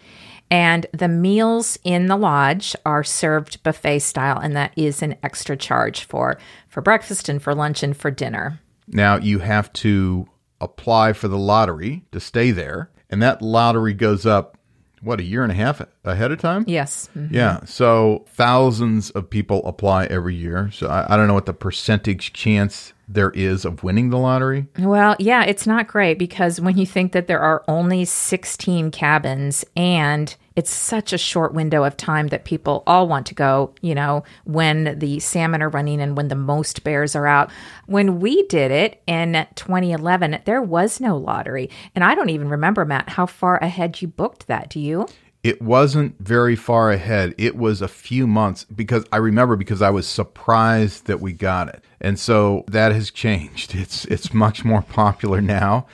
and 0.51 0.86
the 0.92 1.09
meals 1.09 1.78
in 1.84 2.07
the 2.07 2.16
lodge 2.16 2.76
are 2.84 3.05
served 3.05 3.62
buffet 3.62 4.01
style, 4.01 4.38
and 4.38 4.57
that 4.57 4.72
is 4.76 5.03
an 5.03 5.16
extra 5.22 5.57
charge 5.57 6.05
for, 6.05 6.38
for 6.68 6.80
breakfast 6.80 7.28
and 7.28 7.42
for 7.42 7.55
lunch 7.55 7.82
and 7.82 7.97
for 7.97 8.11
dinner. 8.11 8.61
Now 8.86 9.16
you 9.16 9.40
have 9.40 9.72
to 9.74 10.28
apply 10.61 11.12
for 11.12 11.28
the 11.28 11.38
lottery 11.38 12.05
to 12.12 12.20
stay 12.20 12.51
there, 12.51 12.90
and 13.11 13.22
that 13.22 13.42
lottery 13.42 13.94
goes 13.94 14.24
up, 14.24 14.55
what, 15.03 15.20
a 15.20 15.22
year 15.24 15.42
and 15.42 15.53
a 15.53 15.55
half 15.55 15.80
ahead 16.05 16.32
of 16.32 16.40
time? 16.40 16.64
Yes. 16.66 17.09
Mhm. 17.16 17.32
Yeah, 17.32 17.61
so 17.64 18.24
thousands 18.28 19.11
of 19.11 19.28
people 19.30 19.64
apply 19.66 20.07
every 20.07 20.34
year. 20.34 20.70
So 20.72 20.88
I, 20.88 21.12
I 21.12 21.16
don't 21.16 21.26
know 21.28 21.34
what 21.34 21.47
the 21.47 21.53
percentage 21.55 22.32
chance 22.32 22.92
there 23.09 23.30
is 23.30 23.64
of 23.64 23.82
winning 23.84 24.11
the 24.11 24.18
lottery. 24.18 24.66
Well, 24.78 25.14
yeah, 25.18 25.44
it's 25.44 25.66
not 25.66 25.86
great 25.86 26.18
because 26.18 26.61
when 26.61 26.76
you 26.76 26.86
think 26.86 27.12
that 27.12 27.26
there 27.28 27.40
are 27.40 27.62
only 27.68 28.05
16 28.05 28.90
cabins 28.90 29.64
and 29.76 30.34
it's 30.57 30.74
such 30.74 31.12
a 31.12 31.18
short 31.18 31.52
window 31.52 31.84
of 31.84 31.96
time 31.96 32.28
that 32.28 32.46
people 32.46 32.82
all 32.86 33.07
want 33.07 33.26
to 33.26 33.34
go, 33.34 33.74
you 33.82 33.94
know, 33.94 34.24
when 34.44 34.98
the 34.98 35.20
salmon 35.20 35.62
are 35.62 35.68
running 35.68 36.00
and 36.00 36.16
when 36.16 36.28
the 36.28 36.34
most 36.34 36.82
bears 36.82 37.14
are 37.14 37.26
out. 37.26 37.50
When 37.84 38.18
we 38.18 38.42
did 38.44 38.70
it 38.70 39.02
in 39.07 39.46
2011, 39.54 40.40
there 40.46 40.62
was 40.62 40.98
no 41.00 41.16
lottery. 41.16 41.68
And 41.94 42.02
I 42.02 42.14
don't 42.14 42.30
even 42.30 42.48
remember, 42.48 42.86
Matt, 42.86 43.11
how 43.11 43.26
far 43.26 43.59
ahead 43.59 44.00
you 44.00 44.09
booked 44.09 44.46
that. 44.46 44.70
Do 44.70 44.80
you? 44.80 45.07
It 45.42 45.62
wasn't 45.62 46.18
very 46.18 46.57
far 46.57 46.90
ahead. 46.90 47.34
It 47.38 47.57
was 47.57 47.80
a 47.80 47.86
few 47.86 48.26
months 48.26 48.64
because 48.64 49.04
I 49.12 49.18
remember 49.18 49.54
because 49.54 49.80
I 49.80 49.90
was 49.90 50.09
surprised 50.09 51.07
that 51.07 51.20
we 51.20 51.32
got 51.34 51.68
it. 51.68 51.84
And 52.00 52.18
so 52.18 52.64
that 52.66 52.90
has 52.92 53.12
changed. 53.12 53.74
It's 53.74 54.07
it's 54.07 54.34
much 54.34 54.64
more 54.64 54.82
popular 54.82 55.40
now. 55.40 55.86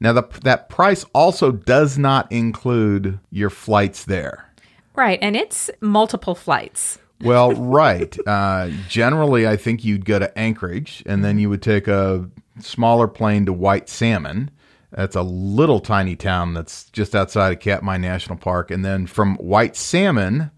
Now 0.00 0.12
the, 0.12 0.22
that 0.42 0.68
price 0.68 1.04
also 1.14 1.52
does 1.52 1.98
not 1.98 2.30
include 2.30 3.18
your 3.30 3.50
flights 3.50 4.04
there. 4.04 4.50
Right. 4.94 5.18
And 5.22 5.36
it's 5.36 5.70
multiple 5.80 6.34
flights. 6.34 6.98
Well, 7.20 7.52
right. 7.52 8.16
Uh, 8.26 8.70
generally, 8.88 9.46
I 9.46 9.56
think 9.56 9.84
you'd 9.84 10.04
go 10.04 10.18
to 10.18 10.36
Anchorage 10.38 11.02
and 11.06 11.24
then 11.24 11.38
you 11.38 11.48
would 11.48 11.62
take 11.62 11.88
a 11.88 12.28
smaller 12.60 13.08
plane 13.08 13.46
to 13.46 13.52
White 13.52 13.88
Salmon. 13.88 14.50
That's 14.90 15.16
a 15.16 15.22
little 15.22 15.80
tiny 15.80 16.16
town 16.16 16.54
that's 16.54 16.90
just 16.90 17.14
outside 17.14 17.52
of 17.52 17.60
Katmai 17.60 17.96
National 17.96 18.36
Park. 18.36 18.70
And 18.70 18.84
then 18.84 19.06
from 19.06 19.36
White 19.36 19.74
Salmon, 19.74 20.50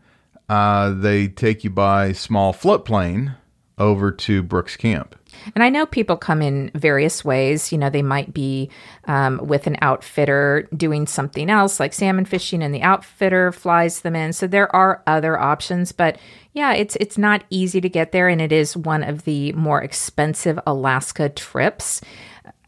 uh, 0.49 0.91
they 0.91 1.28
take 1.28 1.64
you 1.64 1.70
by 1.70 2.12
small 2.12 2.53
float 2.53 2.84
plane 2.84 3.34
over 3.78 4.11
to 4.11 4.43
Brooks 4.43 4.76
Camp. 4.76 5.16
And 5.55 5.62
I 5.62 5.68
know 5.68 5.87
people 5.87 6.16
come 6.16 6.43
in 6.43 6.70
various 6.74 7.24
ways. 7.24 7.72
You 7.72 7.78
know, 7.78 7.91
they 7.91 8.03
might 8.03 8.32
be 8.32 8.70
um, 9.05 9.39
with 9.43 9.66
an 9.66 9.76
outfitter 9.82 10.68
doing 10.76 11.07
something 11.07 11.51
else, 11.51 11.80
like 11.80 11.93
salmon 11.93 12.24
fishing, 12.24 12.62
and 12.62 12.74
the 12.74 12.82
outfitter 12.82 13.53
flies 13.53 14.01
them 14.01 14.16
in. 14.16 14.32
So 14.32 14.47
there 14.47 14.74
are 14.74 15.03
other 15.07 15.39
options, 15.39 15.93
but 15.93 16.18
yeah, 16.53 16.72
it's 16.72 16.97
it's 16.97 17.18
not 17.18 17.45
easy 17.51 17.80
to 17.80 17.89
get 17.89 18.12
there, 18.12 18.28
and 18.28 18.41
it 18.41 18.51
is 18.53 18.76
one 18.76 19.03
of 19.03 19.24
the 19.24 19.53
more 19.53 19.82
expensive 19.82 20.59
Alaska 20.66 21.28
trips. 21.28 22.01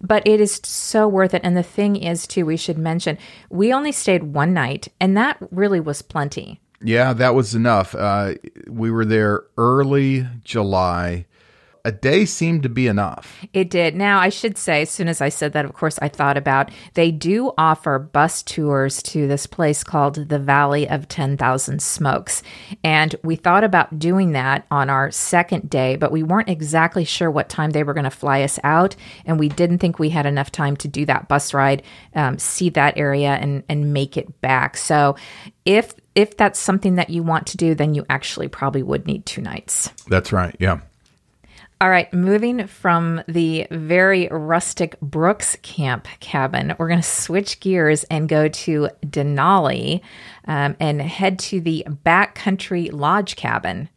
But 0.01 0.27
it 0.27 0.41
is 0.41 0.61
so 0.63 1.09
worth 1.09 1.35
it. 1.35 1.41
And 1.43 1.57
the 1.57 1.63
thing 1.63 1.97
is, 1.97 2.27
too, 2.27 2.47
we 2.47 2.57
should 2.57 2.79
mention 2.79 3.19
we 3.51 3.73
only 3.73 3.91
stayed 3.91 4.23
one 4.23 4.53
night, 4.55 4.89
and 5.01 5.17
that 5.17 5.39
really 5.51 5.81
was 5.81 6.03
plenty. 6.03 6.61
Yeah, 6.83 7.13
that 7.15 7.35
was 7.35 7.55
enough. 7.55 7.95
Uh, 7.95 8.35
we 8.69 8.91
were 8.91 9.05
there 9.05 9.45
early 9.57 10.27
July. 10.45 11.27
A 11.85 11.93
day 11.93 12.25
seemed 12.25 12.63
to 12.65 12.69
be 12.69 12.87
enough. 12.87 13.45
It 13.53 13.71
did. 13.71 13.95
Now, 13.95 14.19
I 14.19 14.29
should 14.29 14.59
say, 14.59 14.83
as 14.83 14.91
soon 14.91 15.09
as 15.09 15.21
I 15.21 15.29
said 15.29 15.53
that, 15.53 15.65
of 15.65 15.73
course, 15.73 15.99
I 16.01 16.09
thought 16.09 16.37
about 16.37 16.71
they 16.95 17.11
do 17.11 17.53
offer 17.57 17.99
bus 17.99 18.43
tours 18.43 19.03
to 19.05 19.27
this 19.27 19.47
place 19.47 19.85
called 19.85 20.29
the 20.29 20.39
Valley 20.39 20.89
of 20.89 21.09
10,000 21.09 21.81
Smokes. 21.81 22.43
And 22.85 23.15
we 23.23 23.37
thought 23.37 23.65
about 23.65 23.99
doing 23.99 24.33
that 24.33 24.67
on 24.71 24.91
our 24.91 25.11
second 25.11 25.71
day, 25.71 25.97
but 25.97 26.13
we 26.13 26.23
weren't 26.23 26.49
exactly 26.49 27.05
sure 27.05 27.31
what 27.31 27.49
time 27.49 27.71
they 27.71 27.83
were 27.83 27.95
going 27.95 28.05
to 28.05 28.11
fly 28.11 28.43
us 28.43 28.59
out. 28.65 28.97
And 29.25 29.39
we 29.39 29.49
didn't 29.49 29.79
think 29.79 29.99
we 29.99 30.11
had 30.11 30.27
enough 30.27 30.51
time 30.51 30.77
to 30.79 30.89
do 30.89 31.07
that 31.07 31.29
bus 31.29 31.55
ride, 31.55 31.83
um, 32.15 32.39
see 32.39 32.71
that 32.71 32.99
area, 32.99 33.31
and, 33.31 33.63
and 33.69 33.93
make 33.93 34.17
it 34.17 34.41
back. 34.41 34.77
So 34.77 35.17
if 35.65 35.95
if 36.15 36.37
that's 36.37 36.59
something 36.59 36.97
that 36.97 37.11
you 37.11 37.23
want 37.23 37.47
to 37.47 37.57
do, 37.57 37.77
then 37.77 37.95
you 37.95 38.05
actually 38.11 38.49
probably 38.49 38.83
would 38.83 39.07
need 39.07 39.25
two 39.25 39.41
nights. 39.41 39.91
That's 40.09 40.33
right. 40.33 40.57
Yeah. 40.59 40.81
All 41.81 41.91
right, 41.91 42.13
moving 42.13 42.67
from 42.67 43.23
the 43.29 43.69
very 43.71 44.27
rustic 44.33 44.99
Brooks 45.01 45.57
Camp 45.63 46.09
cabin, 46.19 46.75
we're 46.77 46.89
going 46.89 46.99
to 46.99 47.07
switch 47.07 47.61
gears 47.61 48.03
and 48.05 48.29
go 48.29 48.49
to 48.49 48.89
Denali 49.07 50.01
um, 50.47 50.75
and 50.81 51.01
head 51.01 51.39
to 51.39 51.61
the 51.61 51.87
Backcountry 52.05 52.93
Lodge 52.93 53.37
cabin. 53.37 53.89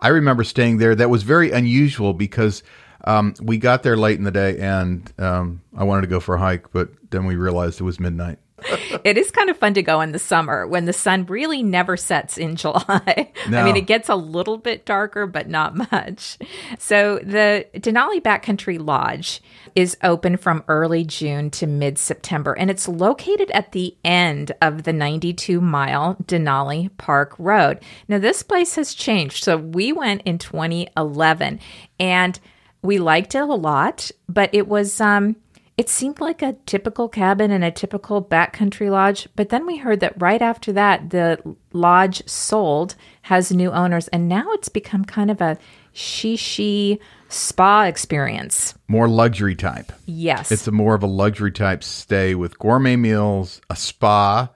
I 0.00 0.08
remember 0.08 0.44
staying 0.44 0.78
there. 0.78 0.94
That 0.94 1.10
was 1.10 1.24
very 1.24 1.50
unusual 1.50 2.14
because 2.14 2.62
um, 3.02 3.34
we 3.42 3.58
got 3.58 3.82
there 3.82 3.96
late 3.96 4.18
in 4.18 4.24
the 4.24 4.30
day 4.30 4.60
and 4.60 5.12
um, 5.18 5.62
I 5.76 5.82
wanted 5.82 6.02
to 6.02 6.06
go 6.06 6.20
for 6.20 6.36
a 6.36 6.38
hike, 6.38 6.70
but 6.70 6.90
then 7.10 7.24
we 7.26 7.34
realized 7.34 7.80
it 7.80 7.84
was 7.84 7.98
midnight. 7.98 8.38
it 9.04 9.18
is 9.18 9.30
kind 9.30 9.50
of 9.50 9.56
fun 9.56 9.74
to 9.74 9.82
go 9.82 10.00
in 10.00 10.12
the 10.12 10.18
summer 10.18 10.66
when 10.66 10.84
the 10.84 10.92
sun 10.92 11.26
really 11.26 11.62
never 11.62 11.96
sets 11.96 12.38
in 12.38 12.56
July. 12.56 13.32
I 13.46 13.62
mean, 13.64 13.76
it 13.76 13.86
gets 13.86 14.08
a 14.08 14.14
little 14.14 14.58
bit 14.58 14.84
darker, 14.84 15.26
but 15.26 15.48
not 15.48 15.76
much. 15.92 16.38
So, 16.78 17.18
the 17.18 17.66
Denali 17.74 18.20
Backcountry 18.20 18.84
Lodge 18.84 19.40
is 19.74 19.96
open 20.02 20.36
from 20.36 20.64
early 20.68 21.04
June 21.04 21.50
to 21.50 21.66
mid 21.66 21.98
September, 21.98 22.52
and 22.54 22.70
it's 22.70 22.88
located 22.88 23.50
at 23.52 23.72
the 23.72 23.96
end 24.04 24.52
of 24.60 24.84
the 24.84 24.92
92 24.92 25.60
mile 25.60 26.16
Denali 26.24 26.90
Park 26.98 27.34
Road. 27.38 27.80
Now, 28.08 28.18
this 28.18 28.42
place 28.42 28.76
has 28.76 28.94
changed. 28.94 29.44
So, 29.44 29.56
we 29.56 29.92
went 29.92 30.22
in 30.24 30.38
2011 30.38 31.60
and 31.98 32.40
we 32.82 32.98
liked 32.98 33.34
it 33.34 33.42
a 33.42 33.44
lot, 33.46 34.10
but 34.28 34.50
it 34.52 34.66
was, 34.66 35.00
um, 35.00 35.36
it 35.80 35.88
seemed 35.88 36.20
like 36.20 36.42
a 36.42 36.52
typical 36.66 37.08
cabin 37.08 37.50
in 37.50 37.62
a 37.62 37.70
typical 37.70 38.22
backcountry 38.22 38.90
lodge, 38.90 39.26
but 39.34 39.48
then 39.48 39.64
we 39.64 39.78
heard 39.78 40.00
that 40.00 40.12
right 40.20 40.42
after 40.42 40.74
that, 40.74 41.08
the 41.08 41.40
lodge 41.72 42.22
sold, 42.28 42.96
has 43.22 43.50
new 43.50 43.70
owners, 43.70 44.06
and 44.08 44.28
now 44.28 44.44
it's 44.50 44.68
become 44.68 45.06
kind 45.06 45.30
of 45.30 45.40
a 45.40 45.56
shishi 45.94 46.98
spa 47.30 47.84
experience. 47.84 48.74
More 48.88 49.08
luxury 49.08 49.54
type. 49.54 49.90
Yes. 50.04 50.52
It's 50.52 50.68
a 50.68 50.70
more 50.70 50.94
of 50.94 51.02
a 51.02 51.06
luxury 51.06 51.50
type 51.50 51.82
stay 51.82 52.34
with 52.34 52.58
gourmet 52.58 52.96
meals, 52.96 53.62
a 53.70 53.74
spa. 53.76 54.50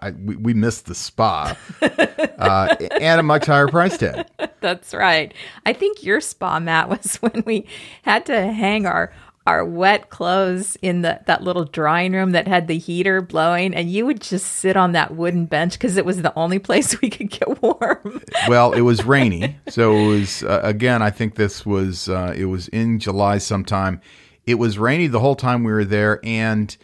I, 0.00 0.12
we, 0.12 0.36
we 0.36 0.54
missed 0.54 0.86
the 0.86 0.94
spa, 0.94 1.56
uh, 1.82 2.76
and 3.00 3.18
a 3.18 3.24
much 3.24 3.46
higher 3.46 3.66
price 3.66 3.98
tag. 3.98 4.26
That's 4.60 4.94
right. 4.94 5.34
I 5.66 5.72
think 5.72 6.04
your 6.04 6.20
spa 6.20 6.60
mat 6.60 6.88
was 6.88 7.16
when 7.20 7.42
we 7.44 7.66
had 8.02 8.26
to 8.26 8.52
hang 8.52 8.86
our 8.86 9.12
our 9.48 9.64
wet 9.64 10.10
clothes 10.10 10.76
in 10.82 11.00
the 11.00 11.18
that 11.24 11.42
little 11.42 11.64
drying 11.64 12.12
room 12.12 12.32
that 12.32 12.46
had 12.46 12.68
the 12.68 12.76
heater 12.76 13.22
blowing, 13.22 13.74
and 13.74 13.90
you 13.90 14.04
would 14.04 14.20
just 14.20 14.44
sit 14.44 14.76
on 14.76 14.92
that 14.92 15.14
wooden 15.14 15.46
bench 15.46 15.72
because 15.72 15.96
it 15.96 16.04
was 16.04 16.20
the 16.20 16.32
only 16.36 16.58
place 16.68 17.00
we 17.00 17.08
could 17.08 17.30
get 17.30 17.62
warm. 17.62 18.22
well, 18.46 18.72
it 18.72 18.82
was 18.82 19.06
rainy, 19.06 19.56
so 19.68 19.96
it 19.96 20.06
was 20.06 20.42
uh, 20.42 20.60
again. 20.62 21.00
I 21.00 21.08
think 21.08 21.36
this 21.36 21.64
was 21.64 22.10
uh, 22.10 22.34
it 22.36 22.44
was 22.44 22.68
in 22.68 22.98
July 22.98 23.38
sometime. 23.38 24.02
It 24.44 24.56
was 24.56 24.78
rainy 24.78 25.06
the 25.06 25.20
whole 25.20 25.34
time 25.34 25.64
we 25.64 25.72
were 25.72 25.84
there, 25.84 26.20
and 26.22 26.76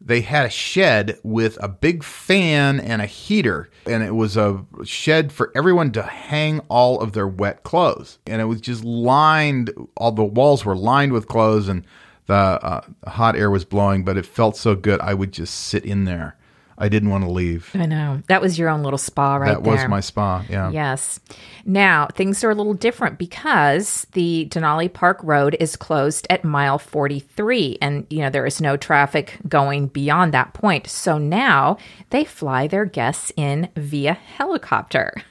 they 0.00 0.20
had 0.20 0.46
a 0.46 0.50
shed 0.50 1.18
with 1.22 1.58
a 1.62 1.68
big 1.68 2.04
fan 2.04 2.78
and 2.80 3.02
a 3.02 3.06
heater 3.06 3.68
and 3.86 4.02
it 4.02 4.14
was 4.14 4.36
a 4.36 4.64
shed 4.84 5.32
for 5.32 5.50
everyone 5.56 5.90
to 5.92 6.02
hang 6.02 6.60
all 6.68 7.00
of 7.00 7.12
their 7.12 7.26
wet 7.26 7.64
clothes. 7.64 8.18
And 8.26 8.40
it 8.40 8.44
was 8.44 8.60
just 8.60 8.84
lined 8.84 9.70
all 9.96 10.12
the 10.12 10.24
walls 10.24 10.64
were 10.64 10.76
lined 10.76 11.12
with 11.12 11.26
clothes 11.26 11.68
and 11.68 11.84
the 12.26 12.34
uh, 12.34 12.82
hot 13.06 13.36
air 13.36 13.50
was 13.50 13.64
blowing 13.64 14.04
but 14.04 14.16
it 14.16 14.26
felt 14.26 14.56
so 14.56 14.76
good 14.76 15.00
i 15.00 15.14
would 15.14 15.32
just 15.32 15.54
sit 15.54 15.84
in 15.84 16.04
there 16.04 16.36
I 16.78 16.88
didn't 16.88 17.10
want 17.10 17.24
to 17.24 17.30
leave. 17.30 17.70
I 17.74 17.86
know. 17.86 18.22
That 18.28 18.40
was 18.40 18.58
your 18.58 18.68
own 18.68 18.82
little 18.82 18.98
spa 18.98 19.36
right 19.36 19.54
that 19.54 19.64
there. 19.64 19.72
was 19.72 19.88
my 19.88 20.00
spa, 20.00 20.44
yeah. 20.48 20.70
Yes. 20.70 21.18
Now, 21.66 22.06
things 22.14 22.42
are 22.44 22.50
a 22.50 22.54
little 22.54 22.74
different 22.74 23.18
because 23.18 24.06
the 24.12 24.48
Denali 24.50 24.92
Park 24.92 25.18
Road 25.22 25.56
is 25.58 25.76
closed 25.76 26.26
at 26.30 26.44
mile 26.44 26.78
43 26.78 27.78
and 27.82 28.06
you 28.10 28.20
know 28.20 28.30
there 28.30 28.46
is 28.46 28.60
no 28.60 28.76
traffic 28.76 29.38
going 29.48 29.88
beyond 29.88 30.32
that 30.32 30.54
point. 30.54 30.86
So 30.86 31.18
now 31.18 31.78
they 32.10 32.24
fly 32.24 32.68
their 32.68 32.84
guests 32.84 33.32
in 33.36 33.68
via 33.76 34.14
helicopter. 34.14 35.12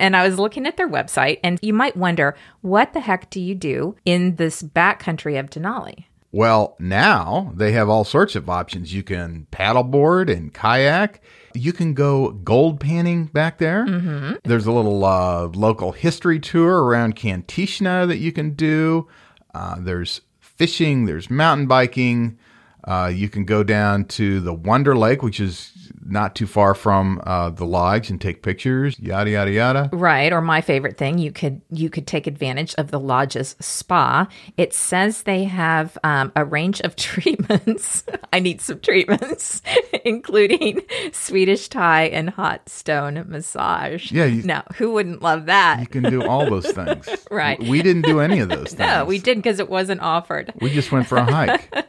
And 0.00 0.16
I 0.16 0.26
was 0.26 0.40
looking 0.40 0.66
at 0.66 0.76
their 0.76 0.88
website, 0.88 1.38
and 1.44 1.60
you 1.62 1.72
might 1.72 1.96
wonder, 1.96 2.36
what 2.62 2.92
the 2.92 3.00
heck 3.00 3.30
do 3.30 3.40
you 3.40 3.54
do 3.54 3.94
in 4.04 4.34
this 4.36 4.60
backcountry 4.60 5.38
of 5.38 5.50
Denali? 5.50 6.06
Well, 6.36 6.76
now 6.78 7.50
they 7.54 7.72
have 7.72 7.88
all 7.88 8.04
sorts 8.04 8.36
of 8.36 8.50
options. 8.50 8.92
You 8.92 9.02
can 9.02 9.46
paddleboard 9.50 10.30
and 10.30 10.52
kayak. 10.52 11.22
You 11.54 11.72
can 11.72 11.94
go 11.94 12.32
gold 12.32 12.78
panning 12.78 13.24
back 13.24 13.56
there. 13.56 13.86
Mm-hmm. 13.86 14.34
There's 14.44 14.66
a 14.66 14.72
little 14.72 15.02
uh, 15.02 15.46
local 15.46 15.92
history 15.92 16.38
tour 16.38 16.84
around 16.84 17.16
Kantishna 17.16 18.06
that 18.08 18.18
you 18.18 18.32
can 18.32 18.50
do. 18.50 19.08
Uh, 19.54 19.76
there's 19.78 20.20
fishing, 20.38 21.06
there's 21.06 21.30
mountain 21.30 21.68
biking. 21.68 22.38
Uh, 22.84 23.10
you 23.14 23.30
can 23.30 23.46
go 23.46 23.62
down 23.62 24.04
to 24.04 24.38
the 24.40 24.52
Wonder 24.52 24.94
Lake, 24.94 25.22
which 25.22 25.40
is 25.40 25.72
not 26.08 26.34
too 26.34 26.46
far 26.46 26.74
from 26.74 27.20
uh, 27.24 27.50
the 27.50 27.64
lodge 27.64 28.10
and 28.10 28.20
take 28.20 28.42
pictures, 28.42 28.98
yada 28.98 29.30
yada 29.30 29.50
yada. 29.50 29.90
Right, 29.92 30.32
or 30.32 30.40
my 30.40 30.60
favorite 30.60 30.96
thing, 30.96 31.18
you 31.18 31.32
could 31.32 31.60
you 31.70 31.90
could 31.90 32.06
take 32.06 32.26
advantage 32.26 32.74
of 32.76 32.90
the 32.90 33.00
lodge's 33.00 33.56
spa. 33.60 34.28
It 34.56 34.72
says 34.74 35.22
they 35.22 35.44
have 35.44 35.98
um, 36.04 36.32
a 36.36 36.44
range 36.44 36.80
of 36.80 36.96
treatments. 36.96 38.04
I 38.32 38.38
need 38.40 38.60
some 38.60 38.80
treatments, 38.80 39.62
including 40.04 40.82
Swedish 41.12 41.68
Thai 41.68 42.04
and 42.04 42.30
hot 42.30 42.68
stone 42.68 43.24
massage. 43.28 44.12
Yeah, 44.12 44.24
you, 44.26 44.42
now 44.42 44.64
who 44.76 44.92
wouldn't 44.92 45.22
love 45.22 45.46
that? 45.46 45.80
You 45.80 45.86
can 45.86 46.04
do 46.04 46.26
all 46.26 46.48
those 46.50 46.70
things. 46.70 47.08
right. 47.30 47.58
We 47.60 47.82
didn't 47.82 48.02
do 48.02 48.20
any 48.20 48.40
of 48.40 48.48
those 48.48 48.68
things. 48.68 48.78
No, 48.78 49.04
we 49.04 49.18
didn't 49.18 49.42
because 49.42 49.60
it 49.60 49.68
wasn't 49.68 50.00
offered. 50.00 50.52
We 50.60 50.70
just 50.70 50.92
went 50.92 51.06
for 51.06 51.18
a 51.18 51.24
hike. 51.24 51.86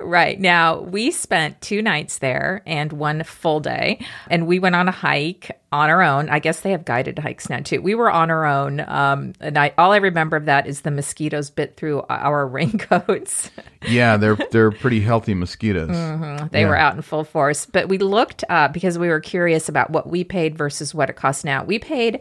right. 0.00 0.38
Now, 0.40 0.80
we 0.80 1.10
spent 1.10 1.60
two 1.60 1.82
nights 1.82 2.18
there 2.18 2.62
and 2.66 2.92
one 2.92 3.22
full 3.44 3.60
day, 3.60 4.02
and 4.30 4.46
we 4.46 4.58
went 4.58 4.74
on 4.74 4.88
a 4.88 4.90
hike 4.90 5.50
on 5.70 5.90
our 5.90 6.00
own. 6.00 6.30
I 6.30 6.38
guess 6.38 6.60
they 6.60 6.70
have 6.70 6.86
guided 6.86 7.18
hikes 7.18 7.50
now 7.50 7.58
too. 7.58 7.82
We 7.82 7.94
were 7.94 8.10
on 8.10 8.30
our 8.30 8.46
own. 8.46 8.80
Um, 8.80 9.34
and 9.38 9.58
I, 9.58 9.74
all 9.76 9.92
I 9.92 9.98
remember 9.98 10.38
of 10.38 10.46
that 10.46 10.66
is 10.66 10.80
the 10.80 10.90
mosquitoes 10.90 11.50
bit 11.50 11.76
through 11.76 12.04
our 12.08 12.46
raincoats. 12.48 13.50
yeah, 13.86 14.16
they're 14.16 14.38
they're 14.50 14.70
pretty 14.70 15.02
healthy 15.02 15.34
mosquitoes. 15.34 15.90
Mm-hmm. 15.90 16.46
They 16.52 16.62
yeah. 16.62 16.68
were 16.68 16.76
out 16.76 16.96
in 16.96 17.02
full 17.02 17.24
force. 17.24 17.66
But 17.66 17.90
we 17.90 17.98
looked 17.98 18.44
uh, 18.48 18.68
because 18.68 18.98
we 18.98 19.08
were 19.08 19.20
curious 19.20 19.68
about 19.68 19.90
what 19.90 20.08
we 20.08 20.24
paid 20.24 20.56
versus 20.56 20.94
what 20.94 21.10
it 21.10 21.16
costs 21.16 21.44
now. 21.44 21.64
We 21.64 21.78
paid 21.78 22.20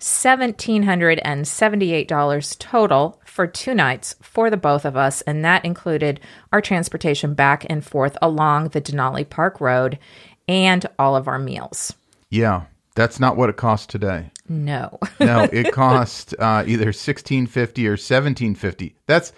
$1,778 0.00 2.58
total 2.58 3.20
for 3.24 3.46
two 3.46 3.74
nights 3.74 4.16
for 4.20 4.50
the 4.50 4.56
both 4.56 4.84
of 4.84 4.96
us, 4.96 5.20
and 5.22 5.44
that 5.44 5.64
included 5.64 6.18
our 6.52 6.60
transportation 6.60 7.34
back 7.34 7.64
and 7.70 7.84
forth 7.84 8.18
along 8.20 8.68
the 8.68 8.80
Denali 8.80 9.28
Park 9.28 9.60
Road 9.60 9.98
and 10.48 10.86
all 10.98 11.16
of 11.16 11.28
our 11.28 11.38
meals. 11.38 11.94
Yeah, 12.30 12.64
that's 12.94 13.20
not 13.20 13.36
what 13.36 13.50
it 13.50 13.56
costs 13.56 13.86
today. 13.86 14.30
No. 14.48 14.98
no, 15.20 15.42
it 15.52 15.72
cost 15.72 16.34
uh, 16.38 16.64
either 16.66 16.92
sixteen 16.92 17.46
fifty 17.46 17.86
or 17.86 17.96
seventeen 17.96 18.54
fifty. 18.54 18.96
That's 19.06 19.32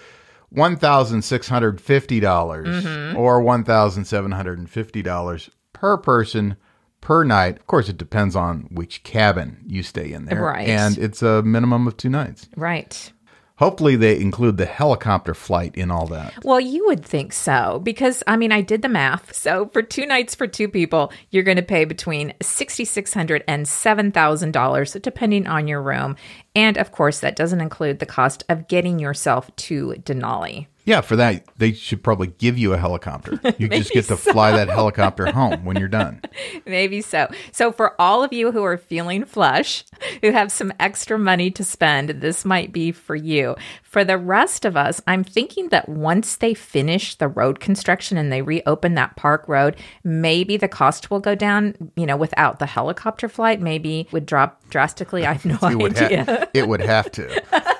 one 0.50 0.76
thousand 0.76 1.22
six 1.22 1.48
hundred 1.48 1.80
fifty 1.80 2.20
dollars 2.20 2.84
mm-hmm. 2.84 3.16
or 3.16 3.40
one 3.40 3.64
thousand 3.64 4.04
seven 4.04 4.32
hundred 4.32 4.58
and 4.58 4.70
fifty 4.70 5.02
dollars 5.02 5.50
per 5.72 5.96
person 5.96 6.56
per 7.00 7.24
night. 7.24 7.56
Of 7.56 7.66
course, 7.66 7.88
it 7.88 7.98
depends 7.98 8.34
on 8.34 8.68
which 8.70 9.02
cabin 9.02 9.62
you 9.66 9.82
stay 9.82 10.12
in 10.12 10.24
there. 10.24 10.42
Right. 10.42 10.68
And 10.68 10.98
it's 10.98 11.22
a 11.22 11.42
minimum 11.42 11.86
of 11.86 11.96
two 11.96 12.08
nights. 12.08 12.48
Right. 12.56 13.12
Hopefully, 13.58 13.96
they 13.96 14.20
include 14.20 14.58
the 14.58 14.66
helicopter 14.66 15.34
flight 15.34 15.74
in 15.74 15.90
all 15.90 16.06
that. 16.08 16.44
Well, 16.44 16.60
you 16.60 16.86
would 16.86 17.04
think 17.04 17.32
so 17.32 17.80
because 17.82 18.22
I 18.26 18.36
mean, 18.36 18.52
I 18.52 18.60
did 18.60 18.82
the 18.82 18.88
math. 18.88 19.34
So 19.34 19.70
for 19.72 19.82
two 19.82 20.06
nights 20.06 20.34
for 20.34 20.46
two 20.46 20.68
people, 20.68 21.12
you're 21.30 21.42
going 21.42 21.56
to 21.56 21.62
pay 21.62 21.84
between 21.84 22.34
sixty 22.42 22.84
six 22.84 23.14
hundred 23.14 23.44
and 23.48 23.66
seven 23.66 24.12
thousand 24.12 24.52
dollars, 24.52 24.92
depending 24.92 25.46
on 25.46 25.68
your 25.68 25.80
room, 25.80 26.16
and 26.54 26.76
of 26.76 26.92
course, 26.92 27.20
that 27.20 27.36
doesn't 27.36 27.60
include 27.60 27.98
the 27.98 28.06
cost 28.06 28.44
of 28.48 28.68
getting 28.68 28.98
yourself 28.98 29.54
to 29.56 29.94
Denali. 30.02 30.66
Yeah, 30.86 31.00
for 31.00 31.16
that, 31.16 31.44
they 31.58 31.72
should 31.72 32.02
probably 32.02 32.28
give 32.28 32.56
you 32.56 32.72
a 32.72 32.78
helicopter. 32.78 33.40
You 33.58 33.68
just 33.68 33.90
get 33.90 34.04
to 34.06 34.16
fly 34.16 34.50
that 34.52 34.68
helicopter 34.68 35.32
home 35.32 35.64
when 35.64 35.78
you're 35.78 35.88
done. 35.88 36.20
Maybe 36.66 37.00
so. 37.00 37.28
So, 37.52 37.72
for 37.72 37.98
all 38.00 38.22
of 38.22 38.32
you 38.32 38.52
who 38.52 38.62
are 38.64 38.76
feeling 38.76 39.24
flush, 39.24 39.84
who 40.20 40.30
have 40.30 40.52
some 40.52 40.72
extra 40.78 41.18
money 41.18 41.50
to 41.52 41.64
spend, 41.64 42.10
this 42.10 42.44
might 42.44 42.72
be 42.72 42.92
for 42.92 43.16
you. 43.16 43.56
For 43.82 44.04
the 44.04 44.18
rest 44.18 44.64
of 44.66 44.76
us, 44.76 45.00
I'm 45.06 45.24
thinking 45.24 45.70
that 45.70 45.88
once 45.88 46.36
they 46.36 46.52
finish 46.52 47.14
the 47.14 47.28
road 47.28 47.60
construction 47.60 48.18
and 48.18 48.30
they 48.30 48.42
reopen 48.42 48.94
that 48.94 49.16
park 49.16 49.48
road, 49.48 49.76
maybe 50.04 50.56
the 50.58 50.68
cost 50.68 51.10
will 51.10 51.20
go 51.20 51.34
down, 51.34 51.74
you 51.96 52.04
know, 52.04 52.16
without 52.16 52.58
the 52.58 52.66
helicopter 52.66 53.28
flight, 53.28 53.60
maybe 53.60 54.06
would 54.12 54.26
drop 54.26 54.68
drastically. 54.68 55.24
I 55.24 55.32
have 55.32 55.44
no 55.62 55.80
it 55.80 55.98
idea. 55.98 56.18
Would 56.18 56.28
ha- 56.28 56.46
it 56.52 56.68
would 56.68 56.80
have 56.82 57.10
to. 57.12 57.75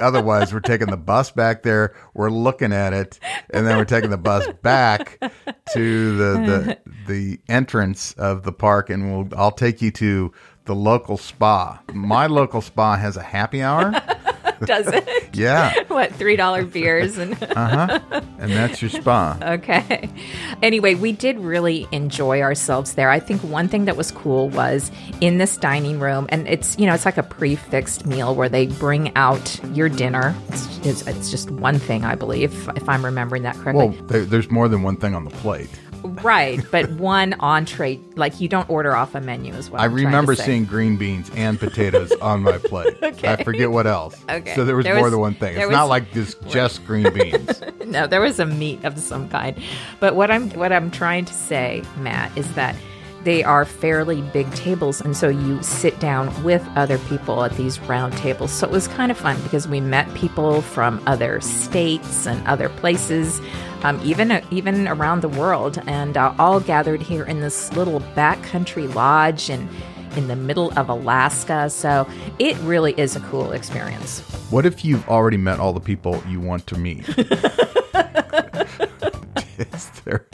Otherwise, 0.00 0.52
we're 0.52 0.60
taking 0.60 0.88
the 0.88 0.96
bus 0.96 1.30
back 1.30 1.62
there. 1.62 1.94
We're 2.14 2.30
looking 2.30 2.72
at 2.72 2.92
it, 2.92 3.18
and 3.50 3.66
then 3.66 3.76
we're 3.76 3.84
taking 3.84 4.10
the 4.10 4.16
bus 4.18 4.46
back 4.62 5.18
to 5.72 6.16
the 6.16 6.32
the, 6.46 6.78
the 7.06 7.40
entrance 7.48 8.12
of 8.14 8.42
the 8.42 8.52
park, 8.52 8.90
and 8.90 9.10
we'll 9.10 9.38
I'll 9.38 9.52
take 9.52 9.82
you 9.82 9.90
to 9.92 10.32
the 10.64 10.74
local 10.74 11.16
spa. 11.16 11.80
My 11.92 12.26
local 12.26 12.60
spa 12.60 12.96
has 12.96 13.16
a 13.16 13.22
happy 13.22 13.62
hour. 13.62 13.94
Does 14.64 14.86
it? 14.88 15.08
yeah. 15.34 15.74
What 15.88 16.12
three 16.14 16.36
dollar 16.36 16.64
beers 16.64 17.16
and 17.16 17.40
uh 17.56 17.86
huh. 17.86 18.20
And 18.38 18.52
that's 18.52 18.82
your 18.82 18.90
spa. 18.90 19.38
Okay. 19.40 20.10
Anyway, 20.62 20.94
we 20.94 21.12
did 21.12 21.38
really 21.38 21.86
enjoy 21.92 22.42
ourselves 22.42 22.94
there. 22.94 23.08
I 23.08 23.18
think 23.18 23.42
one 23.42 23.68
thing 23.68 23.86
that 23.86 23.96
was 23.96 24.10
cool 24.10 24.50
was 24.50 24.90
in 25.20 25.38
this 25.38 25.56
dining 25.56 26.00
room, 26.00 26.26
and 26.28 26.46
it's 26.48 26.78
you 26.78 26.86
know 26.86 26.94
it's 26.94 27.04
like 27.06 27.16
a 27.16 27.22
prefixed 27.22 28.06
meal 28.06 28.34
where 28.34 28.48
they 28.48 28.66
bring 28.66 29.14
out 29.16 29.58
your 29.74 29.88
dinner. 29.88 30.34
It's, 30.48 30.78
it's, 30.86 31.06
it's 31.06 31.30
just 31.30 31.50
one 31.50 31.78
thing, 31.78 32.04
I 32.04 32.14
believe, 32.14 32.68
if 32.76 32.88
I'm 32.88 33.04
remembering 33.04 33.42
that 33.44 33.56
correctly. 33.56 33.88
Well, 33.88 34.06
there, 34.06 34.24
there's 34.24 34.50
more 34.50 34.68
than 34.68 34.82
one 34.82 34.96
thing 34.96 35.14
on 35.14 35.24
the 35.24 35.30
plate. 35.30 35.70
Right, 36.06 36.60
but 36.70 36.90
one 36.92 37.34
entree, 37.40 38.00
like 38.14 38.40
you 38.40 38.48
don't 38.48 38.68
order 38.70 38.94
off 38.96 39.14
a 39.14 39.20
menu 39.20 39.52
as 39.54 39.70
well. 39.70 39.80
I 39.80 39.86
remember 39.86 40.34
seeing 40.34 40.64
green 40.64 40.96
beans 40.96 41.30
and 41.34 41.58
potatoes 41.58 42.12
on 42.20 42.42
my 42.42 42.58
plate. 42.58 42.96
Okay. 43.06 43.28
I 43.32 43.42
forget 43.44 43.70
what 43.70 43.86
else. 43.86 44.16
Okay. 44.28 44.54
So 44.54 44.64
there 44.64 44.74
was 44.76 44.84
There 44.84 44.94
more 44.94 45.04
was- 45.04 45.12
than 45.12 45.20
one 45.20 45.34
thing. 45.34 45.56
It's 45.56 45.70
not 45.70 45.84
like 45.84 46.12
just 46.12 46.40
just 46.48 46.84
green 46.86 47.12
beans. 47.12 47.62
no, 47.86 48.06
there 48.06 48.20
was 48.20 48.38
a 48.40 48.46
meat 48.46 48.84
of 48.84 48.98
some 48.98 49.28
kind. 49.28 49.56
But 50.00 50.16
what 50.16 50.30
I'm 50.30 50.50
what 50.50 50.72
I'm 50.72 50.90
trying 50.90 51.24
to 51.26 51.32
say, 51.34 51.82
Matt, 51.98 52.36
is 52.36 52.52
that 52.54 52.74
they 53.26 53.42
are 53.42 53.64
fairly 53.64 54.22
big 54.22 54.48
tables 54.54 55.00
and 55.00 55.16
so 55.16 55.28
you 55.28 55.60
sit 55.60 55.98
down 55.98 56.44
with 56.44 56.64
other 56.76 56.96
people 56.96 57.42
at 57.42 57.50
these 57.56 57.80
round 57.80 58.16
tables. 58.16 58.52
So 58.52 58.68
it 58.68 58.70
was 58.70 58.86
kind 58.86 59.10
of 59.10 59.18
fun 59.18 59.42
because 59.42 59.66
we 59.66 59.80
met 59.80 60.12
people 60.14 60.62
from 60.62 61.02
other 61.06 61.40
states 61.40 62.28
and 62.28 62.46
other 62.46 62.68
places. 62.68 63.40
Um, 63.82 64.00
even 64.04 64.40
even 64.52 64.86
around 64.86 65.22
the 65.22 65.28
world, 65.28 65.82
and 65.86 66.16
uh, 66.16 66.34
all 66.38 66.60
gathered 66.60 67.02
here 67.02 67.24
in 67.24 67.40
this 67.40 67.72
little 67.74 68.00
backcountry 68.16 68.92
lodge 68.94 69.50
and 69.50 69.68
in 70.16 70.28
the 70.28 70.36
middle 70.36 70.72
of 70.78 70.88
Alaska. 70.88 71.68
So 71.68 72.08
it 72.38 72.56
really 72.58 72.94
is 72.96 73.16
a 73.16 73.20
cool 73.20 73.52
experience. 73.52 74.20
What 74.50 74.64
if 74.66 74.84
you've 74.84 75.06
already 75.08 75.36
met 75.36 75.58
all 75.58 75.72
the 75.72 75.80
people 75.80 76.22
you 76.28 76.40
want 76.40 76.66
to 76.68 76.78
meet? 76.78 77.06
is 79.58 79.90
there 80.04 80.26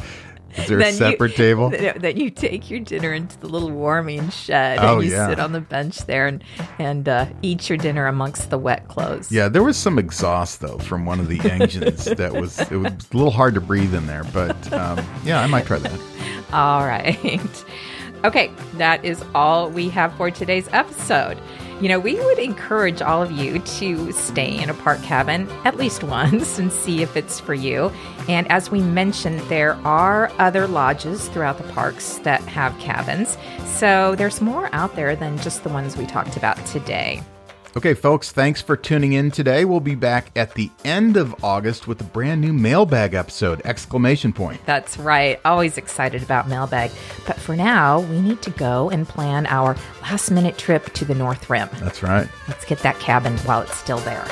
is 0.57 0.67
there 0.69 0.79
a 0.79 0.81
Then 0.83 0.93
you- 0.93 0.99
separate 0.99 1.37
table? 1.37 1.71
That 2.03 2.17
you 2.17 2.31
take 2.31 2.71
your 2.71 2.81
dinner 2.81 3.13
into 3.13 3.39
the 3.39 3.49
little 3.49 3.71
warming 3.71 4.31
shed 4.31 4.79
Oh, 4.81 4.97
and 4.99 5.05
you 5.07 5.13
yeah. 5.13 5.29
sit 5.29 5.39
on 5.41 5.53
the 5.53 5.61
bench 5.61 5.99
there 6.07 6.27
and 6.27 6.43
and 6.79 7.09
uh, 7.09 7.27
eat 7.43 7.69
your 7.69 7.79
dinner 7.79 8.07
amongst 8.07 8.51
the 8.51 8.59
wet 8.59 8.89
clothes. 8.89 9.31
Yeah, 9.33 9.49
there 9.49 9.63
was 9.63 9.77
some 9.77 9.99
exhaust 9.99 10.61
though 10.61 10.79
from 10.79 11.07
one 11.07 11.21
of 11.21 11.29
the 11.29 11.41
engines 11.51 12.05
that 12.17 12.33
was 12.33 12.59
it 12.71 12.77
was 12.77 12.93
a 13.13 13.17
little 13.17 13.31
hard 13.31 13.55
to 13.55 13.61
breathe 13.61 13.95
in 13.95 14.07
there, 14.07 14.25
but 14.25 14.73
um, 14.73 15.05
yeah, 15.25 15.41
I 15.41 15.47
might 15.47 15.67
try 15.67 15.79
that. 15.79 16.01
All 16.53 16.85
right. 16.87 17.65
Okay, 18.25 18.51
that 18.75 19.05
is 19.05 19.21
all 19.35 19.69
we 19.69 19.89
have 19.89 20.15
for 20.17 20.31
today's 20.31 20.69
episode. 20.73 21.39
You 21.83 21.89
know, 21.89 21.99
we 21.99 22.15
would 22.15 22.39
encourage 22.39 23.03
all 23.03 23.25
of 23.25 23.33
you 23.33 23.59
to 23.59 24.13
stay 24.13 24.57
in 24.57 24.71
a 24.71 24.75
park 24.75 25.03
cabin 25.03 25.51
at 25.65 25.77
least 25.77 26.05
once 26.05 26.61
and 26.61 26.71
see 26.71 27.03
if 27.03 27.17
it's 27.17 27.41
for 27.41 27.55
you. 27.55 27.91
And 28.29 28.49
as 28.53 28.71
we 28.71 28.81
mentioned, 28.81 29.41
there 29.49 29.75
are 29.85 30.31
other 30.39 30.69
lodges 30.69 31.29
throughout 31.31 31.59
the 31.59 31.73
parks 31.73 32.19
that 32.19 32.41
have 32.43 32.79
cabins. 32.79 33.37
So 33.67 34.15
there's 34.15 34.41
more 34.41 34.73
out 34.73 34.95
there 34.95 35.17
than 35.17 35.39
just 35.39 35.65
the 35.65 35.71
ones 35.71 35.97
we 35.97 36.07
talked 36.07 36.37
about 36.37 36.65
today. 36.67 37.21
Okay, 37.75 37.95
folks, 37.95 38.31
thanks 38.31 38.61
for 38.61 38.77
tuning 38.77 39.15
in 39.15 39.31
today. 39.31 39.65
We'll 39.65 39.81
be 39.81 39.95
back 39.95 40.31
at 40.37 40.53
the 40.53 40.71
end 40.85 41.17
of 41.17 41.43
August 41.43 41.87
with 41.87 42.03
a 42.03 42.05
brand 42.05 42.43
new 42.43 42.53
mailbag 42.53 43.15
episode! 43.15 43.63
Exclamation 43.65 44.35
point. 44.35 44.61
That's 44.67 44.99
right. 44.99 45.41
Always 45.47 45.79
excited 45.79 46.23
about 46.23 46.49
mailbag. 46.49 46.91
But 47.27 47.39
for 47.39 47.57
now, 47.57 48.01
we 48.01 48.21
need 48.21 48.43
to 48.43 48.51
go 48.51 48.91
and 48.91 49.09
plan 49.09 49.47
our 49.47 49.75
last 50.03 50.31
minute 50.31 50.59
trip 50.59 50.93
to 50.93 51.07
the 51.07 51.15
North 51.15 51.49
Rim. 51.49 51.71
That's 51.81 52.03
right. 52.03 52.29
Let's 52.47 52.67
get 52.67 52.81
that 52.81 53.01
cabin 53.01 53.39
while 53.39 53.63
it's 53.63 53.77
still 53.77 54.01
there. 54.01 54.29